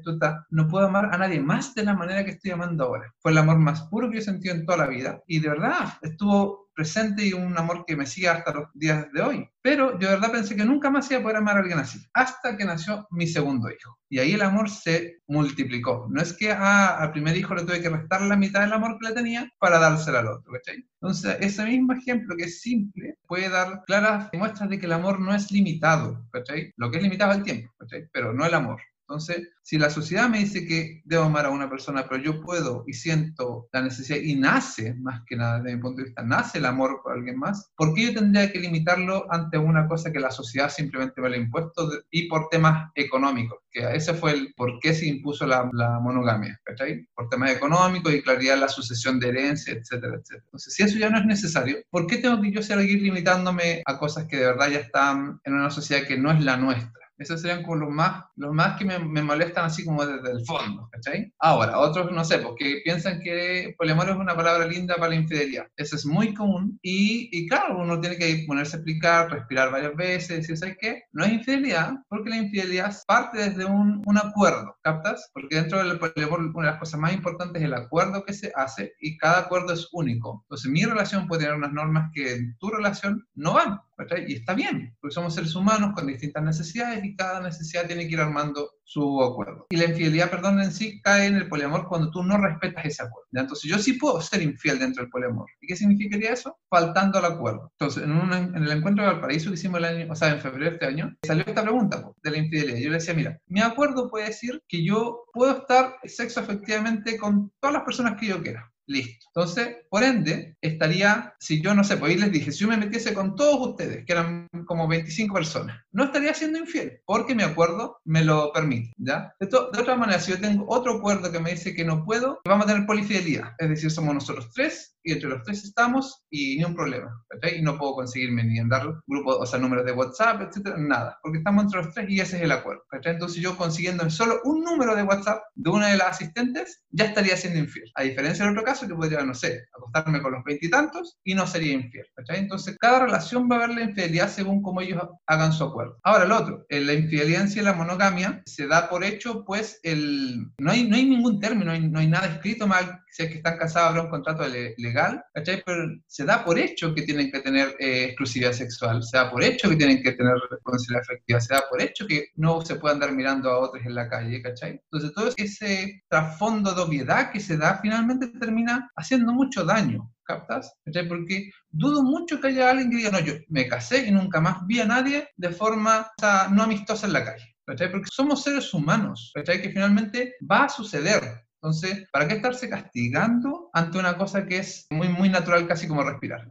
no 0.51 0.69
puedo 0.69 0.87
amar 0.87 1.11
a 1.13 1.19
nadie 1.19 1.41
más 1.41 1.75
de 1.75 1.85
la 1.85 1.95
manera 1.95 2.25
que 2.25 2.33
estoy 2.33 2.51
amando 2.51 2.85
ahora. 2.85 3.15
Fue 3.21 3.31
el 3.31 3.39
amor 3.39 3.59
más 3.59 3.83
puro 3.83 4.11
que 4.11 4.19
he 4.19 4.23
sentido 4.23 4.55
en 4.55 4.67
toda 4.67 4.79
la 4.79 4.89
vida. 4.89 5.23
Y 5.29 5.39
de 5.39 5.49
verdad, 5.49 5.95
estuvo 6.03 6.66
presente 6.77 7.25
y 7.25 7.33
un 7.33 7.59
amor 7.59 7.85
que 7.87 7.97
me 7.97 8.07
sigue 8.07 8.29
hasta 8.29 8.53
los 8.53 8.69
días 8.75 9.07
de 9.13 9.23
hoy. 9.23 9.49
Pero 9.63 9.99
yo 9.99 10.09
de 10.09 10.15
verdad 10.15 10.31
pensé 10.31 10.55
que 10.55 10.65
nunca 10.65 10.91
más 10.91 11.11
iba 11.11 11.19
a 11.19 11.23
poder 11.23 11.39
amar 11.39 11.57
a 11.57 11.61
alguien 11.61 11.79
así, 11.79 11.99
hasta 12.13 12.57
que 12.57 12.65
nació 12.65 13.09
mi 13.11 13.27
segundo 13.27 13.69
hijo. 13.69 13.99
Y 14.09 14.21
ahí 14.21 14.35
el 14.35 14.43
amor 14.43 14.71
se 14.71 15.23
multiplicó. 15.27 16.07
No 16.09 16.23
es 16.23 16.33
que 16.33 16.53
a, 16.53 16.99
al 16.99 17.11
primer 17.11 17.37
hijo 17.37 17.55
le 17.55 17.65
tuve 17.65 17.81
que 17.81 17.89
restar 17.89 18.23
la 18.23 18.37
mitad 18.37 18.61
del 18.61 18.75
amor 18.75 18.99
que 19.01 19.09
le 19.09 19.15
tenía 19.15 19.51
para 19.59 19.81
dárselo 19.81 20.19
al 20.19 20.29
otro, 20.29 20.53
¿cachai? 20.53 20.87
Entonces, 21.01 21.37
ese 21.41 21.65
mismo 21.65 21.95
ejemplo 21.95 22.37
que 22.37 22.45
es 22.45 22.61
simple 22.61 23.17
puede 23.27 23.49
dar 23.49 23.83
claras 23.87 24.29
muestras 24.33 24.71
de 24.71 24.79
que 24.79 24.87
el 24.87 24.93
amor 24.93 25.19
no 25.19 25.35
es 25.35 25.51
limitado, 25.51 26.25
¿cachai? 26.31 26.73
Lo 26.77 26.91
que 26.91 26.99
es 26.99 27.03
limitado 27.03 27.33
es 27.33 27.39
el 27.39 27.45
tiempo. 27.45 27.73
Pero 28.13 28.33
no 28.33 28.45
el 28.47 28.55
amor. 28.55 28.81
Entonces, 29.09 29.51
si 29.63 29.79
la 29.79 29.89
sociedad 29.89 30.29
me 30.29 30.41
dice 30.41 30.67
que 30.67 31.01
debo 31.05 31.25
amar 31.25 31.47
a 31.47 31.51
una 31.51 31.71
persona, 31.71 32.07
pero 32.09 32.21
yo 32.21 32.41
puedo 32.41 32.83
y 32.89 32.93
siento 32.93 33.69
la 33.73 33.83
necesidad 33.83 34.19
y 34.19 34.35
nace, 34.35 34.95
más 34.95 35.23
que 35.27 35.37
nada 35.37 35.61
desde 35.61 35.77
mi 35.77 35.83
punto 35.83 35.99
de 35.99 36.07
vista, 36.07 36.23
nace 36.25 36.59
el 36.59 36.67
amor 36.67 37.01
por 37.05 37.13
alguien 37.13 37.39
más, 37.39 37.71
¿por 37.77 37.95
qué 37.95 38.07
yo 38.07 38.15
tendría 38.15 38.51
que 38.51 38.59
limitarlo 38.59 39.33
ante 39.33 39.59
una 39.59 39.87
cosa 39.87 40.11
que 40.11 40.19
la 40.19 40.33
sociedad 40.33 40.71
simplemente 40.71 41.21
me 41.21 41.29
lo 41.29 41.37
ha 41.37 41.39
impuesto 41.39 41.89
y 42.11 42.29
por 42.29 42.49
temas 42.49 42.91
económicos? 42.97 43.61
Que 43.71 43.95
ese 43.95 44.13
fue 44.13 44.33
el 44.33 44.53
por 44.57 44.81
qué 44.81 44.93
se 44.93 45.07
impuso 45.07 45.47
la, 45.47 45.71
la 45.73 46.01
monogamia, 46.01 46.61
¿cachai? 46.65 47.07
Por 47.15 47.29
temas 47.29 47.53
económicos 47.53 48.13
y 48.13 48.23
claridad 48.23 48.59
la 48.59 48.69
sucesión 48.69 49.21
de 49.21 49.29
herencia, 49.29 49.73
etcétera, 49.73 50.17
etcétera. 50.17 50.43
Entonces, 50.47 50.75
si 50.75 50.83
eso 50.83 50.99
ya 50.99 51.11
no 51.11 51.19
es 51.19 51.27
necesario, 51.27 51.77
¿por 51.91 52.09
qué 52.09 52.19
tengo 52.19 52.41
que 52.41 52.51
yo 52.51 52.61
seguir 52.61 53.01
limitándome 53.03 53.83
a 53.87 53.99
cosas 53.99 54.27
que 54.27 54.39
de 54.39 54.47
verdad 54.47 54.69
ya 54.69 54.79
están 54.79 55.41
en 55.45 55.55
una 55.55 55.71
sociedad 55.71 56.09
que 56.09 56.19
no 56.19 56.33
es 56.33 56.43
la 56.43 56.57
nuestra? 56.57 57.06
Esos 57.19 57.41
serían 57.41 57.63
como 57.63 57.77
los 57.77 57.91
más, 57.91 58.25
los 58.37 58.53
más 58.53 58.77
que 58.79 58.85
me, 58.85 58.99
me 58.99 59.23
molestan 59.23 59.67
así 59.67 59.85
como 59.85 60.05
desde 60.07 60.31
el 60.33 60.45
fondo, 60.45 60.89
¿cachai? 60.93 61.33
Ahora, 61.39 61.79
otros, 61.79 62.13
no 62.13 62.25
sé, 62.25 62.39
porque 62.39 62.81
piensan 62.85 63.21
que 63.21 63.75
poliamor 63.79 64.11
es 64.11 64.17
una 64.17 64.37
palabra 64.37 64.67
linda 64.67 64.97
para 64.97 65.11
la 65.11 65.17
infidelidad. 65.17 65.67
Eso 65.77 65.97
es 65.97 66.07
muy 66.07 66.35
común 66.35 66.79
y, 66.83 67.29
y 67.33 67.47
claro, 67.49 67.79
uno 67.79 68.01
tiene 68.01 68.17
que 68.17 68.45
ponerse 68.47 68.77
a 68.77 68.79
explicar, 68.79 69.31
respirar 69.31 69.71
varias 69.71 69.97
veces, 69.97 70.39
decir, 70.39 70.57
¿sabes 70.57 70.77
qué? 70.81 71.03
No 71.13 71.25
es 71.25 71.33
infidelidad, 71.33 71.95
porque 72.09 72.31
la 72.31 72.37
infidelidad 72.37 72.95
parte 73.07 73.39
desde 73.39 73.65
un, 73.65 74.03
un 74.05 74.19
acuerdo, 74.19 74.77
¿captas? 74.83 75.31
Porque 75.33 75.57
dentro 75.57 75.79
del 75.79 75.99
poliamor 75.99 76.41
una 76.41 76.67
de 76.67 76.73
las 76.73 76.81
cosas 76.81 77.01
más 77.01 77.13
importantes 77.13 77.63
es 77.63 77.67
el 77.67 77.75
acuerdo 77.75 78.25
que 78.25 78.33
se 78.33 78.53
hace 78.55 78.93
y 79.01 79.17
cada 79.17 79.41
acuerdo 79.41 79.73
es 79.73 79.89
único. 79.93 80.43
Entonces 80.45 80.71
mi 80.71 80.85
relación 80.85 81.27
puede 81.27 81.43
tener 81.43 81.57
unas 81.57 81.73
normas 81.73 82.11
que 82.15 82.35
en 82.35 82.57
tu 82.59 82.71
relación 82.71 83.27
no 83.35 83.55
van. 83.55 83.81
Y 84.27 84.35
está 84.35 84.55
bien, 84.55 84.95
porque 85.01 85.15
somos 85.15 85.35
seres 85.35 85.55
humanos 85.55 85.93
con 85.95 86.07
distintas 86.07 86.43
necesidades 86.43 87.05
y 87.05 87.17
cada 87.17 87.41
necesidad 87.41 87.87
tiene 87.87 88.07
que 88.07 88.13
ir 88.13 88.21
armando 88.21 88.73
su 88.85 89.23
acuerdo. 89.23 89.67
Y 89.71 89.77
la 89.77 89.87
infidelidad, 89.87 90.31
perdón, 90.31 90.61
en 90.61 90.73
sí 90.73 91.01
cae 91.03 91.27
en 91.27 91.37
el 91.37 91.49
poliamor 91.49 91.89
cuando 91.89 92.11
tú 92.11 92.23
no 92.23 92.39
respetas 92.39 92.85
ese 92.85 93.03
acuerdo. 93.03 93.29
Entonces 93.33 93.71
yo 93.71 93.79
sí 93.79 93.95
puedo 93.95 94.21
ser 94.21 94.43
infiel 94.43 94.79
dentro 94.79 95.03
del 95.03 95.11
poliamor. 95.11 95.47
¿Y 95.61 95.67
qué 95.67 95.77
significaría 95.77 96.33
eso? 96.33 96.59
Faltando 96.69 97.19
al 97.19 97.25
acuerdo. 97.25 97.73
Entonces, 97.79 98.05
en, 98.05 98.33
en 98.33 98.63
el 98.63 98.71
encuentro 98.71 99.05
de 99.05 99.13
Valparaíso 99.13 99.51
que 99.51 99.55
hicimos 99.55 99.79
el 99.79 99.85
año, 99.87 100.13
o 100.13 100.15
sea, 100.15 100.31
en 100.31 100.41
febrero 100.41 100.67
de 100.67 100.77
este 100.77 100.87
año, 100.87 101.17
salió 101.23 101.45
esta 101.47 101.63
pregunta 101.63 102.11
de 102.23 102.31
la 102.31 102.39
infidelidad. 102.39 102.79
Yo 102.79 102.91
le 102.91 102.97
decía, 102.97 103.15
mira, 103.15 103.41
mi 103.47 103.61
acuerdo 103.61 104.09
puede 104.11 104.27
decir 104.27 104.63
que 104.69 104.85
yo 104.85 105.25
puedo 105.33 105.59
estar 105.59 105.97
sexo 106.05 106.41
efectivamente 106.41 107.17
con 107.17 107.53
todas 107.61 107.75
las 107.75 107.85
personas 107.85 108.19
que 108.19 108.27
yo 108.27 108.43
quiera. 108.43 108.71
Listo. 108.89 109.27
Entonces, 109.35 109.77
por 109.91 110.05
ende, 110.05 110.57
estaría, 110.61 111.35
si 111.41 111.61
yo 111.61 111.75
no 111.75 111.83
sé, 111.83 111.97
pues 111.97 112.13
ahí 112.13 112.19
les 112.19 112.31
dije, 112.31 112.53
si 112.53 112.61
yo 112.61 112.69
me 112.69 112.77
metiese 112.77 113.15
con 113.15 113.35
todos 113.35 113.71
ustedes, 113.71 114.05
que 114.07 114.13
eran 114.13 114.49
como 114.67 114.87
25 114.87 115.35
personas, 115.35 115.77
no 115.91 116.05
estaría 116.05 116.33
siendo 116.35 116.59
infiel, 116.59 117.01
porque 117.05 117.35
mi 117.35 117.43
acuerdo 117.43 117.99
me 118.05 118.25
lo 118.25 118.53
permite, 118.53 118.93
¿ya? 118.97 119.35
De, 119.41 119.47
de 119.47 119.81
otra 119.81 119.97
manera, 119.97 120.21
si 120.21 120.31
yo 120.31 120.41
tengo 120.41 120.65
otro 120.69 120.95
acuerdo 120.95 121.33
que 121.33 121.41
me 121.41 121.51
dice 121.51 121.75
que 121.75 121.85
no 121.85 122.05
puedo, 122.05 122.41
vamos 122.45 122.67
a 122.67 122.69
tener 122.69 122.87
polifidelidad, 122.87 123.55
es 123.59 123.69
decir, 123.69 123.91
somos 123.91 124.15
nosotros 124.15 124.51
tres 124.55 124.96
y 125.07 125.13
entre 125.13 125.29
los 125.29 125.43
tres 125.45 125.63
estamos 125.63 126.25
y 126.29 126.57
ni 126.59 126.65
un 126.65 126.75
problema, 126.75 127.23
¿okay? 127.35 127.59
Y 127.59 127.63
no 127.63 127.79
puedo 127.79 127.95
conseguirme 127.95 128.43
ni 128.43 128.59
en 128.59 128.69
dar 128.69 128.83
grupos, 129.07 129.37
o 129.39 129.47
sea, 129.47 129.61
números 129.61 129.87
de 129.87 129.93
WhatsApp, 129.93 130.43
etcétera, 130.43 130.77
nada, 130.79 131.17
porque 131.23 131.39
estamos 131.39 131.65
entre 131.65 131.83
los 131.83 131.95
tres 131.95 132.11
y 132.11 132.21
ese 132.21 132.39
es 132.39 132.43
el 132.43 132.51
acuerdo, 132.51 132.83
¿okay? 132.93 133.13
Entonces 133.13 133.41
yo 133.41 133.57
consiguiendo 133.57 134.11
solo 134.11 134.41
un 134.43 134.65
número 134.65 134.97
de 134.97 135.05
WhatsApp 135.05 135.43
de 135.55 135.71
una 135.71 135.89
de 135.89 135.97
las 135.97 136.09
asistentes, 136.09 136.83
ya 136.91 137.05
estaría 137.05 137.37
siendo 137.37 137.61
infiel. 137.61 137.89
A 137.95 138.03
diferencia 138.03 138.45
del 138.45 138.55
otro 138.55 138.65
caso, 138.65 138.89
que 138.89 138.95
podría, 138.97 139.23
no 139.23 139.35
sé, 139.35 139.65
acostarme 139.77 140.21
con 140.21 140.33
los 140.33 140.43
veintitantos 140.43 141.19
y, 141.23 141.37
no 141.37 141.47
sería 141.47 141.75
infiel, 141.75 142.07
¿okay? 142.21 142.41
Entonces 142.41 142.77
cada 142.81 142.99
relación 142.99 143.49
va 143.49 143.57
a 143.57 143.65
haber 143.65 143.77
la 143.77 143.83
infidelidad 143.83 144.29
según 144.29 144.61
cómo 144.61 144.81
ellos 144.81 145.01
hagan 145.29 145.53
su 145.53 145.63
acuerdo. 145.63 146.01
Ahora, 146.03 146.25
el 146.25 146.33
otro, 146.33 146.67
en 146.69 146.87
la 146.89 146.95
infidelidad 146.95 147.47
y 147.55 147.61
la 147.61 147.75
monogamia 147.75 148.43
se 148.45 148.67
da 148.67 148.89
por 148.89 149.05
hecho, 149.05 149.45
pues, 149.45 149.79
el, 149.85 150.49
no, 150.59 150.73
hay, 150.73 150.89
no 150.89 150.97
hay 150.97 151.05
ningún 151.05 151.39
término, 151.39 151.67
no 151.67 151.73
hay, 151.73 151.89
no 151.89 152.01
hay 152.01 152.09
nada 152.09 152.27
escrito 152.27 152.67
mal, 152.67 153.03
si 153.17 153.23
es 153.23 153.31
que 153.31 153.37
están 153.39 153.57
casados 153.57 153.89
habrá 153.89 154.03
un 154.03 154.11
contrato 154.11 154.45
legal 154.77 155.25
pero 155.65 155.89
se 156.07 156.25
da 156.27 156.45
por 156.45 156.59
hecho 156.59 156.95
que 156.95 157.01
tienen 157.01 157.31
que 157.31 157.41
tener 157.41 157.75
eh, 157.79 158.05
exclusividad 158.05 158.53
sexual, 158.53 159.03
se 159.03 159.17
da 159.17 159.31
por 159.31 159.43
hecho 159.43 159.71
que 159.71 159.77
tienen 159.77 160.03
que 160.03 160.13
tener 160.13 160.35
responsabilidad 160.51 161.03
afectiva, 161.03 161.41
se 161.41 161.55
da 161.55 161.65
por 161.71 161.81
hecho 161.81 162.07
que 162.07 162.29
no 162.35 162.61
se 162.61 162.77
puede 162.77 162.95
andar 162.95 163.13
mirando 163.13 163.51
a 163.51 163.59
otros 163.59 163.87
en 163.87 163.95
la 163.95 164.11
calle, 164.11 164.43
¿cachai? 164.43 164.83
Entonces 164.91 165.13
todo 165.15 165.33
ese 165.35 166.03
trasfondo 166.09 166.75
de 166.75 166.83
obviedad 166.83 167.33
que 167.33 167.41
se 167.41 167.57
da 167.57 167.79
finalmente 167.81 168.29
termina 168.39 168.91
haciendo 168.97 169.33
mucho 169.33 169.65
daño, 169.65 170.13
¿captas? 170.23 170.75
¿cachai? 170.85 171.09
Porque 171.09 171.51
dudo 171.71 172.03
mucho 172.03 172.39
que 172.39 172.49
haya 172.49 172.71
alguien 172.71 172.91
que 172.91 172.97
diga, 172.99 173.11
no, 173.13 173.21
yo 173.21 173.33
me 173.49 173.67
casé 173.67 174.07
y 174.07 174.11
nunca 174.11 174.43
más 174.43 174.67
vi 174.67 174.81
a 174.81 174.85
nadie 174.85 175.27
de 175.37 175.51
forma 175.51 176.11
no 176.51 176.63
amistosa 176.63 177.07
en 177.07 177.15
la 177.15 177.25
calle. 177.25 177.57
¿cachai? 177.67 177.91
Porque 177.91 178.09
somos 178.13 178.43
seres 178.43 178.73
humanos, 178.73 179.33
¿cachai? 179.35 179.61
Que 179.61 179.71
finalmente 179.71 180.37
va 180.51 180.65
a 180.65 180.69
suceder, 180.69 181.46
entonces, 181.63 182.07
¿para 182.13 182.29
qué 182.29 182.35
estarse 182.35 182.69
castigando 182.69 183.71
ante 183.73 183.99
una 183.99 184.17
cosa 184.17 184.47
que 184.47 184.59
es 184.59 184.87
muy, 184.91 185.09
muy 185.09 185.29
natural, 185.29 185.67
casi 185.67 185.89
como 185.89 186.03
respirar? 186.03 186.47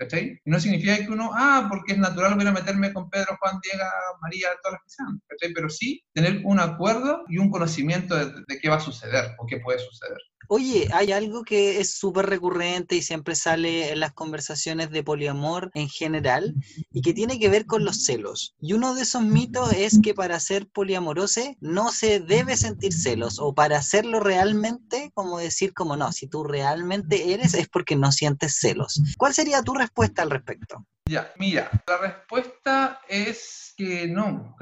No 0.45 0.59
significa 0.59 0.97
que 0.97 1.11
uno, 1.11 1.31
ah, 1.33 1.67
porque 1.69 1.93
es 1.93 1.99
natural, 1.99 2.35
voy 2.35 2.47
a 2.47 2.51
meterme 2.51 2.91
con 2.91 3.09
Pedro, 3.09 3.37
Juan, 3.39 3.59
Diego, 3.61 3.85
María, 4.21 4.49
todas 4.61 4.73
las 4.73 4.81
que 4.81 4.89
sean, 4.89 5.21
¿cachai? 5.27 5.53
Pero 5.53 5.69
sí 5.69 6.03
tener 6.13 6.41
un 6.43 6.59
acuerdo 6.59 7.23
y 7.27 7.37
un 7.37 7.49
conocimiento 7.49 8.15
de 8.15 8.59
qué 8.59 8.69
va 8.69 8.77
a 8.77 8.79
suceder 8.79 9.35
o 9.37 9.45
qué 9.45 9.59
puede 9.59 9.79
suceder. 9.79 10.17
Oye, 10.47 10.87
hay 10.91 11.11
algo 11.11 11.43
que 11.43 11.79
es 11.79 11.95
súper 11.97 12.27
recurrente 12.27 12.95
y 12.95 13.01
siempre 13.01 13.35
sale 13.35 13.91
en 13.91 13.99
las 13.99 14.13
conversaciones 14.13 14.91
de 14.91 15.03
poliamor 15.03 15.71
en 15.73 15.89
general 15.89 16.55
y 16.91 17.01
que 17.01 17.13
tiene 17.13 17.39
que 17.39 17.49
ver 17.49 17.65
con 17.65 17.83
los 17.83 18.03
celos. 18.03 18.55
Y 18.59 18.73
uno 18.73 18.95
de 18.95 19.03
esos 19.03 19.23
mitos 19.23 19.73
es 19.73 19.99
que 20.01 20.13
para 20.13 20.39
ser 20.39 20.67
poliamorose 20.67 21.57
no 21.59 21.91
se 21.91 22.19
debe 22.19 22.57
sentir 22.57 22.93
celos 22.93 23.39
o 23.39 23.53
para 23.53 23.77
hacerlo 23.77 24.19
realmente, 24.19 25.11
como 25.13 25.37
decir 25.39 25.73
como 25.73 25.97
no, 25.97 26.11
si 26.11 26.27
tú 26.27 26.43
realmente 26.43 27.33
eres 27.33 27.53
es 27.53 27.67
porque 27.67 27.95
no 27.95 28.11
sientes 28.11 28.57
celos. 28.59 29.01
¿Cuál 29.17 29.33
sería 29.33 29.61
tu 29.61 29.73
respuesta 29.73 30.21
al 30.21 30.29
respecto? 30.29 30.85
Ya, 31.07 31.31
mira, 31.37 31.69
la 31.87 31.97
respuesta 31.99 32.99
es 33.07 33.73
que 33.77 34.07
no. 34.07 34.55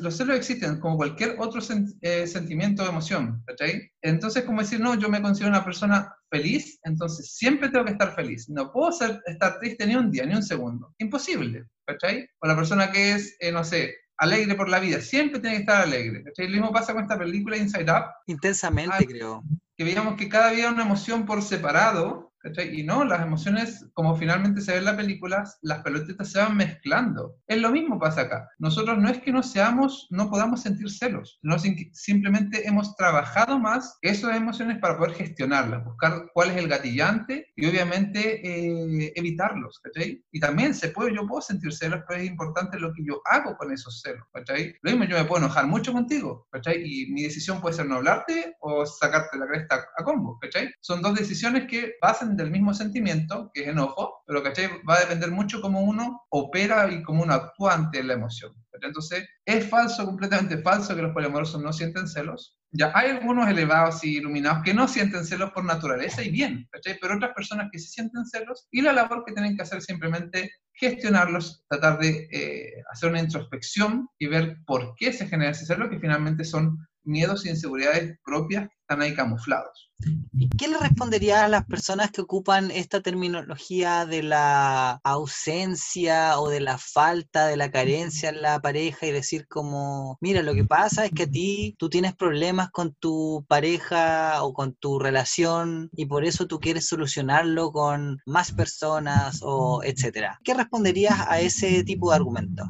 Los 0.00 0.16
celos 0.16 0.36
existen 0.36 0.78
como 0.78 0.96
cualquier 0.96 1.34
otro 1.40 1.60
eh, 2.00 2.28
sentimiento 2.28 2.84
o 2.84 2.88
emoción. 2.88 3.42
¿cachai? 3.44 3.90
Entonces, 4.00 4.44
como 4.44 4.60
decir, 4.60 4.78
no, 4.78 4.94
yo 4.94 5.08
me 5.08 5.20
considero 5.20 5.50
una 5.50 5.64
persona 5.64 6.14
feliz, 6.30 6.78
entonces 6.84 7.34
siempre 7.34 7.70
tengo 7.70 7.84
que 7.84 7.92
estar 7.92 8.14
feliz. 8.14 8.48
No 8.48 8.70
puedo 8.70 8.92
ser, 8.92 9.20
estar 9.26 9.58
triste 9.58 9.84
ni 9.86 9.96
un 9.96 10.12
día, 10.12 10.24
ni 10.26 10.36
un 10.36 10.44
segundo. 10.44 10.94
Imposible. 10.98 11.66
¿cachai? 11.84 12.28
O 12.38 12.46
la 12.46 12.54
persona 12.54 12.92
que 12.92 13.12
es, 13.12 13.36
eh, 13.40 13.50
no 13.50 13.64
sé, 13.64 13.96
alegre 14.18 14.54
por 14.54 14.68
la 14.68 14.78
vida, 14.78 15.00
siempre 15.00 15.40
tiene 15.40 15.56
que 15.56 15.62
estar 15.62 15.82
alegre. 15.82 16.22
¿cachai? 16.22 16.46
Lo 16.46 16.52
mismo 16.52 16.72
pasa 16.72 16.92
con 16.92 17.02
esta 17.02 17.18
película 17.18 17.56
Inside 17.56 17.90
Up. 17.90 18.04
Intensamente, 18.26 19.06
creo. 19.06 19.42
Que 19.76 19.82
veíamos 19.82 20.14
que 20.16 20.28
cada 20.28 20.50
día 20.50 20.70
una 20.70 20.84
emoción 20.84 21.26
por 21.26 21.42
separado 21.42 22.32
y 22.72 22.82
no, 22.82 23.04
las 23.04 23.22
emociones, 23.22 23.86
como 23.94 24.16
finalmente 24.16 24.60
se 24.60 24.72
ve 24.72 24.78
en 24.78 24.84
la 24.84 24.96
película, 24.96 25.44
las 25.62 25.82
pelotitas 25.82 26.30
se 26.30 26.38
van 26.38 26.56
mezclando. 26.56 27.36
Es 27.46 27.58
lo 27.58 27.70
mismo 27.70 27.98
pasa 27.98 28.22
acá. 28.22 28.48
Nosotros 28.58 28.98
no 28.98 29.08
es 29.08 29.18
que 29.18 29.32
no 29.32 29.42
seamos, 29.42 30.06
no 30.10 30.30
podamos 30.30 30.62
sentir 30.62 30.90
celos, 30.90 31.38
no 31.42 31.56
simplemente 31.58 32.66
hemos 32.66 32.96
trabajado 32.96 33.58
más 33.58 33.98
esas 34.02 34.36
emociones 34.36 34.78
para 34.78 34.98
poder 34.98 35.14
gestionarlas, 35.14 35.84
buscar 35.84 36.30
cuál 36.32 36.50
es 36.50 36.56
el 36.56 36.68
gatillante 36.68 37.46
y 37.56 37.66
obviamente 37.66 38.40
eh, 38.46 39.12
evitarlos, 39.16 39.80
¿cachai? 39.82 40.22
Y 40.30 40.40
también 40.40 40.74
se 40.74 40.88
puede, 40.88 41.14
yo 41.14 41.26
puedo 41.26 41.40
sentir 41.40 41.72
celos, 41.72 42.00
pero 42.06 42.20
es 42.20 42.26
importante 42.26 42.78
lo 42.78 42.92
que 42.92 43.04
yo 43.04 43.20
hago 43.24 43.56
con 43.56 43.72
esos 43.72 44.00
celos, 44.02 44.24
¿cachai? 44.32 44.74
Lo 44.82 44.90
mismo, 44.90 45.06
yo 45.06 45.16
me 45.16 45.24
puedo 45.24 45.42
enojar 45.42 45.66
mucho 45.66 45.92
contigo, 45.92 46.46
¿cachai? 46.50 46.82
Y 46.84 47.12
mi 47.12 47.22
decisión 47.22 47.60
puede 47.60 47.76
ser 47.76 47.86
no 47.86 47.96
hablarte 47.96 48.56
o 48.60 48.84
sacarte 48.84 49.38
la 49.38 49.46
cresta 49.46 49.86
a 49.96 50.04
combo, 50.04 50.38
¿cachai? 50.40 50.70
Son 50.80 51.00
dos 51.00 51.14
decisiones 51.14 51.66
que 51.66 51.94
del 52.36 52.50
mismo 52.50 52.74
sentimiento, 52.74 53.50
que 53.52 53.62
es 53.62 53.68
enojo, 53.68 54.22
pero 54.26 54.42
¿cachai? 54.42 54.68
va 54.88 54.96
a 54.96 55.00
depender 55.00 55.30
mucho 55.30 55.60
cómo 55.60 55.80
uno 55.80 56.22
opera 56.30 56.90
y 56.90 57.02
cómo 57.02 57.22
uno 57.22 57.34
actúa 57.34 57.74
ante 57.74 58.02
la 58.02 58.14
emoción. 58.14 58.52
Entonces, 58.82 59.26
es 59.44 59.68
falso, 59.68 60.04
completamente 60.04 60.58
falso 60.58 60.94
que 60.94 61.02
los 61.02 61.12
poliamorosos 61.12 61.62
no 61.62 61.72
sienten 61.72 62.08
celos. 62.08 62.58
Ya 62.70 62.92
hay 62.94 63.10
algunos 63.10 63.48
elevados 63.48 64.02
y 64.04 64.16
iluminados 64.16 64.62
que 64.64 64.74
no 64.74 64.88
sienten 64.88 65.24
celos 65.24 65.52
por 65.52 65.64
naturaleza 65.64 66.22
y 66.22 66.30
bien, 66.30 66.66
¿cachai? 66.70 66.98
pero 67.00 67.16
otras 67.16 67.32
personas 67.34 67.68
que 67.72 67.78
sí 67.78 67.88
sienten 67.88 68.26
celos 68.26 68.66
y 68.70 68.82
la 68.82 68.92
labor 68.92 69.24
que 69.24 69.32
tienen 69.32 69.56
que 69.56 69.62
hacer 69.62 69.80
simplemente 69.80 70.50
gestionarlos, 70.74 71.64
tratar 71.68 71.98
de 71.98 72.28
eh, 72.32 72.82
hacer 72.92 73.10
una 73.10 73.20
introspección 73.20 74.08
y 74.18 74.26
ver 74.26 74.58
por 74.66 74.94
qué 74.96 75.12
se 75.12 75.28
genera 75.28 75.52
ese 75.52 75.66
celo, 75.66 75.88
que 75.88 76.00
finalmente 76.00 76.44
son 76.44 76.78
miedos 77.04 77.46
y 77.46 77.50
inseguridades 77.50 78.18
propias 78.24 78.68
están 78.84 79.00
ahí 79.00 79.14
camuflados. 79.14 79.90
¿Y 80.32 80.50
qué 80.50 80.68
le 80.68 80.76
respondería 80.76 81.44
a 81.44 81.48
las 81.48 81.64
personas 81.64 82.10
que 82.10 82.20
ocupan 82.20 82.70
esta 82.70 83.00
terminología 83.00 84.04
de 84.04 84.22
la 84.22 85.00
ausencia 85.02 86.38
o 86.38 86.50
de 86.50 86.60
la 86.60 86.76
falta, 86.76 87.46
de 87.46 87.56
la 87.56 87.70
carencia 87.70 88.28
en 88.28 88.42
la 88.42 88.60
pareja 88.60 89.06
y 89.06 89.12
decir 89.12 89.48
como, 89.48 90.18
mira, 90.20 90.42
lo 90.42 90.52
que 90.52 90.64
pasa 90.64 91.06
es 91.06 91.12
que 91.12 91.22
a 91.22 91.30
ti 91.30 91.74
tú 91.78 91.88
tienes 91.88 92.14
problemas 92.14 92.70
con 92.70 92.92
tu 92.94 93.46
pareja 93.48 94.42
o 94.42 94.52
con 94.52 94.74
tu 94.74 94.98
relación 94.98 95.88
y 95.96 96.04
por 96.04 96.26
eso 96.26 96.46
tú 96.46 96.60
quieres 96.60 96.86
solucionarlo 96.86 97.72
con 97.72 98.18
más 98.26 98.52
personas 98.52 99.40
o 99.42 99.82
etcétera? 99.82 100.38
¿Qué 100.44 100.52
responderías 100.52 101.20
a 101.26 101.40
ese 101.40 101.84
tipo 101.84 102.10
de 102.10 102.16
argumento? 102.16 102.68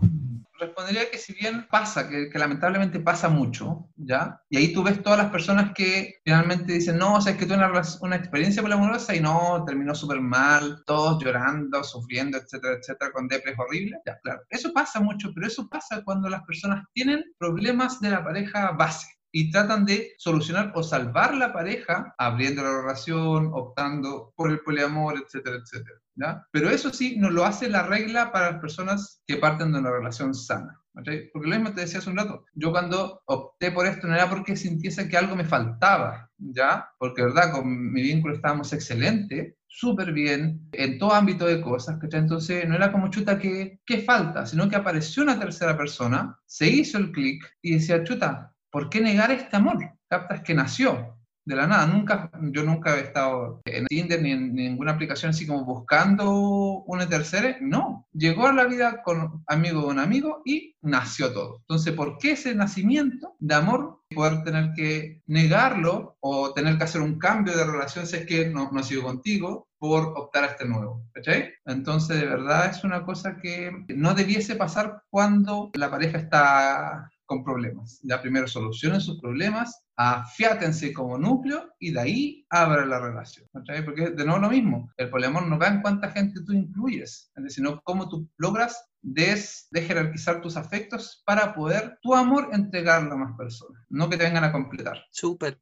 Respondería 0.58 1.10
que 1.10 1.18
si 1.18 1.32
bien 1.32 1.66
pasa, 1.70 2.08
que, 2.08 2.30
lamentablemente 2.34 3.00
pasa 3.00 3.28
mucho, 3.28 3.88
¿ya? 3.96 4.40
Y 4.48 4.56
ahí 4.56 4.72
tú 4.72 4.82
ves 4.82 5.02
todas 5.02 5.18
las 5.18 5.30
personas 5.30 5.72
que 5.74 6.16
finalmente 6.24 6.72
dicen, 6.72 6.98
no, 6.98 7.14
o 7.16 7.20
sea, 7.20 7.32
es 7.32 7.38
que 7.38 7.46
tuve 7.46 7.56
una, 7.56 8.16
experiencia 8.16 8.62
poliamorosa 8.62 9.14
y 9.14 9.20
no, 9.20 9.64
terminó 9.66 9.94
súper 9.94 10.20
mal, 10.20 10.82
todos 10.86 11.22
llorando, 11.22 11.82
sufriendo, 11.82 12.38
etcétera, 12.38 12.78
etcétera, 12.78 13.12
con 13.12 13.28
depres 13.28 13.56
horribles. 13.58 14.00
Ya, 14.06 14.18
claro, 14.22 14.42
eso 14.48 14.72
pasa 14.72 15.00
mucho, 15.00 15.32
pero 15.34 15.46
eso 15.46 15.68
pasa 15.68 16.02
cuando 16.04 16.28
las 16.28 16.42
personas 16.44 16.84
tienen 16.92 17.24
problemas 17.38 18.00
de 18.00 18.10
la 18.10 18.24
pareja 18.24 18.72
base 18.72 19.06
y 19.36 19.50
tratan 19.50 19.84
de 19.84 20.12
solucionar 20.16 20.70
o 20.76 20.82
salvar 20.84 21.34
la 21.34 21.52
pareja 21.52 22.14
abriendo 22.18 22.62
la 22.62 22.82
relación, 22.82 23.50
optando 23.52 24.32
por 24.36 24.48
el 24.48 24.60
poliamor, 24.60 25.16
etcétera, 25.16 25.56
etcétera. 25.56 26.46
Pero 26.52 26.70
eso 26.70 26.90
sí, 26.90 27.16
no 27.18 27.30
lo 27.30 27.44
hace 27.44 27.68
la 27.68 27.82
regla 27.82 28.30
para 28.30 28.52
las 28.52 28.60
personas 28.60 29.20
que 29.26 29.38
parten 29.38 29.72
de 29.72 29.80
una 29.80 29.90
relación 29.90 30.34
sana. 30.34 30.80
Porque 30.92 31.32
lo 31.34 31.48
mismo 31.48 31.72
te 31.72 31.80
decía 31.80 31.98
hace 31.98 32.10
un 32.10 32.16
rato, 32.16 32.44
yo 32.54 32.70
cuando 32.70 33.22
opté 33.24 33.72
por 33.72 33.88
esto 33.88 34.06
no 34.06 34.14
era 34.14 34.30
porque 34.30 34.56
sintiese 34.56 35.08
que 35.08 35.16
algo 35.16 35.34
me 35.34 35.44
faltaba, 35.44 36.30
¿ya? 36.38 36.88
Porque, 36.96 37.24
¿verdad? 37.24 37.50
Con 37.50 37.92
mi 37.92 38.02
vínculo 38.02 38.36
estábamos 38.36 38.72
excelente, 38.72 39.56
súper 39.66 40.12
bien, 40.12 40.68
en 40.70 40.96
todo 40.96 41.12
ámbito 41.12 41.44
de 41.46 41.60
cosas. 41.60 41.98
Entonces 42.12 42.68
no 42.68 42.76
era 42.76 42.92
como 42.92 43.10
chuta 43.10 43.36
que, 43.36 43.80
¿qué 43.84 43.98
falta? 43.98 44.46
Sino 44.46 44.68
que 44.68 44.76
apareció 44.76 45.24
una 45.24 45.40
tercera 45.40 45.76
persona, 45.76 46.38
se 46.46 46.68
hizo 46.68 46.98
el 46.98 47.10
clic 47.10 47.44
y 47.60 47.72
decía, 47.72 48.04
chuta, 48.04 48.53
¿por 48.74 48.90
qué 48.90 49.00
negar 49.00 49.30
este 49.30 49.54
amor? 49.56 49.78
Captas 50.08 50.40
que 50.40 50.52
nació, 50.52 51.16
de 51.44 51.54
la 51.54 51.68
nada. 51.68 51.86
Nunca, 51.86 52.28
yo 52.50 52.64
nunca 52.64 52.96
he 52.96 53.02
estado 53.02 53.62
en 53.66 53.86
Tinder 53.86 54.20
ni 54.20 54.32
en 54.32 54.52
ninguna 54.52 54.90
aplicación 54.90 55.30
así 55.30 55.46
como 55.46 55.64
buscando 55.64 56.82
una 56.86 57.08
tercera. 57.08 57.56
No, 57.60 58.08
llegó 58.12 58.48
a 58.48 58.52
la 58.52 58.64
vida 58.64 59.00
con 59.04 59.44
amigo 59.46 59.82
de 59.82 59.86
un 59.86 60.00
amigo 60.00 60.42
y 60.44 60.74
nació 60.82 61.32
todo. 61.32 61.58
Entonces, 61.60 61.92
¿por 61.94 62.18
qué 62.18 62.32
ese 62.32 62.52
nacimiento 62.56 63.36
de 63.38 63.54
amor? 63.54 64.00
Poder 64.12 64.42
tener 64.42 64.72
que 64.74 65.22
negarlo 65.26 66.16
o 66.18 66.52
tener 66.52 66.76
que 66.76 66.82
hacer 66.84 67.00
un 67.00 67.16
cambio 67.16 67.56
de 67.56 67.64
relación 67.64 68.08
si 68.08 68.16
es 68.16 68.26
que 68.26 68.48
no, 68.50 68.72
no 68.72 68.82
sigo 68.82 69.04
contigo 69.04 69.68
por 69.78 70.14
optar 70.16 70.42
a 70.42 70.48
este 70.48 70.64
nuevo. 70.64 71.04
¿cachai? 71.12 71.52
Entonces, 71.64 72.18
de 72.18 72.26
verdad 72.26 72.70
es 72.70 72.82
una 72.82 73.04
cosa 73.04 73.36
que 73.36 73.70
no 73.88 74.14
debiese 74.14 74.56
pasar 74.56 75.02
cuando 75.10 75.70
la 75.74 75.90
pareja 75.90 76.18
está 76.18 77.08
con 77.26 77.44
problemas. 77.44 78.00
Ya 78.02 78.20
primero 78.20 78.46
solucionen 78.46 79.00
sus 79.00 79.20
problemas 79.20 79.84
afiátense 79.96 80.92
como 80.92 81.18
núcleo 81.18 81.72
y 81.78 81.92
de 81.92 82.00
ahí 82.00 82.46
abra 82.50 82.84
la 82.84 83.00
relación. 83.00 83.48
Porque 83.52 84.10
de 84.10 84.24
nuevo 84.24 84.40
lo 84.40 84.50
mismo, 84.50 84.90
el 84.96 85.10
poliamor 85.10 85.46
no 85.46 85.58
va 85.58 85.68
en 85.68 85.82
cuánta 85.82 86.10
gente 86.10 86.40
tú 86.44 86.52
incluyes, 86.52 87.30
sino 87.48 87.80
cómo 87.82 88.08
tú 88.08 88.28
logras 88.36 88.90
des, 89.02 89.68
de 89.70 89.82
jerarquizar 89.82 90.40
tus 90.40 90.56
afectos 90.56 91.22
para 91.26 91.54
poder 91.54 91.98
tu 92.02 92.14
amor 92.14 92.48
entregarlo 92.52 93.12
a 93.12 93.18
más 93.18 93.36
personas, 93.36 93.84
no 93.90 94.08
que 94.08 94.16
te 94.16 94.24
vengan 94.24 94.44
a 94.44 94.52
completar. 94.52 94.98
Súper. 95.10 95.60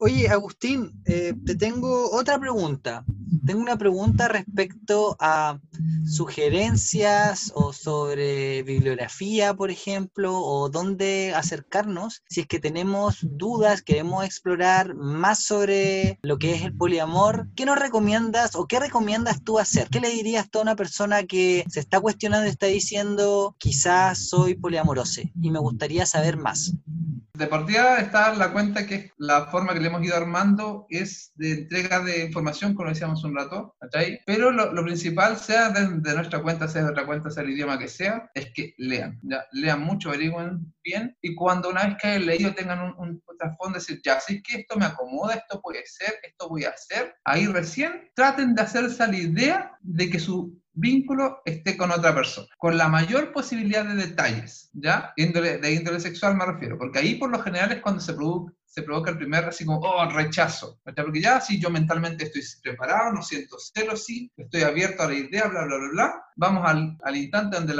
Oye, 0.00 0.28
Agustín, 0.28 1.02
eh, 1.06 1.34
te 1.44 1.56
tengo 1.56 2.12
otra 2.12 2.38
pregunta. 2.38 3.04
Tengo 3.44 3.60
una 3.60 3.76
pregunta 3.76 4.28
respecto 4.28 5.16
a 5.18 5.58
sugerencias 6.06 7.50
o 7.52 7.72
sobre 7.72 8.62
bibliografía, 8.62 9.54
por 9.54 9.72
ejemplo, 9.72 10.38
o 10.38 10.68
dónde 10.68 11.34
acercarnos 11.34 12.22
si 12.28 12.42
es 12.42 12.46
que 12.46 12.60
tenemos 12.60 13.18
dudas, 13.22 13.82
queremos 13.82 14.24
explorar 14.24 14.94
más 14.94 15.42
sobre 15.42 16.20
lo 16.22 16.38
que 16.38 16.54
es 16.54 16.62
el 16.62 16.76
poliamor. 16.76 17.48
¿Qué 17.56 17.66
nos 17.66 17.78
recomiendas 17.78 18.54
o 18.54 18.68
qué 18.68 18.78
recomiendas 18.78 19.42
tú 19.42 19.58
hacer? 19.58 19.88
¿Qué 19.88 19.98
le 19.98 20.10
dirías 20.10 20.48
a 20.52 20.60
una 20.60 20.76
persona 20.76 21.24
que 21.24 21.64
se 21.68 21.80
está 21.80 22.00
cuestionando 22.00 22.46
y 22.46 22.50
está 22.50 22.66
diciendo 22.66 23.56
quizás 23.58 24.28
soy 24.28 24.54
poliamoroso 24.54 25.22
y 25.40 25.50
me 25.50 25.58
gustaría 25.58 26.06
saber 26.06 26.36
más? 26.36 26.72
De 27.38 27.46
partida 27.46 27.98
está 27.98 28.34
la 28.34 28.52
cuenta 28.52 28.84
que 28.84 29.12
la 29.16 29.46
forma 29.46 29.72
que 29.72 29.78
le 29.78 29.87
hemos 29.88 30.02
ido 30.04 30.16
armando 30.16 30.86
es 30.88 31.32
de 31.34 31.52
entrega 31.52 32.00
de 32.00 32.24
información, 32.24 32.74
como 32.74 32.88
decíamos 32.88 33.24
un 33.24 33.36
rato, 33.36 33.74
¿cachai? 33.80 34.20
Pero 34.26 34.50
lo, 34.50 34.84
principal, 34.84 35.36
sea 35.36 35.70
de, 35.70 36.14
nuestra 36.14 36.42
cuenta, 36.42 36.68
sea 36.68 36.84
de 36.84 36.90
otra 36.90 37.06
cuenta, 37.06 37.30
sea 37.30 37.42
el 37.42 37.50
idioma 37.50 37.78
que 37.78 37.88
sea, 37.88 38.30
es 38.34 38.52
que 38.52 38.74
lean, 38.78 39.18
¿ya? 39.22 39.44
Lean 39.52 39.80
mucho, 39.80 40.08
averigüen 40.08 40.72
bien, 40.82 41.16
y 41.20 41.34
cuando 41.34 41.70
una 41.70 41.86
vez 41.86 41.96
que 42.00 42.08
hayan 42.08 42.26
leído 42.26 42.54
tengan 42.54 42.80
un, 42.80 42.94
un, 42.98 43.22
trasfondo, 43.38 43.78
decir, 43.78 44.00
ya, 44.04 44.18
si 44.20 44.36
es 44.36 44.42
que 44.42 44.56
esto 44.60 44.76
me 44.76 44.86
acomoda, 44.86 45.34
esto 45.34 45.60
puede 45.60 45.84
ser, 45.86 46.14
esto 46.22 46.48
voy 46.48 46.64
a 46.64 46.70
hacer, 46.70 47.14
ahí 47.24 47.46
recién 47.46 48.10
traten 48.14 48.54
de 48.54 48.62
hacerse 48.62 49.06
la 49.06 49.16
idea 49.16 49.78
de 49.80 50.10
que 50.10 50.18
su 50.18 50.58
vínculo 50.78 51.42
esté 51.44 51.76
con 51.76 51.90
otra 51.90 52.14
persona, 52.14 52.46
con 52.56 52.78
la 52.78 52.88
mayor 52.88 53.32
posibilidad 53.32 53.84
de 53.84 53.94
detalles, 53.94 54.70
¿ya? 54.72 55.12
de 55.16 55.72
índole 55.72 56.00
sexual 56.00 56.36
me 56.36 56.46
refiero, 56.46 56.78
porque 56.78 57.00
ahí 57.00 57.16
por 57.16 57.30
lo 57.30 57.40
general 57.40 57.72
es 57.72 57.80
cuando 57.80 58.00
se, 58.00 58.14
produce 58.14 58.54
se 58.68 58.82
provoca 58.82 59.10
el 59.10 59.16
primer 59.16 59.46
así 59.46 59.64
como, 59.64 59.80
oh, 59.80 60.08
rechazo. 60.10 60.78
Porque 60.84 61.20
ya 61.20 61.40
si 61.40 61.58
yo 61.58 61.70
mentalmente 61.70 62.24
estoy 62.24 62.42
preparado, 62.62 63.12
no 63.12 63.22
siento 63.22 63.56
cero, 63.58 63.96
sí, 63.96 64.30
estoy 64.36 64.62
abierto 64.62 65.02
a 65.02 65.08
la 65.08 65.14
idea, 65.14 65.48
bla, 65.48 65.64
bla, 65.64 65.78
bla, 65.78 65.88
bla, 65.90 66.24
vamos 66.36 66.64
al, 66.66 66.96
al 67.02 67.16
instante 67.16 67.56
donde 67.56 67.74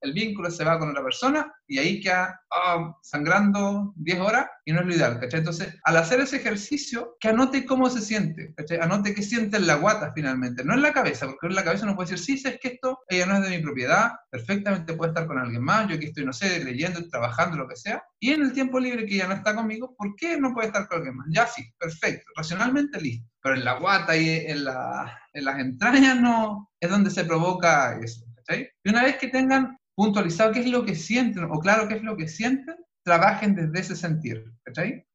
el 0.00 0.12
vínculo 0.12 0.50
se 0.50 0.64
va 0.64 0.78
con 0.78 0.90
otra 0.90 1.04
persona 1.04 1.54
y 1.70 1.78
ahí 1.78 2.00
queda 2.00 2.42
oh, 2.50 2.98
sangrando 3.00 3.94
10 3.94 4.18
horas 4.18 4.46
y 4.64 4.72
no 4.72 4.80
es 4.80 4.86
lo 4.86 4.94
ideal, 4.94 5.20
¿cachai? 5.20 5.38
Entonces, 5.38 5.72
al 5.84 5.96
hacer 5.98 6.18
ese 6.18 6.38
ejercicio, 6.38 7.16
que 7.20 7.28
anote 7.28 7.64
cómo 7.64 7.88
se 7.88 8.00
siente, 8.00 8.52
¿cachai? 8.56 8.80
Anote 8.80 9.14
qué 9.14 9.22
siente 9.22 9.56
en 9.56 9.68
la 9.68 9.76
guata 9.76 10.10
finalmente, 10.12 10.64
no 10.64 10.74
en 10.74 10.82
la 10.82 10.92
cabeza, 10.92 11.26
porque 11.26 11.46
en 11.46 11.54
la 11.54 11.62
cabeza 11.62 11.84
uno 11.84 11.94
puede 11.94 12.10
decir, 12.10 12.38
sí, 12.38 12.48
es 12.48 12.58
que 12.58 12.68
esto, 12.68 12.98
ella 13.08 13.26
no 13.26 13.36
es 13.36 13.42
de 13.48 13.56
mi 13.56 13.62
propiedad, 13.62 14.14
perfectamente 14.30 14.94
puede 14.94 15.12
estar 15.12 15.28
con 15.28 15.38
alguien 15.38 15.62
más, 15.62 15.88
yo 15.88 15.94
aquí 15.94 16.06
estoy, 16.06 16.24
no 16.24 16.32
sé, 16.32 16.64
leyendo, 16.64 17.08
trabajando, 17.08 17.56
lo 17.56 17.68
que 17.68 17.76
sea, 17.76 18.02
y 18.18 18.32
en 18.32 18.42
el 18.42 18.52
tiempo 18.52 18.80
libre 18.80 19.06
que 19.06 19.14
ella 19.14 19.28
no 19.28 19.34
está 19.34 19.54
conmigo, 19.54 19.94
¿por 19.96 20.16
qué 20.16 20.40
no 20.40 20.52
puede 20.52 20.66
estar 20.66 20.88
con 20.88 20.98
alguien 20.98 21.16
más? 21.16 21.28
Ya 21.30 21.46
sí, 21.46 21.62
perfecto, 21.78 22.26
racionalmente 22.34 23.00
listo. 23.00 23.30
Pero 23.42 23.54
en 23.54 23.64
la 23.64 23.78
guata 23.78 24.16
y 24.16 24.28
en, 24.28 24.64
la, 24.64 25.20
en 25.32 25.44
las 25.44 25.60
entrañas 25.60 26.20
no 26.20 26.68
es 26.80 26.90
donde 26.90 27.10
se 27.10 27.24
provoca 27.24 27.96
eso. 28.02 28.26
¿cachai? 28.34 28.68
Y 28.84 28.90
una 28.90 29.04
vez 29.04 29.16
que 29.16 29.28
tengan 29.28 29.79
puntualizado 30.00 30.52
qué 30.52 30.60
es 30.60 30.66
lo 30.66 30.86
que 30.86 30.94
sienten 30.94 31.44
o 31.44 31.60
claro 31.60 31.86
qué 31.86 31.96
es 31.96 32.02
lo 32.02 32.16
que 32.16 32.26
sienten, 32.26 32.74
trabajen 33.04 33.54
desde 33.54 33.80
ese 33.80 33.96
sentir. 33.96 34.46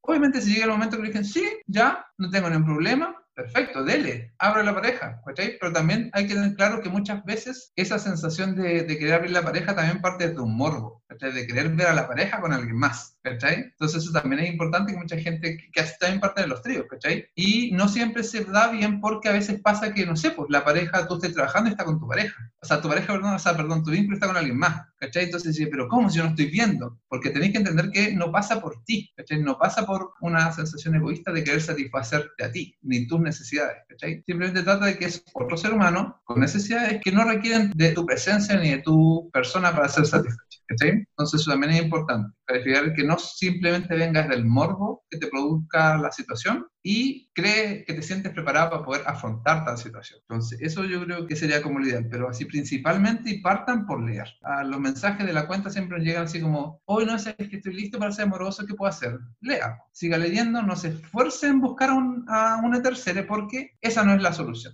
Obviamente 0.00 0.40
si 0.40 0.52
llega 0.52 0.66
el 0.66 0.70
momento 0.70 0.96
que 0.96 1.08
dicen, 1.08 1.24
sí, 1.24 1.44
ya, 1.66 2.06
no 2.18 2.30
tengo 2.30 2.48
ningún 2.48 2.66
problema, 2.66 3.20
perfecto, 3.34 3.82
dele, 3.82 4.32
abre 4.38 4.62
la 4.62 4.76
pareja, 4.76 5.20
¿cachai? 5.26 5.58
Pero 5.58 5.72
también 5.72 6.08
hay 6.12 6.28
que 6.28 6.34
tener 6.34 6.54
claro 6.54 6.80
que 6.80 6.88
muchas 6.88 7.24
veces 7.24 7.72
esa 7.74 7.98
sensación 7.98 8.54
de, 8.54 8.86
querer 8.86 9.14
abrir 9.14 9.32
la 9.32 9.42
pareja 9.42 9.74
también 9.74 10.00
parte 10.00 10.28
de 10.28 10.38
un 10.38 10.56
morbo. 10.56 11.02
De 11.08 11.46
querer 11.48 11.70
ver 11.70 11.88
a 11.88 11.94
la 11.94 12.06
pareja 12.06 12.40
con 12.40 12.52
alguien 12.52 12.76
más, 12.76 13.15
¿cachai? 13.26 13.56
Entonces 13.56 14.04
eso 14.04 14.12
también 14.12 14.42
es 14.42 14.50
importante 14.52 14.92
que 14.92 14.98
mucha 14.98 15.18
gente 15.18 15.58
que, 15.72 15.80
hace 15.80 15.96
también 15.98 16.20
parte 16.20 16.42
de 16.42 16.46
los 16.46 16.62
tríos, 16.62 16.86
¿cachai? 16.88 17.26
Y 17.34 17.72
no 17.72 17.88
siempre 17.88 18.22
se 18.22 18.44
da 18.44 18.70
bien 18.70 19.00
porque 19.00 19.28
a 19.28 19.32
veces 19.32 19.60
pasa 19.60 19.92
que, 19.92 20.06
no 20.06 20.14
sé, 20.14 20.30
pues 20.30 20.48
la 20.48 20.64
pareja, 20.64 21.08
tú 21.08 21.16
estés 21.16 21.32
trabajando 21.32 21.68
y 21.68 21.72
está 21.72 21.84
con 21.84 21.98
tu 21.98 22.06
pareja. 22.06 22.36
O 22.62 22.66
sea, 22.66 22.80
tu 22.80 22.88
pareja, 22.88 23.12
perdón, 23.12 23.34
o 23.34 23.38
sea, 23.38 23.56
perdón, 23.56 23.82
tu 23.82 23.90
vínculo 23.90 24.14
está 24.14 24.28
con 24.28 24.36
alguien 24.36 24.56
más, 24.56 24.82
¿cachai? 24.98 25.24
Entonces 25.24 25.56
dice, 25.56 25.68
pero 25.68 25.88
¿cómo 25.88 26.08
si 26.08 26.18
yo 26.18 26.24
no 26.24 26.30
estoy 26.30 26.46
viendo? 26.46 27.00
Porque 27.08 27.30
tenéis 27.30 27.50
que 27.50 27.58
entender 27.58 27.90
que 27.90 28.14
no 28.14 28.30
pasa 28.30 28.60
por 28.60 28.84
ti, 28.84 29.12
¿cachai? 29.16 29.42
No 29.42 29.58
pasa 29.58 29.84
por 29.84 30.12
una 30.20 30.52
sensación 30.52 30.94
egoísta 30.94 31.32
de 31.32 31.42
querer 31.42 31.60
satisfacerte 31.60 32.44
a 32.44 32.52
ti, 32.52 32.76
ni 32.82 33.08
tus 33.08 33.20
necesidades, 33.20 33.78
¿cachai? 33.88 34.22
Simplemente 34.24 34.62
trata 34.62 34.86
de 34.86 34.98
que 34.98 35.06
es 35.06 35.24
otro 35.34 35.56
ser 35.56 35.72
humano 35.72 36.20
con 36.22 36.38
necesidades 36.38 37.00
que 37.02 37.10
no 37.10 37.24
requieren 37.24 37.72
de 37.74 37.90
tu 37.90 38.06
presencia 38.06 38.56
ni 38.56 38.70
de 38.70 38.82
tu 38.82 39.28
persona 39.32 39.74
para 39.74 39.88
ser 39.88 40.06
satisfecho. 40.06 40.46
¿cachai? 40.66 40.90
Entonces 40.90 41.40
eso 41.40 41.50
también 41.50 41.72
es 41.72 41.82
importante, 41.82 42.36
clarificar 42.46 42.94
que 42.94 43.04
no 43.04 43.18
simplemente 43.18 43.94
vengas 43.94 44.28
del 44.28 44.44
morbo 44.44 45.04
que 45.10 45.18
te 45.18 45.26
produzca 45.26 45.98
la 45.98 46.10
situación, 46.12 46.66
y 46.88 47.28
cree 47.32 47.84
que 47.84 47.94
te 47.94 48.02
sientes 48.02 48.30
preparado 48.30 48.70
para 48.70 48.84
poder 48.84 49.02
afrontar 49.06 49.64
tal 49.64 49.76
situación. 49.76 50.20
Entonces, 50.20 50.60
eso 50.62 50.84
yo 50.84 51.04
creo 51.04 51.26
que 51.26 51.34
sería 51.34 51.60
como 51.60 51.80
lo 51.80 51.86
ideal, 51.88 52.06
pero 52.08 52.28
así 52.28 52.44
principalmente 52.44 53.40
partan 53.42 53.86
por 53.86 54.00
leer. 54.04 54.28
A 54.42 54.62
los 54.62 54.78
mensajes 54.78 55.26
de 55.26 55.32
la 55.32 55.48
cuenta 55.48 55.68
siempre 55.68 55.98
llegan 55.98 56.26
así 56.26 56.40
como, 56.40 56.80
hoy 56.84 57.04
no 57.04 57.18
sé, 57.18 57.34
es 57.38 57.48
que 57.48 57.56
estoy 57.56 57.74
listo 57.74 57.98
para 57.98 58.12
ser 58.12 58.26
amoroso, 58.26 58.64
¿qué 58.64 58.74
puedo 58.74 58.88
hacer? 58.88 59.18
Lea, 59.40 59.78
siga 59.90 60.16
leyendo, 60.16 60.62
no 60.62 60.76
se 60.76 60.90
esfuerce 60.90 61.48
en 61.48 61.60
buscar 61.60 61.90
a 61.90 62.60
una 62.62 62.80
tercera 62.80 63.26
porque 63.26 63.72
esa 63.80 64.04
no 64.04 64.14
es 64.14 64.22
la 64.22 64.32
solución. 64.32 64.72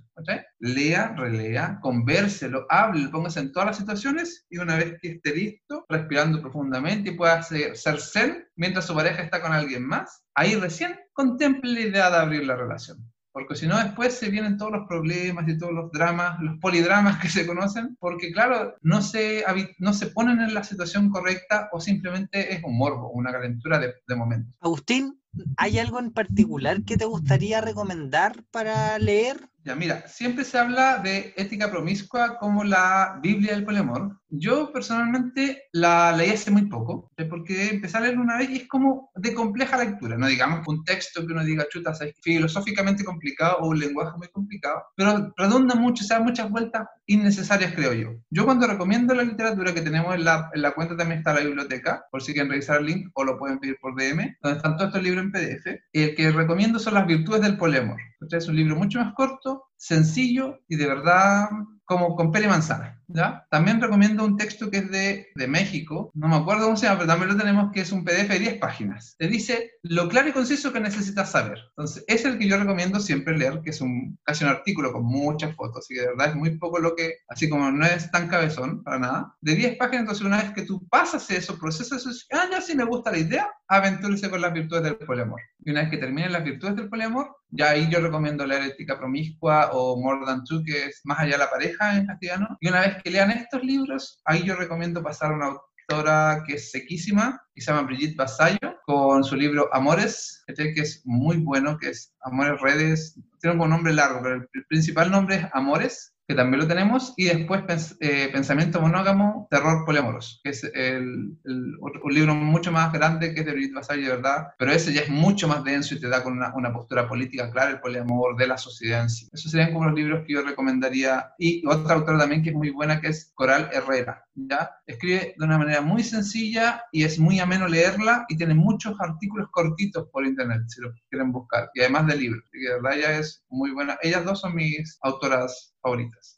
Lea, 0.58 1.14
relea, 1.16 1.78
convérselo, 1.80 2.66
hable, 2.68 3.08
póngase 3.08 3.40
en 3.40 3.52
todas 3.52 3.68
las 3.68 3.78
situaciones 3.78 4.46
y 4.50 4.58
una 4.58 4.76
vez 4.76 4.96
que 5.00 5.12
esté 5.12 5.34
listo, 5.34 5.86
respirando 5.88 6.42
profundamente 6.42 7.10
y 7.10 7.16
pueda 7.16 7.42
ser, 7.42 7.74
ser 7.76 8.00
zen 8.00 8.44
mientras 8.54 8.86
su 8.86 8.94
pareja 8.94 9.22
está 9.22 9.40
con 9.40 9.52
alguien 9.52 9.86
más, 9.86 10.24
ahí 10.34 10.54
recién 10.56 10.98
contemple 11.12 11.72
la 11.72 11.80
idea 11.80 12.10
de 12.10 12.16
abrir 12.16 12.46
la 12.46 12.56
relación. 12.56 13.12
Porque 13.32 13.54
si 13.54 13.66
no, 13.66 13.78
después 13.78 14.14
se 14.14 14.28
vienen 14.28 14.58
todos 14.58 14.72
los 14.72 14.86
problemas 14.86 15.48
y 15.48 15.56
todos 15.56 15.72
los 15.72 15.90
dramas, 15.90 16.38
los 16.40 16.58
polidramas 16.58 17.18
que 17.18 17.30
se 17.30 17.46
conocen, 17.46 17.96
porque 17.98 18.30
claro, 18.30 18.74
no 18.82 19.00
se, 19.00 19.42
no 19.78 19.94
se 19.94 20.08
ponen 20.08 20.40
en 20.40 20.52
la 20.52 20.62
situación 20.62 21.08
correcta 21.08 21.70
o 21.72 21.80
simplemente 21.80 22.52
es 22.52 22.62
un 22.62 22.76
morbo, 22.76 23.10
una 23.10 23.32
calentura 23.32 23.78
de, 23.78 23.94
de 24.06 24.16
momento. 24.16 24.54
Agustín, 24.60 25.18
¿hay 25.56 25.78
algo 25.78 25.98
en 25.98 26.12
particular 26.12 26.84
que 26.84 26.98
te 26.98 27.06
gustaría 27.06 27.62
recomendar 27.62 28.44
para 28.50 28.98
leer? 28.98 29.48
Ya, 29.64 29.76
mira, 29.76 30.08
siempre 30.08 30.44
se 30.44 30.58
habla 30.58 30.98
de 30.98 31.34
ética 31.36 31.70
promiscua 31.70 32.36
como 32.38 32.64
la 32.64 33.20
Biblia 33.22 33.52
del 33.54 33.64
poliamor. 33.64 34.18
Yo 34.28 34.72
personalmente 34.72 35.64
la 35.72 36.10
leí 36.16 36.30
hace 36.30 36.50
muy 36.50 36.62
poco, 36.62 37.12
porque 37.28 37.68
empecé 37.68 37.98
a 37.98 38.00
leer 38.00 38.18
una 38.18 38.38
vez 38.38 38.50
y 38.50 38.56
es 38.56 38.68
como 38.68 39.10
de 39.14 39.34
compleja 39.34 39.76
lectura, 39.76 40.16
no 40.16 40.26
digamos 40.26 40.66
un 40.66 40.82
texto 40.84 41.24
que 41.24 41.32
uno 41.32 41.44
diga, 41.44 41.66
chuta, 41.70 41.92
es 41.92 42.14
filosóficamente 42.22 43.04
complicado 43.04 43.58
o 43.58 43.68
un 43.68 43.78
lenguaje 43.78 44.16
muy 44.16 44.28
complicado, 44.28 44.82
pero 44.96 45.32
redunda 45.36 45.74
mucho, 45.74 46.02
o 46.02 46.06
sea, 46.06 46.18
muchas 46.18 46.50
vueltas 46.50 46.88
innecesarias, 47.06 47.74
creo 47.74 47.92
yo. 47.92 48.14
Yo 48.30 48.46
cuando 48.46 48.66
recomiendo 48.66 49.14
la 49.14 49.22
literatura 49.22 49.74
que 49.74 49.82
tenemos 49.82 50.14
en 50.14 50.24
la, 50.24 50.50
en 50.54 50.62
la 50.62 50.72
cuenta 50.72 50.96
también 50.96 51.18
está 51.18 51.34
la 51.34 51.40
biblioteca, 51.40 52.06
por 52.10 52.22
si 52.22 52.32
quieren 52.32 52.50
revisar 52.50 52.80
el 52.80 52.86
link 52.86 53.10
o 53.12 53.24
lo 53.24 53.38
pueden 53.38 53.58
pedir 53.58 53.76
por 53.80 53.94
DM, 53.94 54.38
donde 54.40 54.56
están 54.56 54.76
todos 54.76 54.88
estos 54.88 55.02
libros 55.02 55.24
en 55.24 55.32
PDF. 55.32 55.66
El 55.92 56.14
que 56.14 56.32
recomiendo 56.32 56.78
son 56.78 56.94
las 56.94 57.06
virtudes 57.06 57.42
del 57.42 57.58
poliamor. 57.58 57.98
Es 58.30 58.48
un 58.48 58.56
libro 58.56 58.76
mucho 58.76 58.98
más 58.98 59.12
corto, 59.14 59.51
Francisco? 59.52 59.71
Sencillo 59.82 60.60
y 60.68 60.76
de 60.76 60.86
verdad 60.86 61.48
como 61.84 62.14
con 62.14 62.32
y 62.34 62.46
manzana. 62.46 63.02
¿ya? 63.08 63.46
También 63.50 63.80
recomiendo 63.80 64.24
un 64.24 64.36
texto 64.36 64.70
que 64.70 64.78
es 64.78 64.90
de, 64.90 65.28
de, 65.34 65.46
México, 65.46 66.10
no 66.14 66.28
me 66.28 66.36
acuerdo 66.36 66.64
cómo 66.64 66.76
se 66.76 66.86
llama, 66.86 67.00
pero 67.00 67.10
también 67.10 67.32
lo 67.32 67.36
tenemos, 67.36 67.72
que 67.72 67.80
es 67.80 67.92
un 67.92 68.04
PDF 68.04 68.28
de 68.28 68.38
10 68.38 68.58
páginas. 68.58 69.16
Te 69.18 69.28
dice 69.28 69.72
lo 69.82 70.08
claro 70.08 70.28
y 70.28 70.32
conciso 70.32 70.72
que 70.72 70.80
necesitas 70.80 71.30
saber. 71.30 71.58
Entonces, 71.70 72.04
es 72.06 72.24
el 72.24 72.38
que 72.38 72.48
yo 72.48 72.56
recomiendo 72.56 73.00
siempre 73.00 73.36
leer, 73.36 73.60
que 73.62 73.70
es 73.70 73.80
un, 73.80 74.18
casi 74.24 74.44
un 74.44 74.50
artículo 74.50 74.92
con 74.92 75.04
muchas 75.04 75.54
fotos, 75.54 75.90
y 75.90 75.94
de 75.94 76.06
verdad 76.06 76.28
es 76.28 76.36
muy 76.36 76.56
poco 76.58 76.78
lo 76.78 76.94
que, 76.94 77.16
así 77.28 77.48
como 77.48 77.70
no 77.70 77.84
es 77.84 78.10
tan 78.10 78.28
cabezón 78.28 78.82
para 78.82 78.98
nada, 78.98 79.36
de 79.40 79.54
10 79.54 79.76
páginas, 79.76 80.00
entonces 80.02 80.24
una 80.24 80.42
vez 80.42 80.52
que 80.52 80.62
tú 80.62 80.86
pasas 80.88 81.30
eso, 81.30 81.58
procesas 81.58 82.06
eso, 82.06 82.26
ah, 82.32 82.46
ya 82.50 82.60
sí 82.60 82.74
me 82.74 82.84
gusta 82.84 83.10
la 83.10 83.18
idea, 83.18 83.50
aventúrese 83.68 84.30
con 84.30 84.40
las 84.40 84.52
virtudes 84.52 84.84
del 84.84 84.96
poliamor. 84.96 85.40
Y 85.64 85.70
una 85.70 85.82
vez 85.82 85.90
que 85.90 85.98
terminen 85.98 86.32
las 86.32 86.44
virtudes 86.44 86.76
del 86.76 86.88
poliamor, 86.88 87.36
ya 87.50 87.70
ahí 87.70 87.88
yo 87.90 88.00
recomiendo 88.00 88.46
leer 88.46 88.62
Ética 88.62 88.98
Promiscua 88.98 89.71
o 89.72 90.00
More 90.00 90.24
Than 90.26 90.44
Two, 90.44 90.62
que 90.64 90.86
es 90.86 91.00
más 91.04 91.20
allá 91.20 91.32
de 91.32 91.38
la 91.38 91.50
pareja 91.50 91.96
en 91.96 92.06
castellano. 92.06 92.56
Y 92.60 92.68
una 92.68 92.80
vez 92.80 93.02
que 93.02 93.10
lean 93.10 93.30
estos 93.30 93.62
libros, 93.62 94.20
ahí 94.24 94.44
yo 94.44 94.54
recomiendo 94.54 95.02
pasar 95.02 95.32
a 95.32 95.36
una 95.36 95.46
autora 95.46 96.42
que 96.46 96.54
es 96.54 96.70
sequísima, 96.70 97.42
que 97.54 97.60
se 97.60 97.70
llama 97.70 97.86
Brigitte 97.86 98.16
Basayo, 98.16 98.80
con 98.84 99.24
su 99.24 99.36
libro 99.36 99.68
Amores, 99.72 100.44
que 100.46 100.72
es 100.76 101.02
muy 101.04 101.38
bueno, 101.38 101.78
que 101.78 101.90
es 101.90 102.14
Amores 102.22 102.60
Redes, 102.60 103.18
tiene 103.40 103.60
un 103.60 103.70
nombre 103.70 103.92
largo, 103.92 104.20
pero 104.22 104.36
el 104.36 104.66
principal 104.66 105.10
nombre 105.10 105.36
es 105.36 105.46
Amores, 105.52 106.14
que 106.32 106.36
también 106.36 106.62
lo 106.62 106.66
tenemos, 106.66 107.12
y 107.18 107.26
después 107.26 107.96
eh, 108.00 108.30
Pensamiento 108.32 108.80
Monógamo, 108.80 109.46
Terror 109.50 109.84
Poliamoroso, 109.84 110.40
que 110.42 110.50
es 110.50 110.64
el, 110.64 111.36
un 111.44 112.14
libro 112.14 112.34
mucho 112.34 112.72
más 112.72 112.90
grande 112.90 113.34
que 113.34 113.40
es 113.40 113.46
de 113.46 113.52
Brigitte 113.52 113.74
Vassal, 113.74 114.02
de 114.02 114.08
verdad, 114.08 114.46
pero 114.58 114.72
ese 114.72 114.94
ya 114.94 115.02
es 115.02 115.10
mucho 115.10 115.46
más 115.46 115.62
denso 115.62 115.94
y 115.94 116.00
te 116.00 116.08
da 116.08 116.22
con 116.22 116.32
una, 116.32 116.54
una, 116.54 116.72
postura 116.72 117.06
política 117.06 117.50
clara 117.50 117.70
el 117.70 117.80
poliamor 117.80 118.34
de 118.36 118.46
la 118.46 118.56
sociedad 118.56 119.02
en 119.02 119.10
sí. 119.10 119.28
Esos 119.30 119.50
serían 119.50 119.74
como 119.74 119.84
los 119.84 119.94
libros 119.94 120.24
que 120.26 120.32
yo 120.32 120.42
recomendaría. 120.42 121.32
Y 121.38 121.66
otra 121.66 121.96
autora 121.96 122.18
también 122.18 122.42
que 122.42 122.48
es 122.48 122.56
muy 122.56 122.70
buena, 122.70 122.98
que 122.98 123.08
es 123.08 123.30
Coral 123.34 123.68
Herrera, 123.70 124.24
¿ya? 124.34 124.70
Escribe 124.86 125.34
de 125.36 125.44
una 125.44 125.58
manera 125.58 125.82
muy 125.82 126.02
sencilla 126.02 126.82
y 126.92 127.04
es 127.04 127.18
muy 127.18 127.40
ameno 127.40 127.68
leerla 127.68 128.24
y 128.30 128.38
tiene 128.38 128.54
muchos 128.54 128.98
artículos 129.00 129.48
cortitos 129.50 130.08
por 130.10 130.24
internet, 130.24 130.62
si 130.68 130.80
lo 130.80 130.92
quieren 131.10 131.30
buscar, 131.30 131.68
y 131.74 131.80
además 131.80 132.06
de 132.06 132.16
libros, 132.16 132.42
de 132.52 132.80
verdad 132.80 132.96
ya 132.98 133.18
es 133.18 133.44
muy 133.50 133.70
buena. 133.72 133.98
Ellas 134.00 134.24
dos 134.24 134.40
son 134.40 134.54
mis 134.54 134.98
autoras 135.02 135.71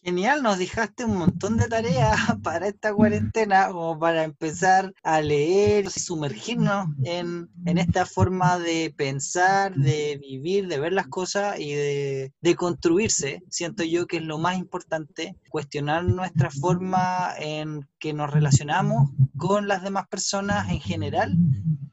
Genial, 0.03 0.43
nos 0.43 0.59
dejaste 0.59 1.05
un 1.05 1.19
montón 1.19 1.59
de 1.59 1.69
tareas 1.69 2.19
para 2.43 2.69
esta 2.69 2.95
cuarentena, 2.95 3.69
como 3.69 3.99
para 3.99 4.25
empezar 4.25 4.93
a 5.03 5.21
leer 5.21 5.91
sumergirnos 5.91 6.89
en, 7.05 7.51
en, 7.67 7.79
esta 7.79 8.07
forma 8.07 8.59
de 8.59 8.93
pensar, 8.97 9.75
de 9.75 10.19
vivir, 10.19 10.67
de 10.69 10.79
ver 10.79 10.95
las 10.95 11.09
cosas 11.09 11.59
y 11.61 11.73
de, 11.73 12.33
de 12.41 12.55
construirse. 12.55 13.43
Siento 13.51 13.85
yo 13.85 14.07
que 14.07 14.17
es 14.17 14.23
lo 14.23 14.39
más 14.39 14.57
importante, 14.57 15.37
cuestionar 15.51 16.05
nuestra 16.05 16.51
forma 16.51 17.35
en 17.39 17.87
que 17.99 18.13
nos 18.13 18.31
relacionamos 18.31 19.11
con 19.37 19.69
las 19.69 19.83
demás 19.83 20.09
personas 20.09 20.71
en 20.71 20.81
general. 20.81 21.37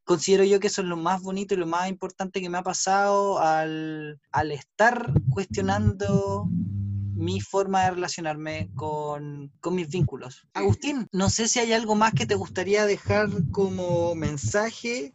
Considero 0.04 0.44
yo 0.44 0.60
que 0.60 0.68
eso 0.68 0.82
es 0.82 0.88
lo 0.88 0.98
más 0.98 1.22
bonito 1.22 1.54
y 1.54 1.58
lo 1.58 1.68
más 1.68 1.90
importante 1.90 2.42
que 2.42 2.50
me 2.50 2.58
ha 2.58 2.64
pasado 2.64 3.40
al, 3.40 4.20
al 4.32 4.52
estar 4.52 5.14
cuestionando 5.30 6.50
mi 7.22 7.40
forma 7.40 7.84
de 7.84 7.92
relacionarme 7.92 8.72
con, 8.76 9.52
con, 9.60 9.76
mis 9.76 9.88
vínculos. 9.90 10.48
Agustín, 10.54 11.08
no 11.12 11.30
sé 11.30 11.48
si 11.48 11.60
hay 11.60 11.72
algo 11.72 11.96
más 11.96 12.14
que 12.14 12.26
te 12.26 12.36
gustaría 12.36 12.86
dejar 12.86 13.30
como 13.52 14.16
mensaje 14.16 15.14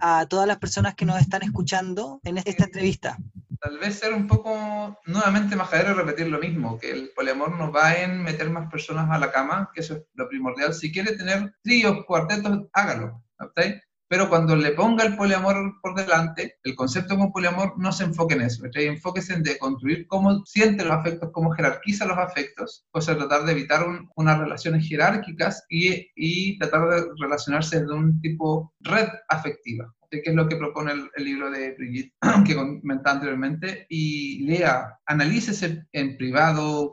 a 0.00 0.26
todas 0.26 0.48
las 0.48 0.58
personas 0.58 0.94
que 0.94 1.04
nos 1.04 1.20
están 1.20 1.42
escuchando 1.42 2.20
en 2.24 2.38
esta 2.38 2.64
entrevista. 2.64 3.18
Tal 3.60 3.78
vez 3.78 3.98
ser 3.98 4.14
un 4.14 4.26
poco 4.26 4.98
nuevamente 5.06 5.54
majadero 5.54 5.90
y 5.90 5.94
repetir 5.94 6.28
lo 6.28 6.40
mismo, 6.40 6.78
que 6.78 6.90
el 6.90 7.10
poliamor 7.14 7.56
nos 7.56 7.72
va 7.72 7.94
en 7.94 8.22
meter 8.22 8.50
más 8.50 8.70
personas 8.70 9.10
a 9.10 9.18
la 9.18 9.30
cama, 9.30 9.70
que 9.72 9.82
eso 9.82 9.94
es 9.94 10.02
lo 10.14 10.28
primordial. 10.28 10.74
Si 10.74 10.90
quiere 10.90 11.16
tener 11.16 11.54
tríos, 11.62 12.04
cuartetos, 12.06 12.66
hágalo. 12.72 13.22
¿okay? 13.38 13.80
Pero 14.12 14.28
cuando 14.28 14.54
le 14.54 14.72
ponga 14.72 15.04
el 15.04 15.16
poliamor 15.16 15.80
por 15.80 15.94
delante, 15.94 16.58
el 16.64 16.74
concepto 16.74 17.16
con 17.16 17.32
poliamor 17.32 17.72
no 17.78 17.92
se 17.92 18.04
enfoque 18.04 18.34
en 18.34 18.42
eso, 18.42 18.62
enfóquese 18.74 19.32
en 19.32 19.42
deconstruir 19.42 20.06
cómo 20.06 20.44
siente 20.44 20.84
los 20.84 20.92
afectos, 20.92 21.30
cómo 21.32 21.50
jerarquiza 21.52 22.04
los 22.04 22.18
afectos, 22.18 22.84
o 22.92 23.00
sea, 23.00 23.16
tratar 23.16 23.46
de 23.46 23.52
evitar 23.52 23.86
unas 24.14 24.38
relaciones 24.38 24.86
jerárquicas 24.86 25.64
y, 25.70 26.10
y, 26.14 26.58
tratar 26.58 26.90
de 26.90 27.06
relacionarse 27.18 27.86
de 27.86 27.90
un 27.90 28.20
tipo 28.20 28.74
red 28.80 29.08
afectiva 29.30 29.90
que 30.10 30.20
es 30.26 30.34
lo 30.34 30.46
que 30.46 30.56
propone 30.56 30.92
el, 30.92 31.24
libro 31.24 31.50
de 31.50 31.74
Brigitte 31.78 32.12
que 32.46 32.54
comentaba 32.54 33.16
anteriormente, 33.16 33.86
y 33.88 34.44
lea, 34.44 34.98
analícese 35.06 35.86
en 35.90 36.18
privado 36.18 36.92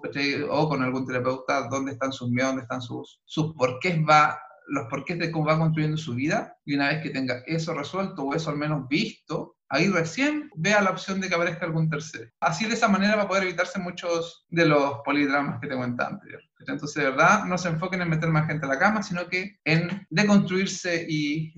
o 0.49 0.69
con 0.69 0.81
algún 0.81 1.05
terapeuta 1.05 1.67
dónde 1.69 1.91
están 1.91 2.13
sus 2.13 2.29
miedos, 2.29 2.51
dónde 2.51 2.63
están 2.63 2.81
sus, 2.81 3.19
sus 3.25 3.53
por 3.55 3.77
qué 3.79 4.01
va 4.09 4.39
los 4.69 4.87
porqués 4.87 5.19
de 5.19 5.31
cómo 5.31 5.45
va 5.45 5.57
construyendo 5.57 5.97
su 5.97 6.15
vida 6.15 6.57
y 6.65 6.75
una 6.75 6.89
vez 6.89 7.03
que 7.03 7.09
tenga 7.09 7.43
eso 7.45 7.73
resuelto 7.73 8.23
o 8.23 8.33
eso 8.35 8.49
al 8.49 8.57
menos 8.57 8.87
visto, 8.87 9.57
ahí 9.69 9.87
recién 9.87 10.49
vea 10.55 10.81
la 10.81 10.91
opción 10.91 11.21
de 11.21 11.29
que 11.29 11.35
aparezca 11.35 11.65
algún 11.65 11.89
tercero. 11.89 12.29
Así 12.39 12.65
de 12.65 12.73
esa 12.73 12.87
manera 12.87 13.15
va 13.15 13.23
a 13.23 13.27
poder 13.27 13.43
evitarse 13.43 13.79
muchos 13.79 14.45
de 14.49 14.65
los 14.65 14.99
polidramas 15.05 15.59
que 15.59 15.67
te 15.67 15.75
comentaba 15.75 16.11
anterior. 16.11 16.41
Entonces, 16.59 16.95
de 16.95 17.09
verdad, 17.09 17.45
no 17.45 17.57
se 17.57 17.69
enfoquen 17.69 18.01
en 18.01 18.09
meter 18.09 18.29
más 18.29 18.47
gente 18.47 18.65
a 18.65 18.69
la 18.69 18.77
cama, 18.77 19.01
sino 19.01 19.27
que 19.27 19.59
en 19.63 20.05
deconstruirse 20.09 21.05
y 21.07 21.53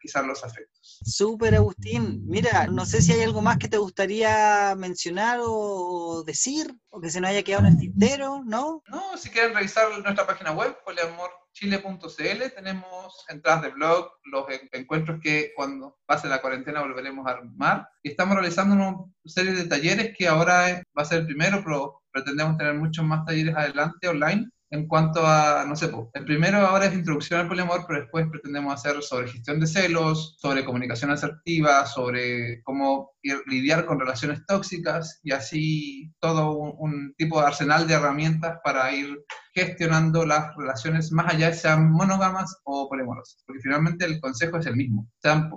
quizás 0.00 0.26
los 0.26 0.42
afectos. 0.42 1.00
Súper, 1.04 1.54
Agustín. 1.54 2.22
Mira, 2.26 2.66
no 2.66 2.86
sé 2.86 3.02
si 3.02 3.12
hay 3.12 3.22
algo 3.22 3.42
más 3.42 3.58
que 3.58 3.68
te 3.68 3.76
gustaría 3.76 4.74
mencionar 4.76 5.40
o 5.42 6.24
decir, 6.26 6.74
o 6.88 7.00
que 7.00 7.10
se 7.10 7.20
nos 7.20 7.30
haya 7.30 7.42
quedado 7.42 7.66
en 7.66 7.74
el 7.74 7.78
tintero, 7.78 8.42
¿no? 8.44 8.82
No, 8.88 9.16
si 9.16 9.28
quieren 9.28 9.54
revisar 9.54 9.86
nuestra 10.02 10.26
página 10.26 10.52
web, 10.52 10.76
poliamor 10.84 11.30
chile.cl 11.58 12.50
tenemos 12.54 13.24
entradas 13.28 13.62
de 13.62 13.70
blog, 13.70 14.10
los 14.24 14.46
encuentros 14.72 15.18
que 15.20 15.52
cuando 15.56 15.98
pase 16.06 16.28
la 16.28 16.40
cuarentena 16.40 16.82
volveremos 16.82 17.26
a 17.26 17.30
armar. 17.30 17.88
Y 18.02 18.10
estamos 18.10 18.36
realizando 18.36 18.74
una 18.74 18.96
serie 19.24 19.52
de 19.52 19.64
talleres 19.64 20.16
que 20.16 20.28
ahora 20.28 20.82
va 20.96 21.02
a 21.02 21.04
ser 21.04 21.20
el 21.20 21.26
primero, 21.26 21.62
pero 21.64 22.02
pretendemos 22.12 22.56
tener 22.56 22.74
muchos 22.74 23.04
más 23.04 23.24
talleres 23.24 23.56
adelante 23.56 24.08
online 24.08 24.48
en 24.70 24.86
cuanto 24.86 25.26
a, 25.26 25.64
no 25.66 25.74
sé, 25.76 25.90
el 26.12 26.24
primero 26.24 26.58
ahora 26.58 26.86
es 26.86 26.94
introducción 26.94 27.40
al 27.40 27.48
poliamor, 27.48 27.84
pero 27.86 28.00
después 28.00 28.26
pretendemos 28.30 28.74
hacer 28.74 29.02
sobre 29.02 29.28
gestión 29.28 29.60
de 29.60 29.66
celos, 29.66 30.36
sobre 30.38 30.64
comunicación 30.64 31.10
asertiva, 31.10 31.86
sobre 31.86 32.62
cómo 32.64 33.12
lidiar 33.46 33.86
con 33.86 33.98
relaciones 33.98 34.44
tóxicas 34.46 35.20
y 35.22 35.32
así 35.32 36.12
todo 36.20 36.52
un, 36.52 37.14
tipo 37.16 37.40
de 37.40 37.46
arsenal 37.46 37.86
de 37.86 37.94
herramientas 37.94 38.58
para 38.62 38.92
ir 38.92 39.24
gestionando 39.54 40.26
las 40.26 40.54
relaciones 40.56 41.10
más 41.12 41.32
allá, 41.32 41.52
sean 41.52 41.90
monógamas 41.90 42.60
o 42.64 42.88
poliamorosas, 42.88 43.42
porque 43.46 43.62
finalmente 43.62 44.04
el 44.04 44.20
consejo 44.20 44.58
es 44.58 44.66
el 44.66 44.76
mismo, 44.76 45.08
sean 45.22 45.50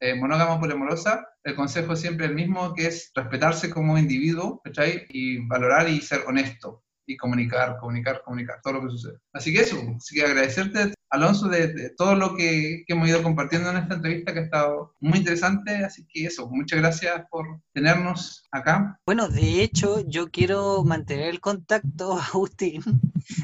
eh, 0.00 0.14
monógama 0.14 0.60
poliamorosa, 0.60 1.26
el 1.44 1.54
consejo 1.54 1.94
es 1.94 2.00
siempre 2.00 2.26
el 2.26 2.34
mismo, 2.34 2.74
que 2.74 2.86
es 2.86 3.10
respetarse 3.14 3.70
como 3.70 3.98
individuo, 3.98 4.60
¿cachai? 4.62 5.06
Y 5.08 5.46
valorar 5.46 5.88
y 5.88 6.00
ser 6.00 6.24
honesto 6.26 6.84
y 7.10 7.16
comunicar, 7.16 7.76
comunicar, 7.78 8.22
comunicar, 8.24 8.60
todo 8.62 8.74
lo 8.74 8.82
que 8.82 8.90
sucede. 8.90 9.18
Así 9.32 9.52
que 9.52 9.60
eso, 9.60 9.76
así 9.96 10.14
que 10.14 10.24
agradecerte, 10.24 10.94
Alonso, 11.10 11.48
de, 11.48 11.90
todo 11.96 12.14
lo 12.14 12.36
que, 12.36 12.84
que, 12.86 12.92
hemos 12.92 13.08
ido 13.08 13.22
compartiendo 13.22 13.70
en 13.70 13.78
esta 13.78 13.94
entrevista, 13.94 14.32
que 14.32 14.38
ha 14.38 14.44
estado 14.44 14.94
muy 15.00 15.18
interesante, 15.18 15.84
así 15.84 16.06
que 16.06 16.26
eso, 16.26 16.48
muchas 16.48 16.78
gracias 16.78 17.24
por 17.30 17.46
tenernos 17.72 18.44
acá. 18.52 18.96
Bueno, 19.04 19.28
de 19.28 19.62
hecho, 19.62 20.00
yo 20.06 20.30
quiero 20.30 20.84
mantener 20.84 21.28
el 21.28 21.40
contacto, 21.40 22.12
Agustín. 22.32 22.82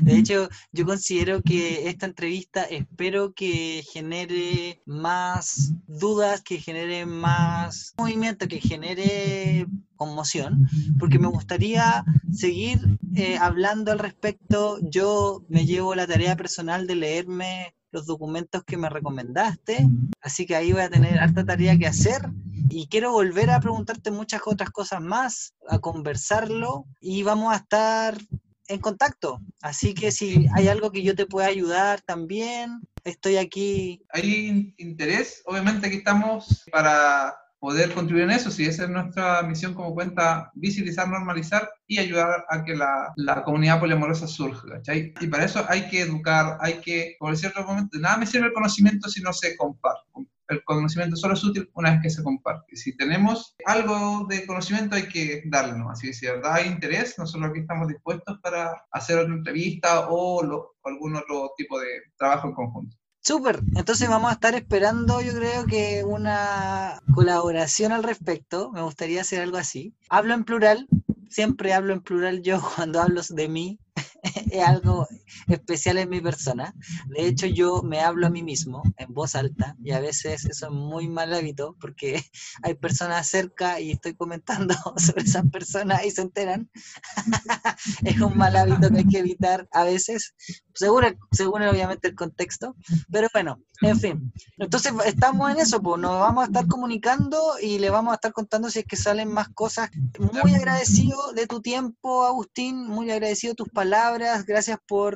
De 0.02 0.16
hecho, 0.16 0.48
yo 0.72 0.84
considero 0.84 1.42
que 1.42 1.88
esta 1.88 2.06
entrevista 2.06 2.62
espero 2.62 3.32
que 3.32 3.84
genere 3.90 4.82
más 4.86 5.72
dudas, 5.86 6.42
que 6.42 6.58
genere 6.58 7.06
más 7.06 7.94
movimiento, 7.98 8.48
que 8.48 8.60
genere 8.60 9.66
conmoción, 9.96 10.68
porque 10.98 11.18
me 11.18 11.28
gustaría 11.28 12.04
seguir 12.32 12.80
eh, 13.14 13.38
hablando 13.38 13.92
al 13.92 13.98
respecto. 13.98 14.78
Yo 14.82 15.42
me 15.48 15.64
llevo 15.64 15.94
la 15.94 16.06
tarea 16.06 16.36
personal 16.36 16.86
de 16.86 16.96
leerme 16.96 17.74
los 17.92 18.06
documentos 18.06 18.62
que 18.64 18.76
me 18.76 18.90
recomendaste, 18.90 19.88
así 20.20 20.44
que 20.44 20.54
ahí 20.54 20.72
voy 20.72 20.82
a 20.82 20.90
tener 20.90 21.18
harta 21.18 21.46
tarea 21.46 21.78
que 21.78 21.86
hacer 21.86 22.30
y 22.68 22.88
quiero 22.88 23.12
volver 23.12 23.50
a 23.50 23.60
preguntarte 23.60 24.10
muchas 24.10 24.42
otras 24.44 24.70
cosas 24.70 25.00
más, 25.00 25.54
a 25.68 25.78
conversarlo 25.78 26.84
y 27.00 27.22
vamos 27.22 27.54
a 27.54 27.56
estar 27.56 28.18
en 28.68 28.80
contacto. 28.80 29.40
Así 29.60 29.94
que 29.94 30.12
si 30.12 30.46
hay 30.54 30.68
algo 30.68 30.90
que 30.90 31.02
yo 31.02 31.14
te 31.14 31.26
pueda 31.26 31.46
ayudar 31.46 32.00
también, 32.02 32.80
estoy 33.04 33.36
aquí. 33.36 34.02
Hay 34.10 34.74
interés, 34.78 35.42
obviamente 35.46 35.86
aquí 35.86 35.96
estamos 35.96 36.64
para 36.70 37.34
poder 37.58 37.92
contribuir 37.94 38.24
en 38.24 38.30
eso, 38.30 38.50
si 38.50 38.64
esa 38.64 38.84
es 38.84 38.90
nuestra 38.90 39.42
misión 39.42 39.74
como 39.74 39.94
cuenta, 39.94 40.50
visibilizar, 40.54 41.08
normalizar 41.08 41.68
y 41.86 41.98
ayudar 41.98 42.44
a 42.48 42.64
que 42.64 42.76
la, 42.76 43.12
la 43.16 43.42
comunidad 43.42 43.80
poliamorosa 43.80 44.28
surja, 44.28 44.68
¿cachai? 44.68 45.14
Y 45.20 45.26
para 45.26 45.44
eso 45.44 45.64
hay 45.68 45.88
que 45.88 46.02
educar, 46.02 46.58
hay 46.60 46.74
que, 46.74 47.16
por 47.18 47.36
cierto 47.36 47.64
momento, 47.64 47.98
nada 47.98 48.18
me 48.18 48.26
sirve 48.26 48.46
el 48.46 48.52
conocimiento 48.52 49.08
si 49.08 49.22
no 49.22 49.32
se 49.32 49.56
comparte. 49.56 50.06
El 50.48 50.62
conocimiento 50.64 51.16
solo 51.16 51.34
es 51.34 51.44
útil 51.44 51.70
una 51.74 51.92
vez 51.92 52.00
que 52.02 52.10
se 52.10 52.22
comparte. 52.22 52.76
Si 52.76 52.96
tenemos 52.96 53.54
algo 53.64 54.26
de 54.28 54.46
conocimiento 54.46 54.96
hay 54.96 55.08
que 55.08 55.42
darle, 55.46 55.78
¿no? 55.78 55.90
Así 55.90 56.08
que 56.08 56.12
si 56.14 56.26
de 56.26 56.32
verdad 56.32 56.54
hay 56.54 56.68
interés, 56.68 57.18
nosotros 57.18 57.50
aquí 57.50 57.60
estamos 57.60 57.88
dispuestos 57.88 58.38
para 58.40 58.84
hacer 58.90 59.18
otra 59.18 59.34
entrevista 59.34 60.08
o, 60.08 60.40
o 60.44 60.72
algún 60.84 61.16
otro 61.16 61.52
tipo 61.56 61.78
de 61.80 61.88
trabajo 62.16 62.48
en 62.48 62.54
conjunto. 62.54 62.96
Súper, 63.20 63.60
entonces 63.74 64.08
vamos 64.08 64.30
a 64.30 64.34
estar 64.34 64.54
esperando, 64.54 65.20
yo 65.20 65.32
creo 65.32 65.66
que 65.66 66.04
una 66.04 67.02
colaboración 67.12 67.90
al 67.90 68.04
respecto. 68.04 68.70
Me 68.70 68.82
gustaría 68.82 69.22
hacer 69.22 69.40
algo 69.40 69.56
así. 69.56 69.96
Hablo 70.08 70.32
en 70.32 70.44
plural, 70.44 70.86
siempre 71.28 71.72
hablo 71.72 71.92
en 71.92 72.02
plural 72.02 72.42
yo 72.42 72.60
cuando 72.76 73.00
hablo 73.00 73.22
de 73.28 73.48
mí, 73.48 73.80
es 74.52 74.62
algo 74.64 75.08
especial 75.48 75.98
en 75.98 76.08
mi 76.08 76.20
persona. 76.20 76.74
De 77.08 77.26
hecho, 77.26 77.46
yo 77.46 77.82
me 77.82 78.00
hablo 78.00 78.26
a 78.26 78.30
mí 78.30 78.42
mismo 78.42 78.82
en 78.96 79.12
voz 79.12 79.34
alta 79.34 79.76
y 79.82 79.92
a 79.92 80.00
veces 80.00 80.44
eso 80.44 80.66
es 80.66 80.72
muy 80.72 81.08
mal 81.08 81.32
hábito 81.32 81.76
porque 81.80 82.22
hay 82.62 82.74
personas 82.74 83.26
cerca 83.26 83.80
y 83.80 83.92
estoy 83.92 84.14
comentando 84.14 84.74
sobre 84.96 85.24
esas 85.24 85.48
personas 85.50 86.04
y 86.04 86.10
se 86.10 86.22
enteran. 86.22 86.70
es 88.04 88.20
un 88.20 88.36
mal 88.36 88.56
hábito 88.56 88.90
que 88.90 88.98
hay 88.98 89.06
que 89.06 89.18
evitar 89.18 89.68
a 89.72 89.84
veces, 89.84 90.34
según, 90.74 91.04
según 91.32 91.62
obviamente 91.62 92.08
el 92.08 92.14
contexto. 92.14 92.76
Pero 93.10 93.28
bueno, 93.32 93.60
en 93.82 93.98
fin. 93.98 94.32
Entonces 94.58 94.92
estamos 95.04 95.50
en 95.50 95.60
eso, 95.60 95.82
pues 95.82 96.00
nos 96.00 96.20
vamos 96.20 96.44
a 96.44 96.46
estar 96.46 96.66
comunicando 96.66 97.40
y 97.60 97.78
le 97.78 97.90
vamos 97.90 98.12
a 98.12 98.16
estar 98.16 98.32
contando 98.32 98.70
si 98.70 98.80
es 98.80 98.84
que 98.84 98.96
salen 98.96 99.32
más 99.32 99.48
cosas. 99.48 99.90
Muy 100.18 100.54
agradecido 100.54 101.32
de 101.32 101.46
tu 101.46 101.60
tiempo, 101.60 102.24
Agustín, 102.24 102.86
muy 102.86 103.10
agradecido 103.10 103.52
de 103.52 103.56
tus 103.56 103.68
palabras, 103.68 104.44
gracias 104.46 104.78
por 104.86 105.15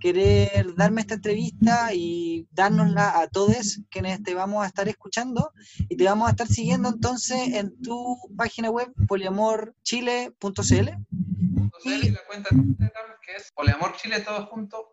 querer 0.00 0.74
darme 0.76 1.00
esta 1.00 1.14
entrevista 1.14 1.94
y 1.94 2.46
dárnosla 2.50 3.20
a 3.20 3.28
todos 3.28 3.80
quienes 3.90 4.22
te 4.22 4.34
vamos 4.34 4.64
a 4.64 4.66
estar 4.66 4.88
escuchando 4.88 5.52
y 5.88 5.96
te 5.96 6.04
vamos 6.04 6.28
a 6.28 6.30
estar 6.32 6.48
siguiendo 6.48 6.88
entonces 6.88 7.54
en 7.54 7.80
tu 7.80 8.18
página 8.36 8.70
web 8.70 8.92
poliamorchile.cl 9.06 10.88
y 11.84 12.10
la 12.10 12.20
cuenta 12.26 12.50
que 13.22 13.36
es 13.36 13.52
poliamorchile. 13.52 14.24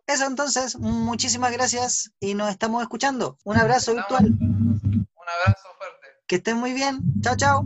Eso 0.06 0.26
entonces, 0.26 0.78
muchísimas 0.78 1.52
gracias 1.52 2.12
y 2.20 2.34
nos 2.34 2.50
estamos 2.50 2.82
escuchando. 2.82 3.38
Un 3.44 3.56
abrazo 3.56 3.94
virtual. 3.94 4.26
Un 4.26 5.06
abrazo 5.40 5.68
fuerte. 5.78 6.06
Que 6.26 6.36
estén 6.36 6.56
muy 6.56 6.72
bien. 6.72 7.00
Chao. 7.22 7.36
chao, 7.36 7.64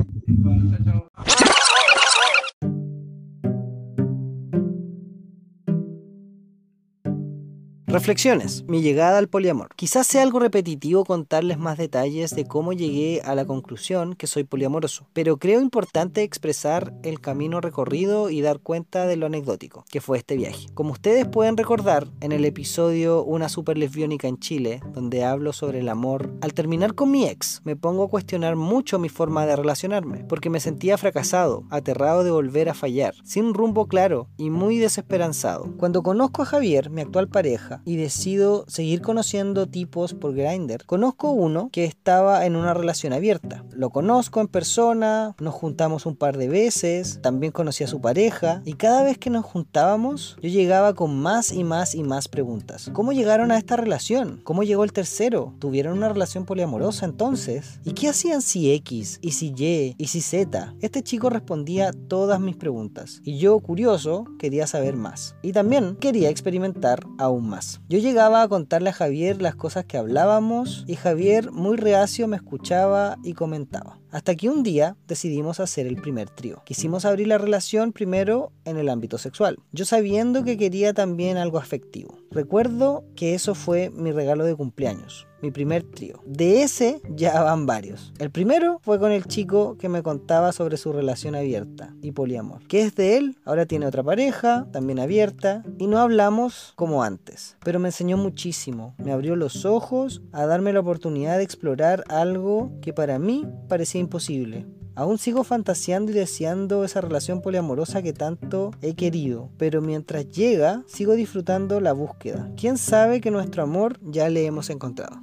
Reflexiones. 7.95 8.65
Mi 8.67 8.83
llegada 8.83 9.19
al 9.19 9.29
poliamor. 9.29 9.69
Quizás 9.77 10.09
sea 10.09 10.25
algo 10.25 10.41
repetitivo 10.41 11.05
contarles 11.05 11.59
más 11.59 11.79
detalles 11.79 12.35
de 12.35 12.45
cómo 12.45 12.73
llegué 12.73 13.23
a 13.25 13.37
la 13.37 13.45
conclusión 13.45 14.17
que 14.17 14.27
soy 14.27 14.43
poliamoroso, 14.43 15.07
pero 15.13 15.37
creo 15.37 15.61
importante 15.61 16.25
expresar 16.25 16.93
el 17.05 17.21
camino 17.21 17.61
recorrido 17.61 18.31
y 18.31 18.41
dar 18.41 18.59
cuenta 18.59 19.07
de 19.07 19.15
lo 19.15 19.27
anecdótico 19.27 19.85
que 19.93 20.01
fue 20.01 20.19
este 20.19 20.37
viaje. 20.37 20.67
Como 20.75 20.91
ustedes 20.91 21.29
pueden 21.29 21.57
recordar, 21.57 22.09
en 22.21 22.33
el 22.33 22.45
episodio 22.45 23.23
Una 23.23 23.49
super 23.49 23.79
lesbiónica 23.79 24.27
en 24.27 24.41
Chile, 24.41 24.81
donde 24.93 25.23
hablo 25.23 25.53
sobre 25.53 25.79
el 25.79 25.89
amor, 25.89 26.33
al 26.41 26.53
terminar 26.53 26.97
con 26.97 27.13
mi 27.13 27.29
ex, 27.29 27.63
me 27.63 27.77
pongo 27.77 28.03
a 28.03 28.11
cuestionar 28.11 28.57
mucho 28.57 28.99
mi 28.99 29.09
forma 29.09 29.47
de 29.47 29.55
relacionarme, 29.55 30.25
porque 30.25 30.51
me 30.51 30.59
sentía 30.59 30.99
fracasado, 30.99 31.63
aterrado 31.71 32.25
de 32.25 32.33
volver 32.33 32.69
a 32.69 32.75
fallar, 32.75 33.15
sin 33.23 33.55
rumbo 33.55 33.87
claro 33.87 34.27
y 34.37 34.51
muy 34.51 34.79
desesperanzado. 34.79 35.73
Cuando 35.77 36.03
conozco 36.03 36.43
a 36.43 36.47
Javier, 36.47 36.91
mi 36.91 37.01
actual 37.01 37.29
pareja, 37.29 37.83
y 37.85 37.97
decido 37.97 38.65
seguir 38.69 39.01
conociendo 39.01 39.67
tipos 39.67 40.15
por 40.15 40.35
Grindr, 40.35 40.85
conozco 40.87 41.31
uno 41.31 41.69
que 41.73 41.85
estaba 41.85 42.47
en 42.47 42.57
una 42.57 42.75
relación 42.75 43.13
abierta. 43.13 43.65
Lo 43.71 43.91
conozco 43.91 44.41
en 44.41 44.49
persona, 44.49 45.35
nos 45.39 45.55
juntamos 45.55 46.07
un 46.07 46.17
par 46.17 46.37
de 46.37 46.49
veces, 46.49 47.21
también 47.23 47.53
conocí 47.53 47.85
a 47.85 47.89
su 47.89 48.01
pareja 48.01 48.63
y 48.65 48.75
cada 48.75 49.03
vez 49.03 49.19
que 49.19 49.31
nos 49.31 49.45
juntábamos 49.45 50.37
yo 50.43 50.49
llegaba 50.49 50.95
con 50.95 51.19
más 51.21 51.53
y 51.53 51.65
más 51.65 51.95
y 51.95 52.03
más 52.03 52.29
preguntas. 52.29 52.91
¿Cómo 52.93 53.13
llegaron 53.13 53.51
a 53.51 53.59
esta 53.59 53.77
relación? 53.77 54.41
¿Cómo 54.45 54.63
llegó 54.63 54.85
el 54.85 54.93
tercero? 54.93 55.55
¿Tuvieron 55.59 55.97
una 55.97 56.09
relación 56.09 56.45
poliamorosa 56.45 57.05
entonces? 57.05 57.81
¿Y 57.85 57.93
qué 57.93 58.09
hacían 58.09 58.43
si 58.43 58.73
X? 58.73 59.19
¿Y 59.23 59.33
si 59.33 59.55
Y? 59.57 59.95
¿Y 59.99 60.07
si 60.09 60.21
Z? 60.21 60.75
Este 60.81 61.03
chico 61.03 61.31
respondía 61.31 61.93
todas 62.09 62.41
mis 62.41 62.57
preguntas 62.57 63.21
y 63.25 63.39
yo, 63.39 63.59
curioso, 63.61 64.25
quería 64.39 64.67
saber 64.67 64.97
más. 64.97 65.37
Y 65.43 65.53
también 65.53 65.97
quería 65.97 66.31
experimentar 66.31 67.07
aún 67.19 67.49
más. 67.49 67.74
Yo 67.89 67.99
llegaba 67.99 68.43
a 68.43 68.49
contarle 68.49 68.91
a 68.91 68.93
Javier 68.95 69.41
las 69.41 69.55
cosas 69.55 69.85
que 69.85 69.97
hablábamos 69.97 70.85
y 70.87 70.97
Javier 70.97 71.53
muy 71.53 71.77
reacio 71.77 72.29
me 72.29 72.37
escuchaba 72.37 73.19
y 73.23 73.35
comentaba. 73.35 73.99
Hasta 74.11 74.35
que 74.37 74.49
un 74.49 74.63
día 74.63 74.97
decidimos 75.09 75.61
hacer 75.61 75.87
el 75.87 75.97
primer 75.97 76.31
trío. 76.31 76.63
Quisimos 76.65 77.05
abrir 77.05 77.29
la 77.29 77.39
relación 77.39 77.93
primero 77.93 78.53
en 78.65 78.77
el 78.77 78.89
ámbito 78.89 79.19
sexual, 79.19 79.59
yo 79.73 79.85
sabiendo 79.85 80.45
que 80.45 80.57
quería 80.57 80.95
también 80.95 81.37
algo 81.37 81.59
afectivo. 81.59 82.19
Recuerdo 82.31 83.05
que 83.17 83.35
eso 83.35 83.55
fue 83.55 83.91
mi 83.91 84.13
regalo 84.13 84.45
de 84.45 84.55
cumpleaños 84.55 85.27
mi 85.45 85.51
primer 85.51 85.83
trío. 85.83 86.21
De 86.25 86.63
ese 86.63 87.03
ya 87.11 87.43
van 87.43 87.67
varios. 87.67 88.15
El 88.19 88.31
primero 88.31 88.81
fue 88.83 88.99
con 88.99 89.13
el 89.13 89.27
chico 89.27 89.77
que 89.77 89.91
me 89.91 90.03
contaba 90.03 90.53
sobre 90.53 90.79
su 90.79 90.91
relación 90.91 91.35
abierta 91.35 91.95
y 92.01 92.13
poliamor. 92.13 92.67
Que 92.67 92.81
es 92.81 92.95
de 92.95 93.19
él, 93.19 93.37
ahora 93.45 93.67
tiene 93.67 93.87
otra 93.87 94.03
pareja, 94.03 94.67
también 94.73 94.99
abierta, 94.99 95.63
y 95.77 95.87
no 95.87 95.99
hablamos 95.99 96.73
como 96.77 97.03
antes. 97.03 97.59
Pero 97.63 97.79
me 97.79 97.89
enseñó 97.89 98.17
muchísimo, 98.17 98.95
me 98.97 99.13
abrió 99.13 99.37
los 99.37 99.67
ojos 99.67 100.23
a 100.33 100.47
darme 100.47 100.73
la 100.73 100.81
oportunidad 100.81 101.37
de 101.37 101.45
explorar 101.45 102.05
algo 102.09 102.73
que 102.81 102.95
para 102.95 103.19
mí 103.19 103.47
parecía 103.69 104.01
imposible. 104.01 104.67
Aún 104.97 105.19
sigo 105.19 105.45
fantaseando 105.45 106.13
y 106.13 106.15
deseando 106.15 106.85
esa 106.85 107.03
relación 107.03 107.43
poliamorosa 107.43 108.01
que 108.01 108.13
tanto 108.15 108.71
he 108.81 108.95
querido, 108.95 109.51
pero 109.59 109.83
mientras 109.83 110.31
llega, 110.31 110.85
sigo 110.87 111.15
disfrutando 111.15 111.81
la 111.81 111.93
búsqueda. 111.93 112.51
¿Quién 112.57 112.79
sabe 112.79 113.21
que 113.21 113.33
nuestro 113.33 113.63
amor 113.65 113.99
ya 114.01 114.31
le 114.31 114.47
hemos 114.47 114.71
encontrado? 114.71 115.21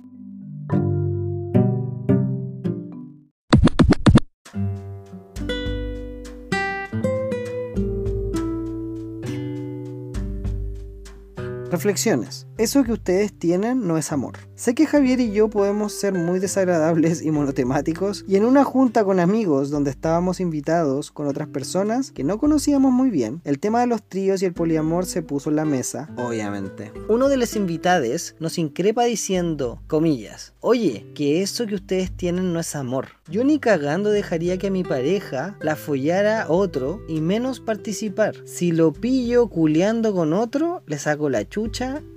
Reflexiones. 11.72 12.48
Eso 12.58 12.84
que 12.84 12.92
ustedes 12.92 13.32
tienen 13.32 13.88
no 13.88 13.98
es 13.98 14.12
amor. 14.12 14.34
Sé 14.56 14.76
que 14.76 14.86
Javier 14.86 15.22
y 15.22 15.32
yo 15.32 15.50
podemos 15.50 15.94
ser 15.94 16.14
muy 16.14 16.40
desagradables 16.40 17.22
y 17.22 17.32
monotemáticos 17.32 18.26
y 18.28 18.36
en 18.36 18.44
una 18.44 18.66
junta 18.66 19.06
con 19.06 19.22
amigos 19.22 19.70
donde 19.70 19.90
estábamos 19.90 20.42
invitados 20.42 21.12
con 21.12 21.28
otras 21.28 21.48
personas 21.48 22.12
que 22.12 22.26
no 22.26 22.40
conocíamos 22.40 22.92
muy 22.92 23.10
bien, 23.10 23.40
el 23.46 23.58
tema 23.58 23.80
de 23.80 23.88
los 23.88 24.04
tríos 24.04 24.42
y 24.42 24.46
el 24.46 24.54
poliamor 24.54 25.06
se 25.06 25.22
puso 25.22 25.50
en 25.50 25.56
la 25.56 25.66
mesa, 25.66 26.10
obviamente. 26.18 26.92
Uno 27.08 27.30
de 27.30 27.38
los 27.38 27.56
invitados 27.56 28.36
nos 28.40 28.58
increpa 28.58 29.06
diciendo, 29.06 29.82
comillas, 29.88 30.54
oye, 30.60 31.08
que 31.16 31.42
eso 31.42 31.66
que 31.68 31.76
ustedes 31.76 32.12
tienen 32.12 32.52
no 32.52 32.60
es 32.60 32.76
amor. 32.76 33.08
Yo 33.30 33.46
ni 33.46 33.60
cagando 33.60 34.10
dejaría 34.10 34.58
que 34.58 34.72
mi 34.72 34.84
pareja 34.84 35.56
la 35.62 35.78
follara 35.78 36.48
otro 36.50 37.02
y 37.08 37.22
menos 37.22 37.62
participar. 37.62 38.36
Si 38.46 38.74
lo 38.74 38.92
pillo 38.92 39.48
culeando 39.48 40.14
con 40.14 40.34
otro, 40.34 40.84
le 40.86 41.00
saco 41.00 41.30
la 41.30 41.48
chucha 41.48 41.61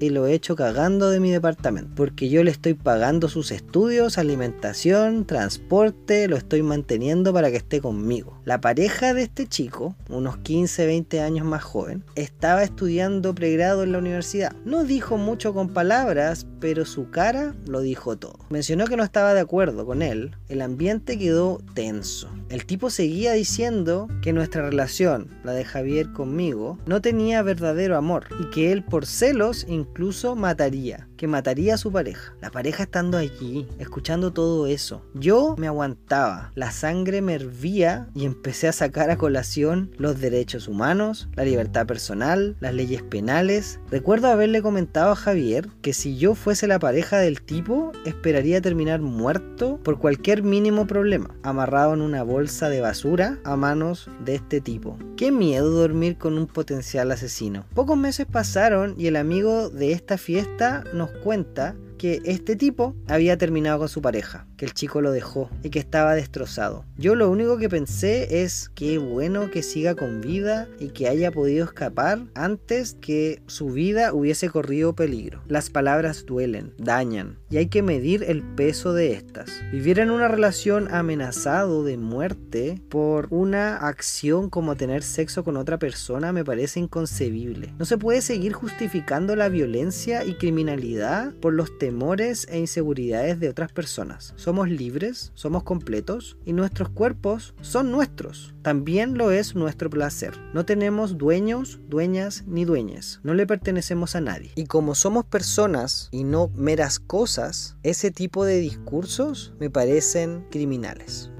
y 0.00 0.10
lo 0.10 0.26
hecho 0.26 0.56
cagando 0.56 1.10
de 1.10 1.20
mi 1.20 1.30
departamento. 1.30 1.90
Porque 1.94 2.28
yo 2.28 2.42
le 2.42 2.50
estoy 2.50 2.74
pagando 2.74 3.28
sus 3.28 3.50
estudios, 3.50 4.16
alimentación, 4.16 5.26
transporte, 5.26 6.28
lo 6.28 6.36
estoy 6.36 6.62
manteniendo 6.62 7.32
para 7.32 7.50
que 7.50 7.58
esté 7.58 7.80
conmigo. 7.80 8.40
La 8.44 8.60
pareja 8.60 9.12
de 9.12 9.22
este 9.22 9.46
chico, 9.46 9.94
unos 10.08 10.38
15, 10.38 10.86
20 10.86 11.20
años 11.20 11.46
más 11.46 11.62
joven, 11.62 12.04
estaba 12.14 12.62
estudiando 12.62 13.34
pregrado 13.34 13.82
en 13.82 13.92
la 13.92 13.98
universidad. 13.98 14.54
No 14.64 14.84
dijo 14.84 15.18
mucho 15.18 15.52
con 15.52 15.68
palabras, 15.68 16.46
pero 16.60 16.86
su 16.86 17.10
cara 17.10 17.54
lo 17.66 17.80
dijo 17.80 18.16
todo. 18.16 18.38
Mencionó 18.48 18.86
que 18.86 18.96
no 18.96 19.02
estaba 19.02 19.34
de 19.34 19.40
acuerdo 19.40 19.84
con 19.84 20.00
él. 20.00 20.36
El 20.48 20.62
ambiente 20.62 21.18
quedó 21.18 21.60
tenso. 21.74 22.30
El 22.48 22.64
tipo 22.64 22.88
seguía 22.88 23.32
diciendo 23.32 24.08
que 24.22 24.32
nuestra 24.32 24.62
relación, 24.62 25.28
la 25.44 25.52
de 25.52 25.64
Javier 25.64 26.12
conmigo, 26.12 26.78
no 26.86 27.00
tenía 27.00 27.42
verdadero 27.42 27.96
amor 27.96 28.26
y 28.40 28.50
que 28.50 28.72
él 28.72 28.82
por 28.82 29.06
celos 29.34 29.64
incluso 29.68 30.36
mataría 30.36 31.08
que 31.16 31.26
mataría 31.26 31.74
a 31.74 31.78
su 31.78 31.92
pareja. 31.92 32.34
La 32.40 32.50
pareja 32.50 32.84
estando 32.84 33.18
allí, 33.18 33.68
escuchando 33.78 34.32
todo 34.32 34.66
eso. 34.66 35.02
Yo 35.14 35.54
me 35.58 35.66
aguantaba, 35.66 36.52
la 36.54 36.70
sangre 36.70 37.22
me 37.22 37.34
hervía 37.34 38.08
y 38.14 38.24
empecé 38.24 38.68
a 38.68 38.72
sacar 38.72 39.10
a 39.10 39.18
colación 39.18 39.90
los 39.98 40.20
derechos 40.20 40.68
humanos, 40.68 41.28
la 41.34 41.44
libertad 41.44 41.86
personal, 41.86 42.56
las 42.60 42.74
leyes 42.74 43.02
penales. 43.02 43.80
Recuerdo 43.90 44.28
haberle 44.28 44.62
comentado 44.62 45.12
a 45.12 45.16
Javier 45.16 45.68
que 45.82 45.92
si 45.92 46.16
yo 46.16 46.34
fuese 46.34 46.66
la 46.66 46.78
pareja 46.78 47.18
del 47.18 47.42
tipo, 47.42 47.92
esperaría 48.04 48.60
terminar 48.60 49.00
muerto 49.00 49.78
por 49.82 49.98
cualquier 49.98 50.42
mínimo 50.42 50.86
problema, 50.86 51.34
amarrado 51.42 51.94
en 51.94 52.00
una 52.00 52.22
bolsa 52.22 52.68
de 52.68 52.80
basura 52.80 53.38
a 53.44 53.56
manos 53.56 54.08
de 54.24 54.34
este 54.34 54.60
tipo. 54.60 54.98
Qué 55.16 55.30
miedo 55.30 55.70
dormir 55.70 56.18
con 56.18 56.38
un 56.38 56.46
potencial 56.46 57.10
asesino. 57.12 57.64
Pocos 57.74 57.96
meses 57.96 58.26
pasaron 58.26 58.94
y 58.98 59.06
el 59.06 59.16
amigo 59.16 59.70
de 59.70 59.92
esta 59.92 60.18
fiesta 60.18 60.84
nos 60.92 61.03
cuenta 61.10 61.76
que 61.98 62.20
este 62.24 62.56
tipo 62.56 62.94
había 63.08 63.38
terminado 63.38 63.78
con 63.78 63.88
su 63.88 64.02
pareja, 64.02 64.46
el 64.64 64.74
chico 64.74 65.00
lo 65.00 65.12
dejó 65.12 65.50
y 65.62 65.70
que 65.70 65.78
estaba 65.78 66.14
destrozado. 66.14 66.84
Yo 66.96 67.14
lo 67.14 67.30
único 67.30 67.58
que 67.58 67.68
pensé 67.68 68.42
es 68.42 68.70
que 68.74 68.98
bueno 68.98 69.50
que 69.50 69.62
siga 69.62 69.94
con 69.94 70.20
vida 70.20 70.68
y 70.80 70.88
que 70.88 71.08
haya 71.08 71.30
podido 71.30 71.64
escapar 71.64 72.20
antes 72.34 72.96
que 73.00 73.42
su 73.46 73.70
vida 73.70 74.12
hubiese 74.12 74.48
corrido 74.48 74.94
peligro. 74.94 75.42
Las 75.46 75.70
palabras 75.70 76.24
duelen, 76.26 76.74
dañan 76.78 77.38
y 77.50 77.58
hay 77.58 77.66
que 77.66 77.82
medir 77.82 78.24
el 78.26 78.42
peso 78.42 78.92
de 78.92 79.12
estas. 79.12 79.62
Vivir 79.70 80.00
en 80.00 80.10
una 80.10 80.28
relación 80.28 80.92
amenazado 80.92 81.84
de 81.84 81.96
muerte 81.96 82.80
por 82.88 83.28
una 83.30 83.76
acción 83.76 84.50
como 84.50 84.76
tener 84.76 85.02
sexo 85.02 85.44
con 85.44 85.56
otra 85.56 85.78
persona 85.78 86.32
me 86.32 86.44
parece 86.44 86.80
inconcebible. 86.80 87.72
No 87.78 87.84
se 87.84 87.98
puede 87.98 88.22
seguir 88.22 88.52
justificando 88.52 89.36
la 89.36 89.48
violencia 89.48 90.24
y 90.24 90.34
criminalidad 90.34 91.32
por 91.34 91.52
los 91.52 91.78
temores 91.78 92.46
e 92.50 92.58
inseguridades 92.58 93.38
de 93.38 93.48
otras 93.48 93.72
personas. 93.72 94.34
Libres, 94.62 95.32
somos 95.34 95.64
completos 95.64 96.36
y 96.44 96.52
nuestros 96.52 96.88
cuerpos 96.88 97.54
son 97.60 97.90
nuestros. 97.90 98.54
También 98.62 99.18
lo 99.18 99.32
es 99.32 99.54
nuestro 99.54 99.90
placer. 99.90 100.34
No 100.54 100.64
tenemos 100.64 101.18
dueños, 101.18 101.80
dueñas 101.88 102.44
ni 102.46 102.64
dueñas. 102.64 103.20
No 103.24 103.34
le 103.34 103.46
pertenecemos 103.46 104.14
a 104.14 104.20
nadie. 104.20 104.52
Y 104.54 104.66
como 104.66 104.94
somos 104.94 105.24
personas 105.24 106.08
y 106.12 106.24
no 106.24 106.48
meras 106.54 107.00
cosas, 107.00 107.76
ese 107.82 108.10
tipo 108.10 108.44
de 108.44 108.60
discursos 108.60 109.52
me 109.58 109.70
parecen 109.70 110.46
criminales. 110.50 111.30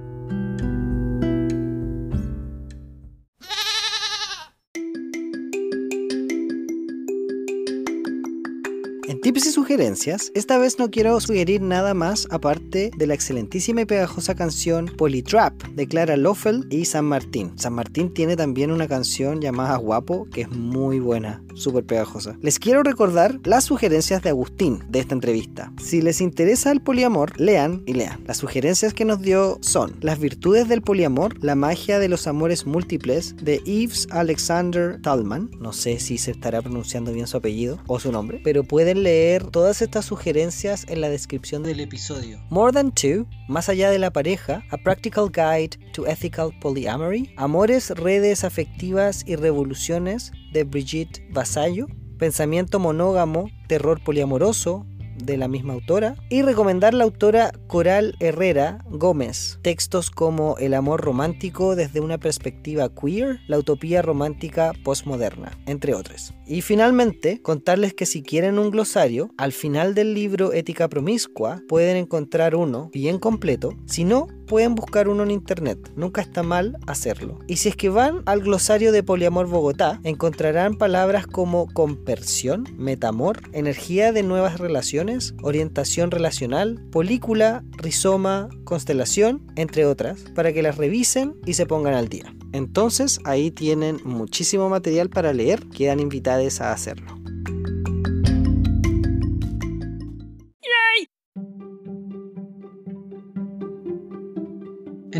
Tips 9.25 9.47
y 9.47 9.51
sugerencias, 9.53 10.31
esta 10.35 10.59
vez 10.59 10.77
no 10.77 10.91
quiero 10.91 11.19
sugerir 11.19 11.59
nada 11.59 11.95
más 11.95 12.27
aparte 12.29 12.91
de 12.95 13.07
la 13.07 13.15
excelentísima 13.15 13.81
y 13.81 13.85
pegajosa 13.85 14.35
canción 14.35 14.85
Polytrap 14.85 15.63
de 15.69 15.87
Clara 15.87 16.15
Loeffel 16.15 16.67
y 16.69 16.85
San 16.85 17.05
Martín. 17.05 17.51
San 17.55 17.73
Martín 17.73 18.13
tiene 18.13 18.35
también 18.35 18.69
una 18.69 18.87
canción 18.87 19.41
llamada 19.41 19.77
Guapo 19.77 20.27
que 20.31 20.41
es 20.41 20.51
muy 20.51 20.99
buena, 20.99 21.43
súper 21.55 21.83
pegajosa. 21.85 22.37
Les 22.43 22.59
quiero 22.59 22.83
recordar 22.83 23.39
las 23.45 23.63
sugerencias 23.63 24.21
de 24.21 24.29
Agustín 24.29 24.83
de 24.89 24.99
esta 24.99 25.15
entrevista. 25.15 25.73
Si 25.81 26.03
les 26.03 26.21
interesa 26.21 26.71
el 26.71 26.81
poliamor, 26.81 27.39
lean 27.41 27.81
y 27.87 27.93
lean. 27.93 28.23
Las 28.27 28.37
sugerencias 28.37 28.93
que 28.93 29.05
nos 29.05 29.23
dio 29.23 29.57
son 29.61 29.95
Las 30.01 30.19
virtudes 30.19 30.67
del 30.67 30.83
poliamor, 30.83 31.43
la 31.43 31.55
magia 31.55 31.97
de 31.97 32.09
los 32.09 32.27
amores 32.27 32.67
múltiples 32.67 33.35
de 33.37 33.57
Yves 33.65 34.07
Alexander 34.11 35.01
Talman. 35.01 35.49
No 35.59 35.73
sé 35.73 35.99
si 35.99 36.19
se 36.19 36.29
estará 36.29 36.61
pronunciando 36.61 37.11
bien 37.11 37.25
su 37.25 37.37
apellido 37.37 37.79
o 37.87 37.99
su 37.99 38.11
nombre, 38.11 38.39
pero 38.43 38.63
pueden 38.63 39.01
leer 39.01 39.14
todas 39.51 39.81
estas 39.81 40.05
sugerencias 40.05 40.85
en 40.87 41.01
la 41.01 41.09
descripción 41.09 41.63
del 41.63 41.79
episodio. 41.79 42.39
More 42.49 42.73
Than 42.73 42.91
Two, 42.91 43.27
Más 43.47 43.69
allá 43.69 43.89
de 43.89 43.99
la 43.99 44.11
pareja, 44.11 44.63
A 44.71 44.77
Practical 44.77 45.29
Guide 45.31 45.77
to 45.93 46.07
Ethical 46.07 46.51
Polyamory, 46.59 47.33
Amores, 47.37 47.91
redes 47.91 48.43
afectivas 48.43 49.23
y 49.25 49.35
revoluciones 49.35 50.31
de 50.53 50.63
Brigitte 50.63 51.21
Vasallo, 51.31 51.87
Pensamiento 52.17 52.79
monógamo, 52.79 53.49
terror 53.67 54.01
poliamoroso, 54.03 54.85
de 55.15 55.37
la 55.37 55.47
misma 55.47 55.73
autora 55.73 56.15
y 56.29 56.41
recomendar 56.41 56.93
la 56.93 57.03
autora 57.03 57.51
Coral 57.67 58.15
Herrera 58.19 58.83
Gómez. 58.89 59.59
Textos 59.61 60.09
como 60.09 60.57
El 60.57 60.73
amor 60.73 61.01
romántico 61.01 61.75
desde 61.75 61.99
una 61.99 62.17
perspectiva 62.17 62.89
queer, 62.89 63.39
la 63.47 63.57
utopía 63.57 64.01
romántica 64.01 64.73
postmoderna, 64.83 65.57
entre 65.65 65.93
otros. 65.93 66.33
Y 66.47 66.61
finalmente, 66.61 67.41
contarles 67.41 67.93
que 67.93 68.05
si 68.05 68.21
quieren 68.21 68.59
un 68.59 68.71
glosario, 68.71 69.31
al 69.37 69.51
final 69.51 69.95
del 69.95 70.13
libro 70.13 70.53
Ética 70.53 70.87
Promiscua 70.87 71.61
pueden 71.67 71.97
encontrar 71.97 72.55
uno 72.55 72.89
bien 72.93 73.19
completo. 73.19 73.73
Si 73.85 74.03
no, 74.03 74.27
pueden 74.45 74.75
buscar 74.75 75.07
uno 75.07 75.23
en 75.23 75.31
internet, 75.31 75.91
nunca 75.95 76.21
está 76.21 76.43
mal 76.43 76.77
hacerlo. 76.87 77.39
Y 77.47 77.57
si 77.57 77.69
es 77.69 77.75
que 77.75 77.89
van 77.89 78.21
al 78.25 78.41
glosario 78.41 78.91
de 78.91 79.03
Poliamor 79.03 79.47
Bogotá, 79.47 79.99
encontrarán 80.03 80.75
palabras 80.75 81.27
como 81.27 81.67
compersión, 81.67 82.65
metamor, 82.77 83.41
energía 83.53 84.11
de 84.11 84.23
nuevas 84.23 84.59
relaciones, 84.59 85.33
orientación 85.41 86.11
relacional, 86.11 86.81
polícula, 86.91 87.63
rizoma, 87.77 88.49
constelación, 88.63 89.41
entre 89.55 89.85
otras, 89.85 90.21
para 90.35 90.53
que 90.53 90.61
las 90.61 90.77
revisen 90.77 91.35
y 91.45 91.53
se 91.53 91.65
pongan 91.65 91.93
al 91.93 92.09
día. 92.09 92.33
Entonces 92.51 93.19
ahí 93.25 93.51
tienen 93.51 93.99
muchísimo 94.05 94.69
material 94.69 95.09
para 95.09 95.33
leer, 95.33 95.67
quedan 95.69 95.99
invitados 95.99 96.61
a 96.61 96.71
hacerlo. 96.71 97.24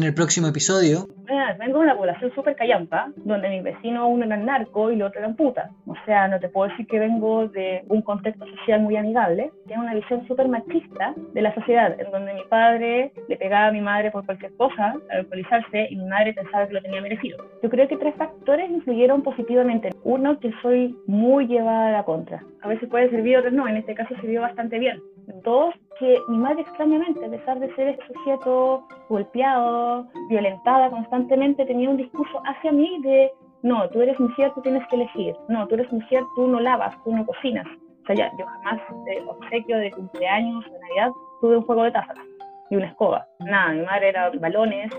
El 0.06 0.14
próximo 0.14 0.48
episodio. 0.48 1.08
vengo 1.60 1.80
de 1.80 1.86
una 1.86 1.98
población 1.98 2.32
súper 2.34 2.56
callampa, 2.56 3.12
donde 3.16 3.50
mi 3.50 3.62
vecino 3.62 4.08
uno 4.08 4.26
era 4.26 4.38
narco 4.38 4.92
y 4.92 4.96
el 4.96 5.02
otro 5.02 5.20
era 5.20 5.34
puta. 5.34 5.70
O 5.88 5.96
sea, 6.06 6.28
no 6.28 6.40
te 6.40 6.50
puedo 6.50 6.70
decir 6.70 6.86
que 6.88 7.00
vengo 7.00 7.48
de 7.48 7.84
un 7.90 8.02
contexto 8.02 8.46
social 8.46 8.82
muy 8.82 8.96
amigable. 8.98 9.52
Tengo 9.68 9.82
una 9.82 9.96
visión 9.96 10.26
súper 10.28 10.48
machista 10.48 11.14
de 11.34 11.42
la 11.42 11.54
sociedad, 11.56 12.00
en 12.00 12.12
donde 12.12 12.34
mi 12.34 12.44
padre 12.50 13.12
le 13.28 13.38
pegaba 13.38 13.68
a 13.68 13.72
mi 13.72 13.82
madre 13.82 14.12
por 14.12 14.26
cualquier 14.26 14.56
cosa, 14.56 14.96
al 15.10 15.18
alcoholizarse, 15.20 15.88
y 15.90 15.96
mi 15.96 16.06
madre 16.06 16.34
pensaba 16.34 16.68
que 16.68 16.74
lo 16.74 16.82
tenía 16.82 17.02
merecido. 17.02 17.38
Yo 17.64 17.70
creo 17.70 17.88
que 17.88 17.98
tres 17.98 18.16
factores 18.16 18.70
influyeron 18.70 19.24
positivamente. 19.24 19.90
Uno, 20.04 20.40
que 20.40 20.52
soy 20.62 20.96
muy 21.08 21.48
llevada 21.48 21.90
a 21.90 21.92
la 21.92 22.04
contra. 22.04 22.44
A 22.62 22.68
veces 22.68 22.90
puede 22.90 23.10
servir, 23.10 23.38
otros 23.38 23.54
no. 23.54 23.68
En 23.68 23.78
este 23.78 23.96
caso 23.96 24.16
sirvió 24.22 24.42
bastante 24.42 24.80
bien. 24.80 25.02
Dos, 25.44 25.74
que 26.00 26.20
mi 26.28 26.38
madre 26.38 26.62
extrañamente, 26.62 27.26
a 27.26 27.30
pesar 27.30 27.60
de 27.60 27.74
ser 27.76 27.90
este 27.90 28.14
sujeto 28.14 28.88
golpeado, 29.10 30.08
violentada 30.30 30.90
constantemente, 30.90 31.66
tenía 31.66 31.90
un 31.90 31.98
discurso 31.98 32.42
hacia 32.46 32.72
mí 32.72 33.00
de, 33.02 33.32
no, 33.64 33.90
tú 33.90 34.02
eres 34.02 34.20
mujer, 34.20 34.52
tú 34.54 34.62
tienes 34.62 34.88
que 34.88 34.96
elegir, 34.96 35.36
no, 35.50 35.68
tú 35.68 35.76
eres 35.76 35.92
mujer, 35.92 36.24
tú 36.36 36.48
no 36.48 36.60
lavas, 36.60 36.96
tú 37.04 37.16
no 37.16 37.26
cocinas. 37.26 37.66
O 38.04 38.06
sea, 38.08 38.16
ya, 38.16 38.32
yo 38.38 38.46
jamás 38.46 38.82
de 39.06 39.22
obsequio, 39.28 39.78
de 39.78 39.92
cumpleaños, 39.92 40.64
de 40.66 40.80
Navidad, 40.80 41.12
tuve 41.42 41.58
un 41.58 41.66
juego 41.66 41.84
de 41.84 41.92
tazas 41.92 42.18
y 42.70 42.76
una 42.76 42.88
escoba. 42.88 43.28
Nada, 43.40 43.74
mi 43.74 43.82
madre 43.82 44.10
era 44.10 44.30
balones, 44.30 44.92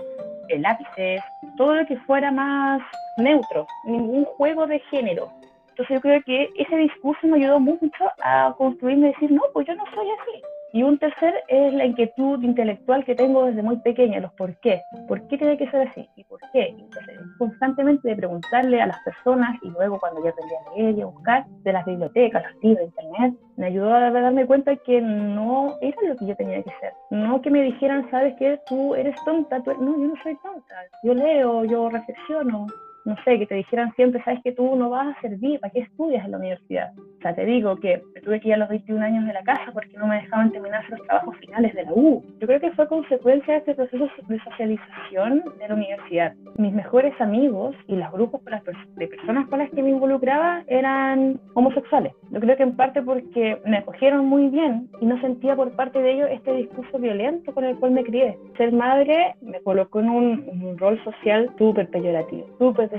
lápices, 0.55 1.21
todo 1.57 1.75
lo 1.75 1.85
que 1.85 1.97
fuera 2.01 2.31
más 2.31 2.81
neutro, 3.17 3.65
ningún 3.85 4.25
juego 4.25 4.67
de 4.67 4.79
género. 4.91 5.29
Entonces 5.77 5.97
yo 5.97 6.01
creo 6.01 6.23
que 6.23 6.49
ese 6.57 6.75
discurso 6.75 7.27
me 7.27 7.37
ayudó 7.37 7.59
mucho 7.59 8.05
a 8.23 8.51
construirme 8.57 9.09
y 9.09 9.11
decir, 9.11 9.31
no, 9.31 9.43
pues 9.53 9.67
yo 9.67 9.75
no 9.75 9.83
soy 9.93 10.07
así. 10.09 10.41
Y 10.73 10.81
un 10.81 10.97
tercer 10.97 11.35
es 11.47 11.71
la 11.71 11.85
inquietud 11.85 12.41
intelectual 12.41 13.05
que 13.05 13.13
tengo 13.13 13.45
desde 13.45 13.61
muy 13.61 13.77
pequeña, 13.77 14.19
los 14.19 14.33
por 14.33 14.55
qué. 14.55 14.81
¿Por 15.07 15.27
qué 15.27 15.37
tiene 15.37 15.55
que 15.55 15.69
ser 15.69 15.87
así? 15.87 16.09
¿Y 16.15 16.23
por 16.23 16.39
qué? 16.51 16.75
Constantemente 17.37 18.07
de 18.07 18.15
preguntarle 18.15 18.81
a 18.81 18.87
las 18.87 18.99
personas 19.03 19.55
y 19.61 19.69
luego 19.69 19.99
cuando 19.99 20.23
yo 20.23 20.31
aprendí 20.31 20.53
a 20.55 20.75
leer 20.75 20.97
y 20.97 21.01
a 21.01 21.05
buscar 21.05 21.45
de 21.47 21.71
las 21.71 21.85
bibliotecas, 21.85 22.43
los 22.43 22.63
libros, 22.63 22.85
internet, 22.87 23.35
me 23.57 23.67
ayudó 23.67 23.93
a 23.93 24.09
darme 24.09 24.47
cuenta 24.47 24.75
que 24.77 24.99
no 24.99 25.75
era 25.81 25.97
lo 26.07 26.15
que 26.15 26.25
yo 26.25 26.35
tenía 26.35 26.63
que 26.63 26.71
ser. 26.81 26.93
No 27.11 27.39
que 27.39 27.51
me 27.51 27.61
dijeran, 27.61 28.09
sabes 28.09 28.35
que 28.37 28.59
tú 28.65 28.95
eres 28.95 29.15
tonta, 29.25 29.61
tú 29.61 29.71
no, 29.79 29.91
yo 29.91 30.07
no 30.07 30.15
soy 30.23 30.35
tonta. 30.37 30.75
Yo 31.03 31.13
leo, 31.13 31.65
yo 31.65 31.87
reflexiono, 31.89 32.65
no 33.07 33.15
sé, 33.23 33.39
que 33.39 33.45
te 33.45 33.55
dijeran 33.55 33.95
siempre, 33.95 34.21
sabes 34.23 34.41
que 34.43 34.51
tú 34.51 34.75
no 34.75 34.89
vas 34.89 35.15
a 35.15 35.21
servir, 35.21 35.61
¿para 35.61 35.71
qué 35.71 35.79
estudias 35.79 36.25
en 36.25 36.31
la 36.31 36.37
universidad? 36.39 36.91
O 36.97 37.21
sea, 37.21 37.33
te 37.33 37.45
digo 37.45 37.77
que 37.77 38.01
tuve 38.21 38.41
que 38.41 38.49
ir 38.49 38.55
a 38.55 38.57
los 38.57 38.67
21 38.67 39.03
años 39.03 39.25
de 39.25 39.31
la 39.31 39.43
casa 39.43 39.71
porque 39.71 39.97
no 39.97 40.07
me 40.07 40.17
dejaban 40.17 40.51
terminar 40.51 40.83
los 40.89 41.01
trabajos 41.03 41.37
finales 41.37 41.73
de 41.73 41.83
la 41.83 41.93
U. 41.93 42.21
Yo 42.39 42.47
creo 42.47 42.59
que 42.59 42.71
fue 42.71 42.85
consecuencia 42.89 43.53
de 43.53 43.59
este 43.59 43.75
proceso 43.75 44.09
de 44.27 44.39
socialización 44.43 45.43
de 45.57 45.67
la 45.69 45.73
universidad. 45.73 46.33
Mis 46.57 46.73
mejores 46.73 47.13
amigos 47.21 47.75
y 47.87 47.95
los 47.95 48.11
grupos 48.11 48.41
de 48.97 49.07
personas 49.07 49.47
con 49.47 49.59
las 49.59 49.69
que 49.69 49.81
me 49.81 49.91
involucraba 49.91 50.63
eran 50.67 51.39
homosexuales. 51.53 52.11
Yo 52.31 52.41
creo 52.41 52.57
que 52.57 52.63
en 52.63 52.75
parte 52.75 53.01
porque 53.01 53.57
me 53.65 53.77
acogieron 53.77 54.25
muy 54.25 54.49
bien 54.49 54.89
y 54.99 55.05
no 55.05 55.19
sentía 55.21 55.55
por 55.55 55.71
parte 55.77 56.01
de 56.01 56.11
ellos 56.11 56.29
este 56.29 56.53
discurso 56.53 56.99
violento 56.99 57.53
con 57.53 57.63
el 57.63 57.77
cual 57.77 57.91
me 57.91 58.03
crié. 58.03 58.37
Ser 58.57 58.73
madre 58.73 59.35
me 59.41 59.61
colocó 59.61 60.01
en 60.01 60.09
un, 60.09 60.49
un 60.61 60.77
rol 60.77 61.01
social 61.05 61.49
súper 61.57 61.89
peyorativo, 61.89 62.47
súper 62.59 62.89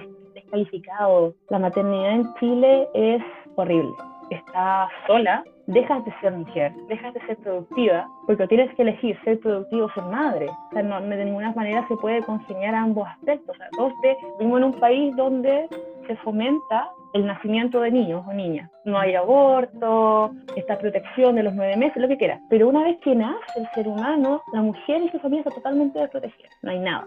descalificado. 0.49 1.35
La 1.51 1.59
maternidad 1.59 2.13
en 2.13 2.35
Chile 2.35 2.89
es 2.95 3.23
horrible. 3.57 3.93
Estás 4.31 4.91
sola, 5.07 5.43
dejas 5.67 6.05
de 6.05 6.13
ser 6.21 6.33
mujer, 6.33 6.73
dejas 6.89 7.15
de 7.15 7.21
ser 7.27 7.37
productiva, 7.39 8.07
porque 8.27 8.47
tienes 8.47 8.75
que 8.75 8.83
elegir 8.83 9.19
ser 9.25 9.41
productivo 9.41 9.87
o 9.87 9.93
ser 9.93 10.05
madre. 10.05 10.47
O 10.49 10.73
sea, 10.73 10.83
no, 10.83 11.01
de 11.01 11.25
ninguna 11.25 11.53
manera 11.53 11.87
se 11.89 11.97
puede 11.97 12.23
congeniar 12.23 12.75
ambos 12.75 13.09
aspectos. 13.09 13.57
O 13.57 13.59
sea, 13.59 13.69
todos 13.77 13.93
vivimos 14.39 14.59
en 14.59 14.65
un 14.65 14.73
país 14.75 15.17
donde 15.17 15.69
se 16.07 16.17
fomenta 16.17 16.91
el 17.15 17.27
nacimiento 17.27 17.81
de 17.81 17.91
niños 17.91 18.23
o 18.27 18.33
niñas. 18.35 18.71
No 18.85 18.99
hay 18.99 19.15
aborto, 19.15 20.31
esta 20.57 20.79
protección 20.79 21.37
de 21.37 21.43
los 21.43 21.55
nueve 21.55 21.77
meses, 21.77 21.97
lo 21.97 22.09
que 22.09 22.19
quiera. 22.19 22.39
Pero 22.51 22.69
una 22.69 22.85
vez 22.85 22.99
que 22.99 23.15
nace 23.15 23.61
el 23.61 23.67
ser 23.75 23.89
humano, 23.89 24.43
la 24.53 24.61
mujer 24.61 25.03
y 25.03 25.09
su 25.09 25.19
familia 25.21 25.41
está 25.41 25.55
totalmente 25.55 25.99
desprotegida. 25.99 26.49
No 26.63 26.71
hay 26.71 26.81
nada. 26.81 27.07